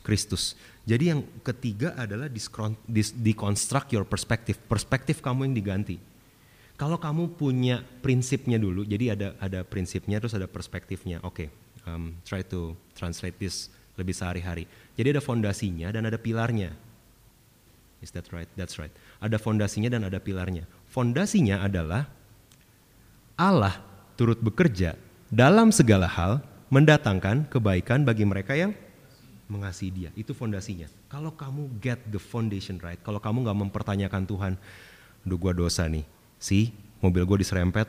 Kristus. 0.00 0.56
Jadi 0.88 1.04
yang 1.12 1.20
ketiga 1.44 1.92
adalah 2.00 2.32
deconstruct 3.20 3.92
your 3.92 4.08
perspective. 4.08 4.56
Perspektif 4.64 5.20
kamu 5.20 5.52
yang 5.52 5.54
diganti. 5.60 6.00
Kalau 6.80 6.96
kamu 6.96 7.36
punya 7.36 7.84
prinsipnya 8.00 8.56
dulu, 8.56 8.88
jadi 8.88 9.12
ada 9.12 9.28
ada 9.36 9.60
prinsipnya 9.68 10.16
terus 10.16 10.32
ada 10.32 10.48
perspektifnya. 10.48 11.20
Oke, 11.26 11.44
okay, 11.44 11.48
um, 11.84 12.16
try 12.24 12.40
to 12.40 12.72
translate 12.96 13.36
this 13.36 13.68
lebih 14.00 14.16
sehari-hari. 14.16 14.64
Jadi 14.96 15.18
ada 15.18 15.20
fondasinya 15.20 15.92
dan 15.92 16.08
ada 16.08 16.16
pilarnya. 16.16 16.72
Is 18.00 18.14
that 18.14 18.30
right? 18.30 18.48
That's 18.54 18.78
right. 18.78 18.94
Ada 19.18 19.36
fondasinya 19.36 19.90
dan 19.92 20.06
ada 20.06 20.22
pilarnya. 20.22 20.64
Fondasinya 20.88 21.66
adalah 21.66 22.06
Allah 23.34 23.82
turut 24.14 24.38
bekerja 24.40 24.94
dalam 25.28 25.74
segala 25.74 26.08
hal 26.08 26.40
mendatangkan 26.70 27.50
kebaikan 27.50 28.06
bagi 28.06 28.22
mereka 28.22 28.54
yang 28.54 28.72
mengasihi 29.48 29.90
dia. 29.90 30.10
Itu 30.14 30.36
fondasinya. 30.36 30.86
Kalau 31.08 31.32
kamu 31.32 31.80
get 31.80 31.98
the 32.12 32.20
foundation 32.20 32.76
right, 32.84 33.00
kalau 33.00 33.18
kamu 33.18 33.48
nggak 33.48 33.58
mempertanyakan 33.68 34.22
Tuhan, 34.28 34.52
aduh 35.24 35.38
gue 35.40 35.52
dosa 35.56 35.88
nih, 35.88 36.04
sih 36.36 36.70
mobil 37.00 37.24
gue 37.24 37.42
diserempet, 37.42 37.88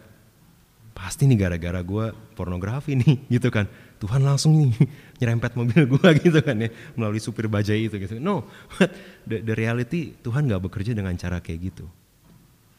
pasti 0.96 1.28
nih 1.28 1.38
gara-gara 1.48 1.80
gue 1.84 2.12
pornografi 2.34 2.96
nih 2.96 3.16
gitu 3.40 3.52
kan. 3.52 3.68
Tuhan 4.00 4.24
langsung 4.24 4.56
nih 4.56 4.72
nyerempet 5.20 5.60
mobil 5.60 5.84
gue 5.84 6.10
gitu 6.26 6.40
kan 6.40 6.56
ya 6.56 6.72
melalui 6.96 7.20
supir 7.20 7.52
bajai 7.52 7.92
itu 7.92 7.96
gitu. 8.00 8.16
No, 8.18 8.48
but 8.80 8.92
the, 9.28 9.44
the 9.44 9.54
reality 9.54 10.16
Tuhan 10.24 10.48
gak 10.48 10.64
bekerja 10.64 10.96
dengan 10.96 11.14
cara 11.20 11.44
kayak 11.44 11.76
gitu. 11.76 11.86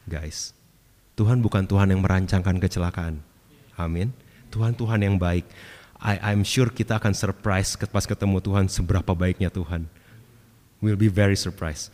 Guys, 0.09 0.57
Tuhan 1.13 1.45
bukan 1.45 1.69
Tuhan 1.69 1.93
yang 1.93 2.01
merancangkan 2.01 2.57
kecelakaan. 2.57 3.21
Amin. 3.77 4.09
Tuhan 4.49 4.73
Tuhan 4.73 4.99
yang 4.99 5.15
baik. 5.15 5.45
I, 6.01 6.33
I'm 6.33 6.41
sure 6.41 6.73
kita 6.73 6.97
akan 6.97 7.13
surprise 7.13 7.77
pas 7.77 8.05
ketemu 8.09 8.41
Tuhan 8.41 8.65
seberapa 8.65 9.13
baiknya 9.13 9.53
Tuhan. 9.53 9.85
We'll 10.81 10.97
be 10.97 11.13
very 11.13 11.37
surprised. 11.37 11.93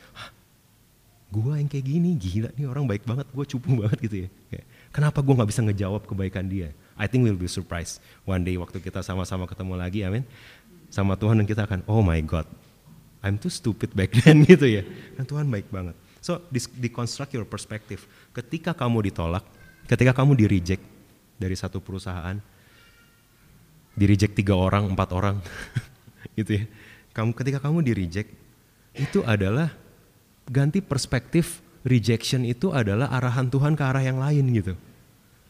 Gue 1.27 1.59
yang 1.59 1.67
kayak 1.67 1.83
gini, 1.83 2.15
gila 2.15 2.55
nih 2.55 2.71
orang 2.71 2.87
baik 2.87 3.03
banget, 3.03 3.27
gue 3.27 3.45
cupu 3.51 3.83
banget 3.83 3.99
gitu 3.99 4.17
ya. 4.23 4.29
Kenapa 4.95 5.19
gue 5.19 5.35
gak 5.35 5.51
bisa 5.51 5.59
ngejawab 5.59 6.07
kebaikan 6.07 6.47
dia? 6.47 6.71
I 6.95 7.05
think 7.05 7.27
we'll 7.27 7.35
be 7.35 7.51
surprised 7.51 7.99
one 8.23 8.47
day 8.47 8.55
waktu 8.55 8.79
kita 8.79 9.03
sama-sama 9.03 9.43
ketemu 9.43 9.75
lagi, 9.75 10.07
amin. 10.07 10.23
Sama 10.87 11.19
Tuhan 11.19 11.43
dan 11.43 11.45
kita 11.45 11.67
akan, 11.67 11.83
oh 11.91 11.99
my 11.99 12.23
God, 12.23 12.47
I'm 13.19 13.35
too 13.35 13.51
stupid 13.51 13.91
back 13.91 14.15
then 14.23 14.47
gitu 14.47 14.71
ya. 14.71 14.87
Dan 15.19 15.27
Tuhan 15.27 15.51
baik 15.51 15.67
banget. 15.67 15.99
So, 16.23 16.47
deconstruct 16.79 17.35
your 17.35 17.43
perspective. 17.43 18.07
Ketika 18.31 18.71
kamu 18.71 19.11
ditolak, 19.11 19.43
ketika 19.83 20.15
kamu 20.15 20.39
di 20.39 20.45
reject 20.47 20.83
dari 21.35 21.59
satu 21.59 21.83
perusahaan, 21.83 22.39
di 23.97 24.05
reject 24.05 24.37
tiga 24.37 24.53
orang, 24.53 24.93
empat 24.93 25.09
orang, 25.09 25.41
gitu 26.39 26.61
ya. 26.61 26.63
Kamu 27.17 27.33
ketika 27.33 27.57
kamu 27.57 27.81
di 27.81 27.97
reject, 27.97 28.29
itu 28.93 29.25
adalah 29.25 29.73
ganti 30.45 30.79
perspektif 30.79 31.65
rejection 31.87 32.43
itu 32.43 32.69
adalah 32.75 33.09
arahan 33.15 33.47
Tuhan 33.47 33.73
ke 33.73 33.83
arah 33.83 34.03
yang 34.03 34.19
lain 34.19 34.45
gitu. 34.53 34.73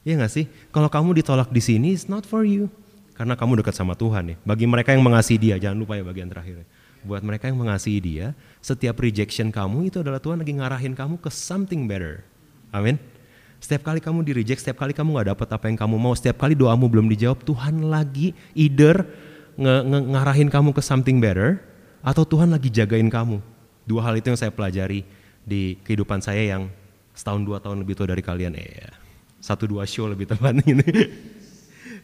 Iya 0.08 0.24
gak 0.24 0.32
sih? 0.32 0.46
Kalau 0.72 0.88
kamu 0.88 1.20
ditolak 1.20 1.52
di 1.52 1.60
sini, 1.60 1.92
it's 1.92 2.08
not 2.08 2.24
for 2.24 2.48
you. 2.48 2.72
Karena 3.18 3.34
kamu 3.34 3.60
dekat 3.60 3.76
sama 3.76 3.98
Tuhan 3.98 4.32
ya. 4.32 4.36
Bagi 4.46 4.70
mereka 4.70 4.94
yang 4.94 5.04
mengasihi 5.04 5.42
dia, 5.42 5.56
jangan 5.58 5.84
lupa 5.84 5.98
ya 5.98 6.06
bagian 6.06 6.30
terakhir. 6.30 6.64
Buat 7.04 7.26
mereka 7.26 7.50
yang 7.50 7.60
mengasihi 7.60 8.00
dia, 8.00 8.38
setiap 8.62 9.02
rejection 9.02 9.50
kamu 9.50 9.90
itu 9.90 10.00
adalah 10.00 10.22
Tuhan 10.22 10.40
lagi 10.40 10.54
ngarahin 10.56 10.94
kamu 10.94 11.20
ke 11.20 11.28
something 11.34 11.90
better. 11.90 12.24
Amin. 12.72 13.02
Setiap 13.58 13.90
kali 13.90 13.98
kamu 13.98 14.22
di 14.22 14.32
reject, 14.38 14.62
setiap 14.62 14.86
kali 14.86 14.94
kamu 14.94 15.18
gak 15.18 15.34
dapat 15.34 15.48
apa 15.50 15.66
yang 15.66 15.78
kamu 15.78 15.96
mau, 15.98 16.14
setiap 16.14 16.38
kali 16.38 16.54
doamu 16.54 16.86
belum 16.86 17.10
dijawab, 17.10 17.42
Tuhan 17.42 17.90
lagi 17.90 18.38
either 18.54 19.02
nge 19.58 19.76
nge 19.90 20.00
ngarahin 20.14 20.50
kamu 20.54 20.70
ke 20.78 20.82
something 20.86 21.18
better, 21.18 21.58
atau 22.06 22.22
Tuhan 22.22 22.54
lagi 22.54 22.70
jagain 22.70 23.10
kamu. 23.10 23.42
Dua 23.90 24.02
hal 24.06 24.22
itu 24.22 24.30
yang 24.30 24.38
saya 24.38 24.54
pelajari 24.54 25.02
di 25.42 25.82
kehidupan 25.82 26.22
saya 26.22 26.44
yang 26.44 26.70
setahun 27.18 27.42
dua 27.42 27.58
tahun 27.58 27.82
lebih 27.82 27.98
tua 27.98 28.06
dari 28.14 28.22
kalian. 28.22 28.54
Eh, 28.54 28.94
satu 29.42 29.66
dua 29.66 29.90
show 29.90 30.06
lebih 30.06 30.30
tepat 30.30 30.54
ini. 30.72 30.86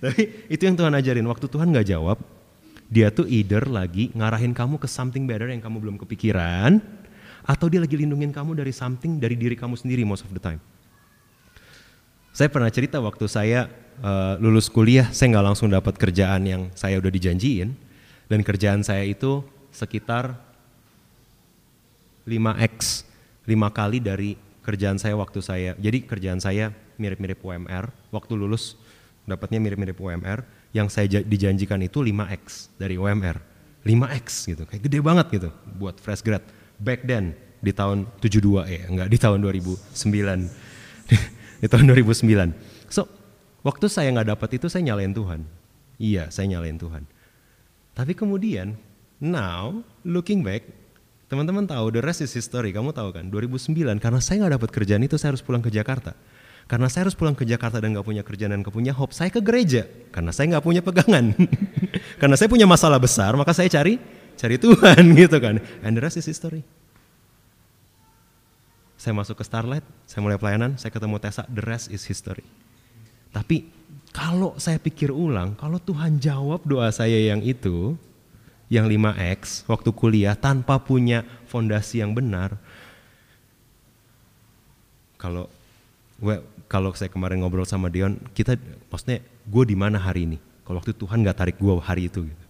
Tapi 0.02 0.50
itu 0.50 0.62
yang 0.66 0.74
Tuhan 0.74 0.94
ajarin. 0.98 1.26
Waktu 1.30 1.46
Tuhan 1.48 1.70
nggak 1.70 1.88
jawab, 1.94 2.18
dia 2.90 3.14
tuh 3.14 3.30
either 3.30 3.70
lagi 3.70 4.10
ngarahin 4.18 4.58
kamu 4.58 4.82
ke 4.82 4.90
something 4.90 5.30
better 5.30 5.54
yang 5.54 5.62
kamu 5.62 5.78
belum 5.80 5.96
kepikiran, 6.02 6.82
atau 7.46 7.66
dia 7.70 7.84
lagi 7.84 7.94
lindungin 7.94 8.34
kamu 8.34 8.58
dari 8.58 8.74
something 8.74 9.22
dari 9.22 9.38
diri 9.38 9.54
kamu 9.54 9.78
sendiri 9.78 10.02
most 10.02 10.26
of 10.26 10.34
the 10.34 10.42
time. 10.42 10.60
Saya 12.34 12.50
pernah 12.50 12.74
cerita 12.74 12.98
waktu 12.98 13.30
saya 13.30 13.70
uh, 14.02 14.42
lulus 14.42 14.66
kuliah, 14.66 15.06
saya 15.14 15.38
nggak 15.38 15.54
langsung 15.54 15.70
dapat 15.70 15.94
kerjaan 16.02 16.42
yang 16.50 16.62
saya 16.74 16.98
udah 16.98 17.14
dijanjiin, 17.14 17.78
dan 18.26 18.42
kerjaan 18.42 18.82
saya 18.82 19.06
itu 19.06 19.46
sekitar 19.70 20.34
5x, 22.26 23.06
5 23.46 23.54
kali 23.70 24.02
dari 24.02 24.34
kerjaan 24.66 24.98
saya 24.98 25.14
waktu 25.14 25.46
saya. 25.46 25.78
Jadi 25.78 26.10
kerjaan 26.10 26.42
saya 26.42 26.74
mirip-mirip 26.98 27.38
UMR, 27.38 27.94
waktu 28.10 28.34
lulus 28.34 28.82
dapatnya 29.30 29.62
mirip-mirip 29.62 30.02
UMR, 30.02 30.42
yang 30.74 30.90
saya 30.90 31.06
dijanjikan 31.06 31.86
itu 31.86 32.02
5X 32.02 32.74
dari 32.82 32.98
UMR. 32.98 33.38
5X 33.86 34.26
gitu, 34.50 34.66
kayak 34.66 34.82
gede 34.82 35.06
banget 35.06 35.28
gitu 35.30 35.50
buat 35.78 36.02
fresh 36.02 36.26
grad. 36.26 36.42
Back 36.82 37.06
then 37.06 37.38
di 37.62 37.70
tahun 37.70 38.10
72 38.26 38.42
ya, 38.66 38.90
enggak 38.90 39.10
di 39.14 39.18
tahun 39.22 39.38
2009. 39.38 40.02
di 41.64 41.72
tahun 41.72 41.96
2009. 41.96 42.92
So, 42.92 43.08
waktu 43.64 43.88
saya 43.88 44.12
nggak 44.12 44.36
dapat 44.36 44.60
itu 44.60 44.68
saya 44.68 44.84
nyalain 44.84 45.16
Tuhan. 45.16 45.48
Iya, 45.96 46.28
saya 46.28 46.52
nyalain 46.52 46.76
Tuhan. 46.76 47.08
Tapi 47.96 48.12
kemudian, 48.12 48.76
now 49.24 49.80
looking 50.04 50.44
back, 50.44 50.68
teman-teman 51.32 51.64
tahu 51.64 51.96
the 51.96 52.04
rest 52.04 52.20
is 52.20 52.36
history. 52.36 52.76
Kamu 52.76 52.92
tahu 52.92 53.16
kan, 53.16 53.32
2009 53.32 54.04
karena 54.04 54.20
saya 54.20 54.44
nggak 54.44 54.54
dapat 54.60 54.70
kerjaan 54.76 55.08
itu 55.08 55.16
saya 55.16 55.32
harus 55.32 55.46
pulang 55.46 55.64
ke 55.64 55.72
Jakarta. 55.72 56.12
Karena 56.68 56.92
saya 56.92 57.08
harus 57.08 57.16
pulang 57.16 57.36
ke 57.36 57.48
Jakarta 57.48 57.80
dan 57.80 57.96
nggak 57.96 58.08
punya 58.08 58.24
kerjaan 58.28 58.52
dan 58.52 58.60
nggak 58.60 58.76
punya 58.76 58.92
hope, 58.92 59.16
saya 59.16 59.32
ke 59.32 59.40
gereja. 59.40 59.88
Karena 60.12 60.36
saya 60.36 60.52
nggak 60.52 60.66
punya 60.68 60.84
pegangan. 60.84 61.32
Karena 62.22 62.36
saya 62.36 62.52
punya 62.52 62.68
masalah 62.68 63.00
besar, 63.00 63.32
maka 63.40 63.56
saya 63.56 63.72
cari 63.72 64.00
cari 64.36 64.60
Tuhan 64.60 65.04
gitu 65.24 65.38
kan. 65.40 65.64
And 65.80 65.96
the 65.96 66.04
rest 66.04 66.20
is 66.20 66.28
history. 66.28 66.68
Saya 69.04 69.20
masuk 69.20 69.36
ke 69.36 69.44
Starlight, 69.44 69.84
saya 70.08 70.24
mulai 70.24 70.40
pelayanan, 70.40 70.80
saya 70.80 70.88
ketemu 70.96 71.20
Tessa, 71.20 71.44
the 71.52 71.60
rest 71.60 71.92
is 71.92 72.08
history. 72.08 72.48
Tapi 73.36 73.68
kalau 74.16 74.56
saya 74.56 74.80
pikir 74.80 75.12
ulang, 75.12 75.60
kalau 75.60 75.76
Tuhan 75.76 76.24
jawab 76.24 76.64
doa 76.64 76.88
saya 76.88 77.20
yang 77.20 77.44
itu, 77.44 78.00
yang 78.72 78.88
5X 78.88 79.68
waktu 79.68 79.92
kuliah 79.92 80.40
tanpa 80.40 80.80
punya 80.80 81.28
fondasi 81.52 82.00
yang 82.00 82.16
benar, 82.16 82.56
kalau 85.20 85.52
gue 86.24 86.40
kalau 86.72 86.96
saya 86.96 87.12
kemarin 87.12 87.44
ngobrol 87.44 87.68
sama 87.68 87.92
Dion, 87.92 88.16
kita 88.32 88.56
maksudnya 88.88 89.20
gue 89.44 89.64
di 89.68 89.76
mana 89.76 90.00
hari 90.00 90.32
ini? 90.32 90.40
Kalau 90.64 90.80
waktu 90.80 90.96
Tuhan 90.96 91.28
nggak 91.28 91.36
tarik 91.44 91.58
gue 91.60 91.76
hari 91.84 92.08
itu, 92.08 92.24
gitu. 92.24 92.46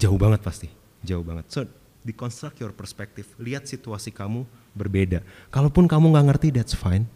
jauh 0.00 0.16
banget 0.16 0.40
pasti, 0.40 0.72
jauh 1.04 1.20
banget. 1.20 1.44
So 1.52 1.68
Deconstruct 2.00 2.56
your 2.64 2.72
perspective. 2.72 3.28
Lihat 3.36 3.68
situasi 3.68 4.08
kamu 4.08 4.48
berbeda. 4.74 5.24
Kalaupun 5.50 5.86
kamu 5.90 6.14
nggak 6.14 6.26
ngerti, 6.32 6.48
that's 6.54 6.74
fine. 6.76 7.06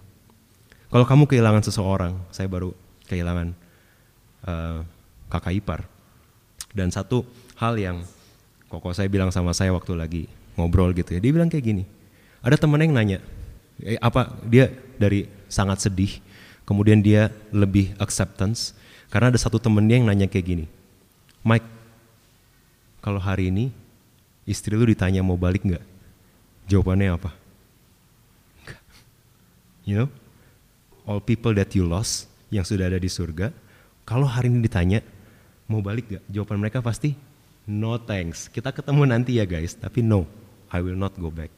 Kalau 0.90 1.06
kamu 1.06 1.26
kehilangan 1.26 1.62
seseorang, 1.66 2.14
saya 2.30 2.46
baru 2.46 2.70
kehilangan 3.10 3.50
uh, 4.46 4.86
kakak 5.30 5.54
ipar. 5.58 5.80
Dan 6.74 6.90
satu 6.90 7.26
hal 7.58 7.78
yang 7.78 8.02
koko 8.70 8.90
saya 8.90 9.06
bilang 9.06 9.30
sama 9.30 9.54
saya 9.54 9.70
waktu 9.70 9.94
lagi 9.94 10.22
ngobrol 10.54 10.94
gitu 10.94 11.14
ya, 11.14 11.20
dia 11.22 11.32
bilang 11.34 11.50
kayak 11.50 11.64
gini. 11.66 11.84
Ada 12.44 12.60
temen 12.60 12.78
yang 12.78 12.94
nanya, 12.94 13.18
eh, 13.82 13.98
apa 13.98 14.30
dia 14.46 14.70
dari 14.98 15.26
sangat 15.50 15.82
sedih, 15.82 16.20
kemudian 16.68 17.00
dia 17.02 17.32
lebih 17.50 17.96
acceptance 17.98 18.76
karena 19.14 19.30
ada 19.30 19.38
satu 19.38 19.62
temennya 19.62 20.02
yang 20.02 20.06
nanya 20.10 20.26
kayak 20.26 20.46
gini, 20.46 20.66
Mike, 21.46 21.66
kalau 22.98 23.22
hari 23.22 23.54
ini 23.54 23.70
istri 24.42 24.74
lu 24.74 24.82
ditanya 24.88 25.22
mau 25.22 25.38
balik 25.38 25.62
nggak? 25.62 25.84
Jawabannya 26.66 27.14
apa? 27.14 27.43
You 29.84 30.04
know, 30.04 30.08
all 31.04 31.20
people 31.20 31.52
that 31.56 31.72
you 31.76 31.84
lost 31.84 32.28
yang 32.48 32.64
sudah 32.64 32.88
ada 32.88 32.96
di 32.96 33.08
surga, 33.08 33.52
kalau 34.08 34.24
hari 34.24 34.48
ini 34.48 34.64
ditanya 34.64 35.00
mau 35.68 35.84
balik 35.84 36.08
nggak? 36.08 36.24
Jawaban 36.28 36.60
mereka 36.60 36.80
pasti 36.80 37.16
no 37.68 37.96
thanks. 38.00 38.48
Kita 38.48 38.72
ketemu 38.72 39.08
nanti 39.08 39.36
ya 39.40 39.44
guys, 39.48 39.76
tapi 39.76 40.04
no, 40.04 40.28
I 40.72 40.80
will 40.80 40.96
not 40.96 41.16
go 41.16 41.28
back. 41.28 41.52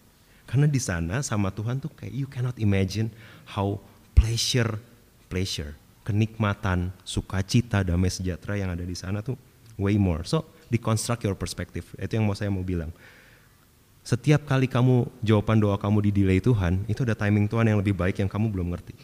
Karena 0.46 0.70
di 0.70 0.78
sana 0.78 1.26
sama 1.26 1.50
Tuhan 1.50 1.82
tuh 1.82 1.90
kayak 1.90 2.14
you 2.14 2.30
cannot 2.30 2.54
imagine 2.62 3.10
how 3.50 3.82
pleasure, 4.14 4.78
pleasure, 5.26 5.74
kenikmatan, 6.06 6.94
sukacita, 7.02 7.82
damai 7.82 8.14
sejahtera 8.14 8.54
yang 8.54 8.70
ada 8.70 8.86
di 8.86 8.94
sana 8.94 9.26
tuh 9.26 9.34
way 9.74 9.98
more. 9.98 10.22
So 10.22 10.46
deconstruct 10.70 11.26
your 11.26 11.34
perspective. 11.34 11.86
Itu 11.98 12.18
yang 12.18 12.30
mau 12.30 12.38
saya 12.38 12.50
mau 12.50 12.62
bilang. 12.62 12.94
Setiap 14.06 14.46
kali 14.46 14.70
kamu 14.70 15.10
jawaban 15.18 15.58
doa 15.58 15.74
kamu 15.74 15.98
di 16.06 16.22
delay 16.22 16.38
Tuhan, 16.38 16.86
itu 16.86 17.02
ada 17.02 17.18
timing 17.18 17.50
Tuhan 17.50 17.66
yang 17.66 17.82
lebih 17.82 17.90
baik 17.90 18.22
yang 18.22 18.30
kamu 18.30 18.54
belum 18.54 18.70
ngerti. 18.70 18.94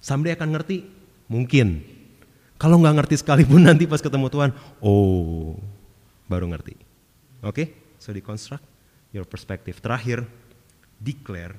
Someday 0.00 0.32
akan 0.32 0.56
ngerti? 0.56 0.88
Mungkin. 1.28 1.84
Kalau 2.56 2.80
nggak 2.80 3.04
ngerti 3.04 3.20
sekalipun 3.20 3.60
nanti 3.68 3.84
pas 3.84 4.00
ketemu 4.00 4.32
Tuhan, 4.32 4.56
oh 4.80 5.60
baru 6.24 6.48
ngerti. 6.48 6.80
Oke, 7.44 7.52
okay? 7.52 7.66
so 8.00 8.08
deconstruct 8.08 8.64
your 9.12 9.28
perspective. 9.28 9.76
Terakhir, 9.84 10.24
declare 10.96 11.52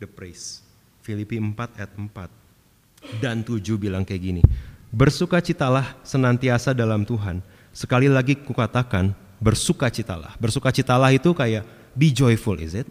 the 0.00 0.08
praise. 0.08 0.64
Filipi 1.04 1.36
4 1.36 1.52
ayat 1.76 1.92
4 1.92 3.20
dan 3.20 3.44
7 3.44 3.60
bilang 3.76 4.08
kayak 4.08 4.22
gini. 4.24 4.42
Bersukacitalah 4.96 6.00
senantiasa 6.08 6.72
dalam 6.72 7.04
Tuhan. 7.04 7.44
Sekali 7.76 8.08
lagi 8.08 8.32
kukatakan, 8.40 9.23
bersukacitalah. 9.40 10.36
Bersukacitalah 10.38 11.10
itu 11.14 11.30
kayak 11.34 11.66
be 11.94 12.10
joyful, 12.10 12.58
is 12.58 12.74
it? 12.74 12.88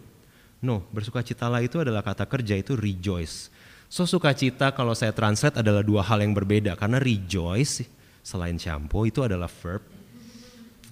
No, 0.63 0.87
bersukacitalah 0.95 1.59
itu 1.59 1.83
adalah 1.83 1.99
kata 1.99 2.23
kerja 2.23 2.55
itu 2.55 2.79
rejoice. 2.79 3.51
So 3.91 4.09
sukacita 4.09 4.73
kalau 4.73 4.97
saya 4.97 5.13
translate 5.13 5.61
adalah 5.61 5.85
dua 5.85 6.01
hal 6.01 6.23
yang 6.23 6.33
berbeda 6.33 6.73
karena 6.73 6.97
rejoice 6.97 7.85
selain 8.25 8.57
shampoo 8.57 9.05
itu 9.05 9.21
adalah 9.21 9.51
verb. 9.51 9.85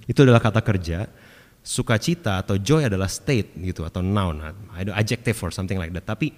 Itu 0.06 0.22
adalah 0.22 0.44
kata 0.44 0.62
kerja. 0.62 1.10
Sukacita 1.66 2.42
atau 2.42 2.62
joy 2.62 2.86
adalah 2.86 3.10
state 3.10 3.58
gitu 3.58 3.86
atau 3.86 4.06
noun, 4.06 4.42
adjective 4.94 5.38
or 5.42 5.50
something 5.50 5.82
like 5.82 5.90
that. 5.94 6.06
Tapi 6.06 6.30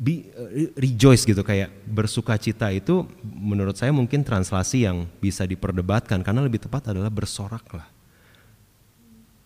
be, 0.00 0.32
uh, 0.32 0.72
rejoice 0.80 1.28
gitu 1.28 1.44
kayak 1.44 1.68
bersukacita 1.84 2.72
itu 2.72 3.04
menurut 3.22 3.76
saya 3.76 3.92
mungkin 3.92 4.24
translasi 4.24 4.88
yang 4.88 5.04
bisa 5.20 5.44
diperdebatkan 5.44 6.24
karena 6.24 6.40
lebih 6.40 6.62
tepat 6.64 6.90
adalah 6.90 7.12
bersoraklah. 7.12 7.91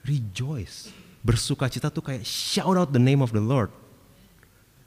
Rejoice. 0.07 0.94
Bersukacita 1.26 1.90
tuh 1.90 2.07
kayak 2.07 2.22
shout 2.22 2.78
out 2.78 2.94
the 2.94 3.02
name 3.02 3.18
of 3.18 3.34
the 3.34 3.42
Lord. 3.42 3.74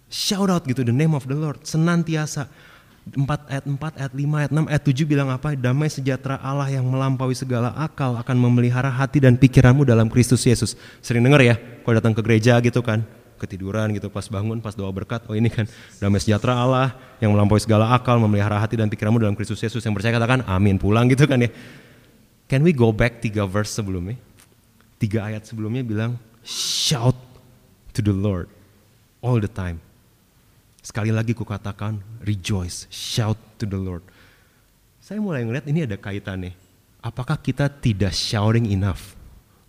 Shout 0.07 0.47
out 0.47 0.63
gitu 0.63 0.82
the 0.82 0.95
name 0.95 1.11
of 1.11 1.28
the 1.28 1.36
Lord. 1.36 1.61
Senantiasa 1.67 2.47
4 3.11 3.28
ayat 3.51 3.65
4, 3.67 3.99
ayat 3.99 4.13
5, 4.13 4.39
ayat 4.39 4.51
6, 4.53 4.72
ayat 4.72 4.84
7 4.86 5.11
bilang 5.11 5.30
apa? 5.30 5.53
Damai 5.57 5.89
sejahtera 5.91 6.39
Allah 6.39 6.72
yang 6.72 6.86
melampaui 6.88 7.36
segala 7.36 7.76
akal 7.76 8.15
akan 8.15 8.38
memelihara 8.38 8.88
hati 8.88 9.20
dan 9.20 9.36
pikiranmu 9.36 9.84
dalam 9.84 10.07
Kristus 10.07 10.45
Yesus. 10.47 10.80
Sering 11.03 11.26
dengar 11.26 11.41
ya, 11.43 11.59
kalau 11.84 11.99
datang 11.99 12.13
ke 12.15 12.22
gereja 12.22 12.57
gitu 12.61 12.80
kan, 12.80 13.03
ketiduran 13.39 13.95
gitu 13.95 14.11
pas 14.11 14.28
bangun 14.28 14.59
pas 14.59 14.76
doa 14.76 14.91
berkat 14.91 15.24
oh 15.32 15.34
ini 15.34 15.47
kan 15.47 15.63
damai 16.03 16.20
sejahtera 16.20 16.59
Allah 16.59 16.91
yang 17.24 17.32
melampaui 17.32 17.63
segala 17.63 17.88
akal 17.95 18.20
memelihara 18.20 18.59
hati 18.59 18.76
dan 18.76 18.91
pikiranmu 18.91 19.24
dalam 19.24 19.34
Kristus 19.34 19.63
Yesus 19.63 19.80
yang 19.80 19.95
percaya 19.95 20.11
katakan 20.20 20.43
amin 20.43 20.76
pulang 20.76 21.07
gitu 21.07 21.24
kan 21.24 21.39
ya 21.39 21.49
can 22.51 22.59
we 22.67 22.76
go 22.76 22.91
back 22.91 23.24
tiga 23.24 23.47
verse 23.47 23.72
sebelumnya 23.72 24.20
tiga 25.00 25.32
ayat 25.32 25.47
sebelumnya 25.47 25.82
bilang 25.82 26.20
shout 26.45 27.16
to 27.95 28.04
the 28.04 28.14
Lord 28.14 28.52
all 29.24 29.39
the 29.39 29.50
time 29.50 29.80
sekali 30.84 31.10
lagi 31.10 31.32
kukatakan 31.34 32.04
rejoice 32.22 32.86
shout 32.91 33.39
to 33.56 33.66
the 33.66 33.80
Lord 33.80 34.04
saya 35.00 35.24
mulai 35.24 35.47
ngeliat 35.47 35.66
ini 35.66 35.88
ada 35.88 35.95
kaitannya 35.95 36.54
apakah 37.00 37.39
kita 37.39 37.72
tidak 37.72 38.12
shouting 38.12 38.68
enough 38.70 39.16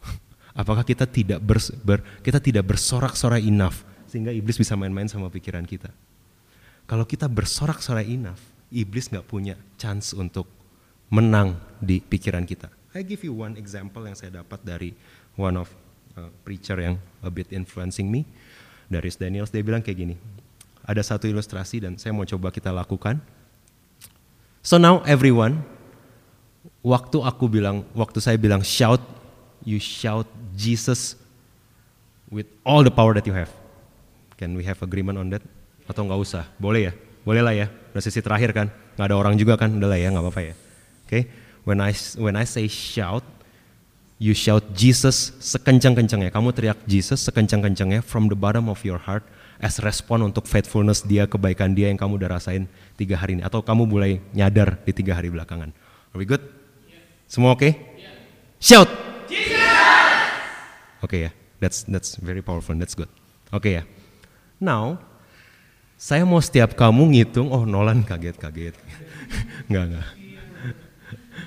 Apakah 0.61 0.83
kita 0.83 1.07
tidak 1.07 1.39
ber, 1.39 1.63
ber, 1.87 2.03
kita 2.27 2.43
tidak 2.43 2.67
bersorak-sorai 2.67 3.47
enough 3.47 3.87
sehingga 4.11 4.35
iblis 4.35 4.59
bisa 4.59 4.75
main-main 4.75 5.07
sama 5.07 5.31
pikiran 5.31 5.63
kita? 5.63 5.95
Kalau 6.91 7.07
kita 7.07 7.31
bersorak-sorai 7.31 8.11
enough, 8.11 8.43
iblis 8.75 9.07
nggak 9.15 9.27
punya 9.31 9.55
chance 9.79 10.11
untuk 10.11 10.51
menang 11.07 11.55
di 11.79 12.03
pikiran 12.03 12.43
kita. 12.43 12.67
I 12.91 13.07
give 13.07 13.23
you 13.23 13.31
one 13.31 13.55
example 13.55 14.03
yang 14.03 14.19
saya 14.19 14.43
dapat 14.43 14.67
dari 14.67 14.91
one 15.41 15.57
of 15.57 15.73
uh, 16.21 16.29
preacher 16.45 16.77
yang 16.77 17.01
a 17.25 17.33
bit 17.33 17.49
influencing 17.49 18.13
me, 18.13 18.29
Darius 18.93 19.17
Daniels. 19.17 19.49
Dia 19.49 19.65
bilang 19.65 19.81
kayak 19.81 19.97
gini, 19.97 20.15
ada 20.85 21.01
satu 21.01 21.25
ilustrasi 21.25 21.81
dan 21.81 21.97
saya 21.97 22.13
mau 22.13 22.29
coba 22.29 22.53
kita 22.53 22.69
lakukan. 22.69 23.17
So 24.61 24.77
now 24.77 25.01
everyone, 25.09 25.65
waktu 26.85 27.25
aku 27.25 27.49
bilang, 27.49 27.89
waktu 27.97 28.21
saya 28.21 28.37
bilang 28.37 28.61
shout, 28.61 29.01
you 29.65 29.81
shout 29.81 30.29
Jesus 30.53 31.17
with 32.29 32.47
all 32.61 32.85
the 32.85 32.93
power 32.93 33.17
that 33.17 33.25
you 33.25 33.33
have. 33.33 33.49
Can 34.37 34.53
we 34.57 34.65
have 34.69 34.81
agreement 34.85 35.17
on 35.17 35.33
that? 35.33 35.45
Atau 35.89 36.05
nggak 36.05 36.21
usah? 36.21 36.45
Boleh 36.61 36.89
ya? 36.89 36.93
Boleh 37.25 37.43
lah 37.45 37.55
ya. 37.57 37.67
Udah 37.93 38.03
sesi 38.05 38.21
terakhir 38.21 38.53
kan? 38.53 38.69
Nggak 38.97 39.07
ada 39.09 39.17
orang 39.17 39.35
juga 39.37 39.57
kan? 39.57 39.73
Udah 39.73 39.89
lah 39.89 40.01
ya, 40.01 40.09
nggak 40.13 40.25
apa-apa 40.25 40.43
ya. 40.45 40.55
Oke? 40.55 41.09
Okay? 41.09 41.23
When 41.65 41.77
I 41.85 41.93
when 42.17 42.35
I 42.41 42.49
say 42.49 42.65
shout, 42.73 43.21
you 44.21 44.37
shout 44.37 44.63
Jesus 44.77 45.33
sekencang-kencangnya. 45.41 46.29
Kamu 46.29 46.53
teriak 46.53 46.85
Jesus 46.85 47.25
sekencang-kencangnya 47.25 48.05
from 48.05 48.29
the 48.29 48.37
bottom 48.37 48.69
of 48.69 48.85
your 48.85 49.01
heart 49.01 49.25
as 49.57 49.81
respon 49.81 50.21
untuk 50.21 50.45
faithfulness 50.45 51.01
dia, 51.03 51.25
kebaikan 51.25 51.73
dia 51.73 51.89
yang 51.89 51.97
kamu 51.97 52.21
udah 52.21 52.37
rasain 52.37 52.69
tiga 53.01 53.17
hari 53.17 53.41
ini. 53.41 53.43
Atau 53.43 53.65
kamu 53.65 53.89
mulai 53.89 54.21
nyadar 54.37 54.77
di 54.85 54.93
tiga 54.93 55.17
hari 55.17 55.33
belakangan. 55.33 55.73
Are 56.13 56.19
we 56.21 56.29
good? 56.29 56.45
Semua 57.25 57.57
oke? 57.57 57.65
Okay? 57.65 57.73
Shout! 58.61 58.93
Oke 61.01 61.17
okay, 61.17 61.21
ya, 61.25 61.31
that's 61.65 61.89
that's 61.89 62.21
very 62.21 62.45
powerful, 62.45 62.77
that's 62.77 62.93
good. 62.93 63.09
Oke 63.49 63.73
okay, 63.73 63.73
ya. 63.81 63.85
Now, 64.61 65.01
saya 65.97 66.29
mau 66.29 66.45
setiap 66.45 66.77
kamu 66.77 67.17
ngitung, 67.17 67.49
oh 67.49 67.65
Nolan 67.65 68.05
kaget-kaget. 68.05 68.77
enggak, 69.73 69.85
enggak. 69.89 70.09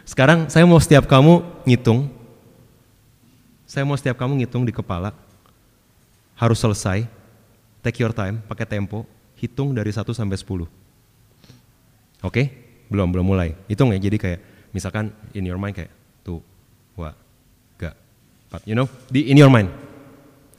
Sekarang 0.10 0.50
saya 0.50 0.66
mau 0.66 0.82
setiap 0.82 1.06
kamu 1.06 1.46
ngitung, 1.70 2.10
saya 3.74 3.90
mau 3.90 3.98
setiap 3.98 4.22
kamu 4.22 4.46
ngitung 4.46 4.70
di 4.70 4.70
kepala, 4.70 5.18
harus 6.38 6.62
selesai, 6.62 7.10
take 7.82 7.98
your 8.06 8.14
time, 8.14 8.38
pakai 8.46 8.70
tempo, 8.70 9.02
hitung 9.42 9.74
dari 9.74 9.90
1 9.90 10.14
sampai 10.14 10.38
10. 10.38 10.46
Oke? 10.46 10.70
Okay? 12.22 12.46
Belum, 12.94 13.10
belum 13.10 13.26
mulai. 13.26 13.58
Hitung 13.66 13.90
ya, 13.90 13.98
jadi 13.98 14.22
kayak 14.22 14.40
misalkan 14.70 15.10
in 15.34 15.50
your 15.50 15.58
mind 15.58 15.74
kayak 15.74 15.90
tuh, 16.22 16.38
wah, 16.94 17.18
You 18.70 18.78
know, 18.78 18.86
di 19.10 19.34
in 19.34 19.42
your 19.42 19.50
mind. 19.50 19.74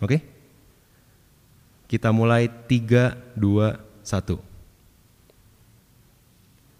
Oke? 0.02 0.18
Okay? 0.18 0.20
Kita 1.86 2.10
mulai 2.10 2.50
3 2.50 3.38
2 3.38 3.70
1. 4.02 4.34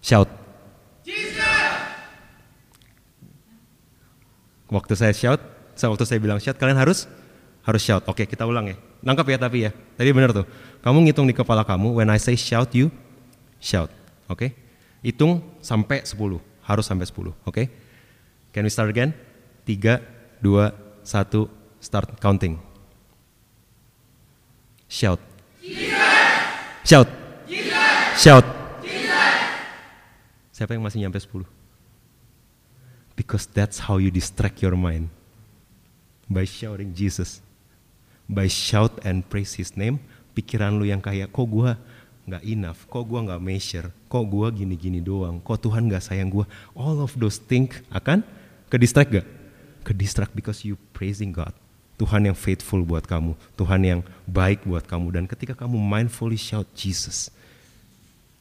Shout. 0.02 0.26
Waktu 4.74 4.94
saya 4.98 5.14
shout, 5.14 5.53
waktu 5.78 6.04
saya 6.06 6.20
bilang 6.22 6.38
shout, 6.38 6.56
kalian 6.56 6.78
harus 6.78 7.10
harus 7.64 7.82
shout. 7.82 8.04
Oke, 8.06 8.28
kita 8.28 8.44
ulang 8.46 8.70
ya. 8.70 8.76
Nangkap 9.04 9.26
ya 9.28 9.38
tapi 9.40 9.68
ya. 9.68 9.70
Tadi 9.72 10.08
benar 10.14 10.32
tuh. 10.32 10.46
Kamu 10.80 11.04
ngitung 11.04 11.26
di 11.28 11.34
kepala 11.36 11.64
kamu, 11.64 11.96
when 11.96 12.08
I 12.12 12.20
say 12.20 12.36
shout 12.36 12.72
you 12.76 12.92
shout. 13.60 13.88
Oke? 14.28 14.52
Hitung 15.04 15.44
sampai 15.60 16.04
10. 16.04 16.40
Harus 16.64 16.88
sampai 16.88 17.04
10, 17.04 17.28
oke? 17.28 17.36
Okay? 17.44 17.68
Can 18.52 18.64
we 18.64 18.72
start 18.72 18.88
again? 18.88 19.12
3 19.68 20.00
2 20.40 21.04
satu, 21.04 21.52
start 21.80 22.16
counting. 22.20 22.56
Shout. 24.88 25.20
Jesus! 25.60 25.92
Shout. 26.88 27.08
Jesus! 27.44 28.00
Shout. 28.16 28.46
Jesus! 28.80 29.40
Siapa 30.56 30.72
yang 30.72 30.84
masih 30.84 31.04
nyampe 31.04 31.20
10? 31.20 31.44
Because 33.12 33.44
that's 33.44 33.84
how 33.84 34.00
you 34.00 34.08
distract 34.08 34.64
your 34.64 34.76
mind. 34.76 35.12
By 36.28 36.48
shouting 36.48 36.96
Jesus. 36.96 37.44
By 38.24 38.48
shout 38.48 39.04
and 39.04 39.20
praise 39.28 39.56
his 39.60 39.76
name, 39.76 40.00
pikiran 40.32 40.80
lu 40.80 40.88
yang 40.88 41.04
kayak 41.04 41.28
kok 41.28 41.44
gua 41.44 41.76
nggak 42.24 42.40
enough, 42.40 42.88
kok 42.88 43.04
gua 43.04 43.20
nggak 43.20 43.42
measure, 43.44 43.88
kok 44.08 44.24
gua 44.24 44.48
gini-gini 44.48 45.04
doang, 45.04 45.44
kok 45.44 45.60
Tuhan 45.60 45.92
nggak 45.92 46.00
sayang 46.00 46.32
gua. 46.32 46.48
All 46.72 47.04
of 47.04 47.12
those 47.20 47.36
things 47.36 47.84
akan 47.92 48.24
ke 48.72 48.80
distract 48.80 49.12
gak? 49.12 49.28
Ke 49.84 49.92
distract 49.92 50.32
because 50.32 50.64
you 50.64 50.80
praising 50.96 51.30
God. 51.30 51.52
Tuhan 51.94 52.26
yang 52.26 52.34
faithful 52.34 52.82
buat 52.82 53.06
kamu, 53.06 53.38
Tuhan 53.54 53.80
yang 53.86 54.00
baik 54.26 54.66
buat 54.66 54.82
kamu 54.82 55.14
dan 55.14 55.24
ketika 55.30 55.54
kamu 55.54 55.78
mindfully 55.78 56.34
shout 56.34 56.66
Jesus, 56.74 57.30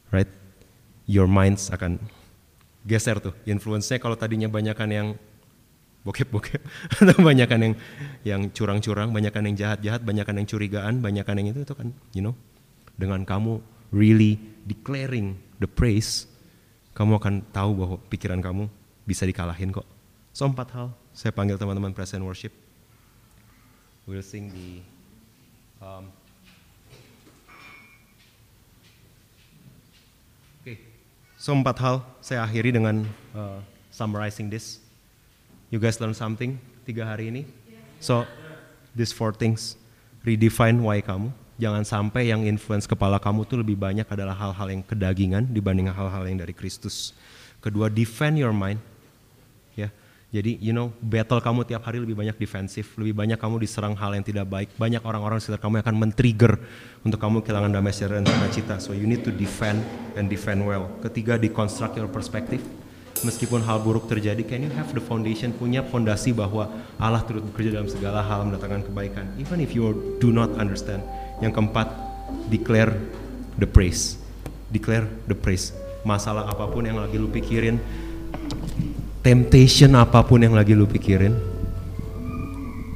right? 0.09 0.31
Your 1.05 1.29
minds 1.29 1.69
akan 1.69 2.01
geser 2.81 3.21
tuh. 3.21 3.35
Influence-nya 3.45 4.01
kalau 4.01 4.17
tadinya 4.17 4.49
banyakan 4.49 4.89
yang 4.89 5.07
bokep-bokep 6.03 6.61
atau 6.99 7.17
banyakan 7.23 7.59
yang 7.59 7.73
yang 8.27 8.41
curang-curang, 8.51 9.15
banyakan 9.15 9.51
yang 9.51 9.55
jahat-jahat, 9.55 10.03
banyakan 10.03 10.43
yang 10.43 10.47
curigaan, 10.47 10.93
banyakan 10.99 11.35
yang 11.39 11.47
itu 11.55 11.63
itu 11.63 11.73
kan, 11.73 11.95
you 12.11 12.19
know, 12.19 12.35
dengan 12.99 13.23
kamu 13.23 13.63
really 13.89 14.37
declaring 14.67 15.39
the 15.63 15.67
praise, 15.67 16.27
kamu 16.91 17.17
akan 17.17 17.41
tahu 17.55 17.71
bahwa 17.73 17.97
pikiran 18.11 18.43
kamu 18.43 18.67
bisa 19.07 19.23
dikalahin 19.23 19.71
kok. 19.71 19.87
So 20.35 20.43
empat 20.43 20.75
hal, 20.75 20.91
saya 21.15 21.31
panggil 21.31 21.55
teman-teman 21.55 21.95
present 21.95 22.19
worship. 22.25 22.51
We'll 24.03 24.25
sing 24.25 24.51
the 24.51 24.83
um, 25.79 26.11
so 31.39 31.55
empat 31.55 31.79
hal 31.79 31.95
saya 32.19 32.43
akhiri 32.43 32.75
dengan 32.75 33.07
uh, 33.31 33.63
summarizing 33.87 34.51
this. 34.51 34.82
You 35.73 35.81
guys 35.81 35.97
learn 35.97 36.13
something 36.13 36.61
tiga 36.85 37.01
hari 37.01 37.33
ini? 37.33 37.49
So, 37.97 38.29
these 38.93 39.09
four 39.09 39.33
things. 39.33 39.73
Redefine 40.21 40.77
why 40.85 41.01
kamu. 41.01 41.33
Jangan 41.57 41.81
sampai 41.81 42.29
yang 42.29 42.45
influence 42.45 42.85
kepala 42.85 43.17
kamu 43.17 43.41
tuh 43.49 43.57
lebih 43.57 43.73
banyak 43.73 44.05
adalah 44.05 44.37
hal-hal 44.37 44.69
yang 44.69 44.85
kedagingan 44.85 45.49
dibanding 45.49 45.89
hal-hal 45.89 46.29
yang 46.29 46.37
dari 46.37 46.53
Kristus. 46.53 47.17
Kedua, 47.57 47.89
defend 47.89 48.37
your 48.37 48.53
mind. 48.53 48.77
Ya, 49.73 49.89
jadi 50.29 50.61
you 50.61 50.77
know 50.77 50.93
battle 51.01 51.41
kamu 51.41 51.65
tiap 51.65 51.81
hari 51.89 51.97
lebih 51.97 52.21
banyak 52.21 52.37
defensif, 52.37 52.93
lebih 52.93 53.17
banyak 53.17 53.41
kamu 53.41 53.57
diserang 53.57 53.97
hal 53.97 54.13
yang 54.13 54.21
tidak 54.21 54.45
baik. 54.45 54.69
Banyak 54.77 55.01
orang-orang 55.01 55.41
sekitar 55.41 55.57
kamu 55.57 55.81
yang 55.81 55.85
akan 55.89 55.97
men-trigger 55.97 56.53
untuk 57.01 57.17
kamu 57.17 57.41
kehilangan 57.41 57.73
damai 57.73 57.89
sejahtera 57.89 58.21
dan 58.21 58.29
sukacita. 58.29 58.75
So 58.77 58.93
you 58.93 59.09
need 59.09 59.25
to 59.25 59.33
defend 59.33 59.81
and 60.13 60.29
defend 60.29 60.69
well. 60.69 60.93
Ketiga, 61.01 61.41
deconstruct 61.41 61.97
your 61.97 62.13
perspective 62.13 62.61
meskipun 63.23 63.63
hal 63.63 63.79
buruk 63.81 64.05
terjadi, 64.07 64.43
can 64.43 64.63
you 64.63 64.71
have 64.75 64.91
the 64.91 65.03
foundation, 65.03 65.51
punya 65.55 65.83
fondasi 65.83 66.35
bahwa 66.35 66.69
Allah 66.99 67.23
turut 67.23 67.43
bekerja 67.43 67.79
dalam 67.79 67.89
segala 67.89 68.21
hal 68.23 68.47
mendatangkan 68.47 68.87
kebaikan, 68.87 69.25
even 69.39 69.59
if 69.63 69.71
you 69.75 69.95
do 70.19 70.29
not 70.29 70.51
understand. 70.59 71.03
Yang 71.39 71.59
keempat, 71.59 71.87
declare 72.51 72.93
the 73.57 73.67
praise, 73.67 74.15
declare 74.69 75.09
the 75.27 75.35
praise. 75.35 75.75
Masalah 76.03 76.51
apa 76.51 76.67
pun 76.67 76.83
yang 76.83 76.99
lagi 76.99 77.15
lu 77.15 77.31
pikirin, 77.31 77.79
temptation 79.23 79.95
apa 79.95 80.19
pun 80.23 80.43
yang 80.43 80.53
lagi 80.53 80.75
lu 80.75 80.83
pikirin, 80.83 81.33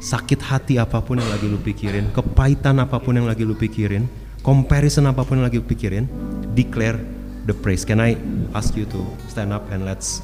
sakit 0.03 0.39
hati 0.43 0.75
apa 0.78 1.01
pun 1.01 1.17
yang 1.17 1.32
lagi 1.32 1.47
lu 1.47 1.57
pikirin, 1.57 2.11
kepahitan 2.11 2.78
apa 2.84 2.99
pun 2.99 3.15
yang 3.15 3.25
lagi 3.25 3.47
lu 3.47 3.55
pikirin, 3.55 4.05
comparison 4.43 5.07
apa 5.07 5.23
pun 5.23 5.39
yang 5.39 5.47
lagi 5.47 5.57
lu 5.59 5.65
pikirin, 5.65 6.05
declare 6.51 7.16
the 7.48 7.56
praise. 7.56 7.88
Can 7.88 8.04
I 8.04 8.20
ask 8.52 8.76
you 8.76 8.84
to 8.91 9.00
stand 9.32 9.56
up 9.56 9.64
and 9.72 9.88
let's 9.88 10.20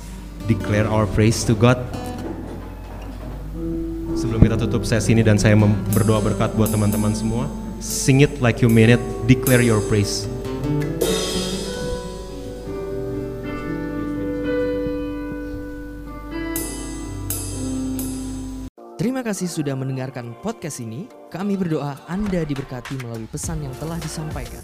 declare 0.45 0.85
our 0.85 1.07
praise 1.07 1.47
to 1.47 1.55
God? 1.55 1.79
Sebelum 4.13 4.43
kita 4.43 4.59
tutup 4.59 4.83
sesi 4.83 5.15
ini 5.15 5.23
dan 5.23 5.39
saya 5.39 5.55
berdoa 5.95 6.19
berkat 6.19 6.53
buat 6.53 6.69
teman-teman 6.69 7.15
semua, 7.15 7.47
sing 7.79 8.21
it 8.21 8.43
like 8.43 8.59
you 8.59 8.67
mean 8.67 8.91
it, 8.91 9.01
declare 9.25 9.63
your 9.63 9.79
praise. 9.87 10.27
Terima 18.99 19.19
kasih 19.19 19.51
sudah 19.51 19.75
mendengarkan 19.75 20.35
podcast 20.39 20.79
ini. 20.79 21.11
Kami 21.27 21.59
berdoa 21.59 21.95
Anda 22.07 22.47
diberkati 22.47 23.03
melalui 23.03 23.27
pesan 23.27 23.65
yang 23.65 23.75
telah 23.79 23.99
disampaikan. 23.99 24.63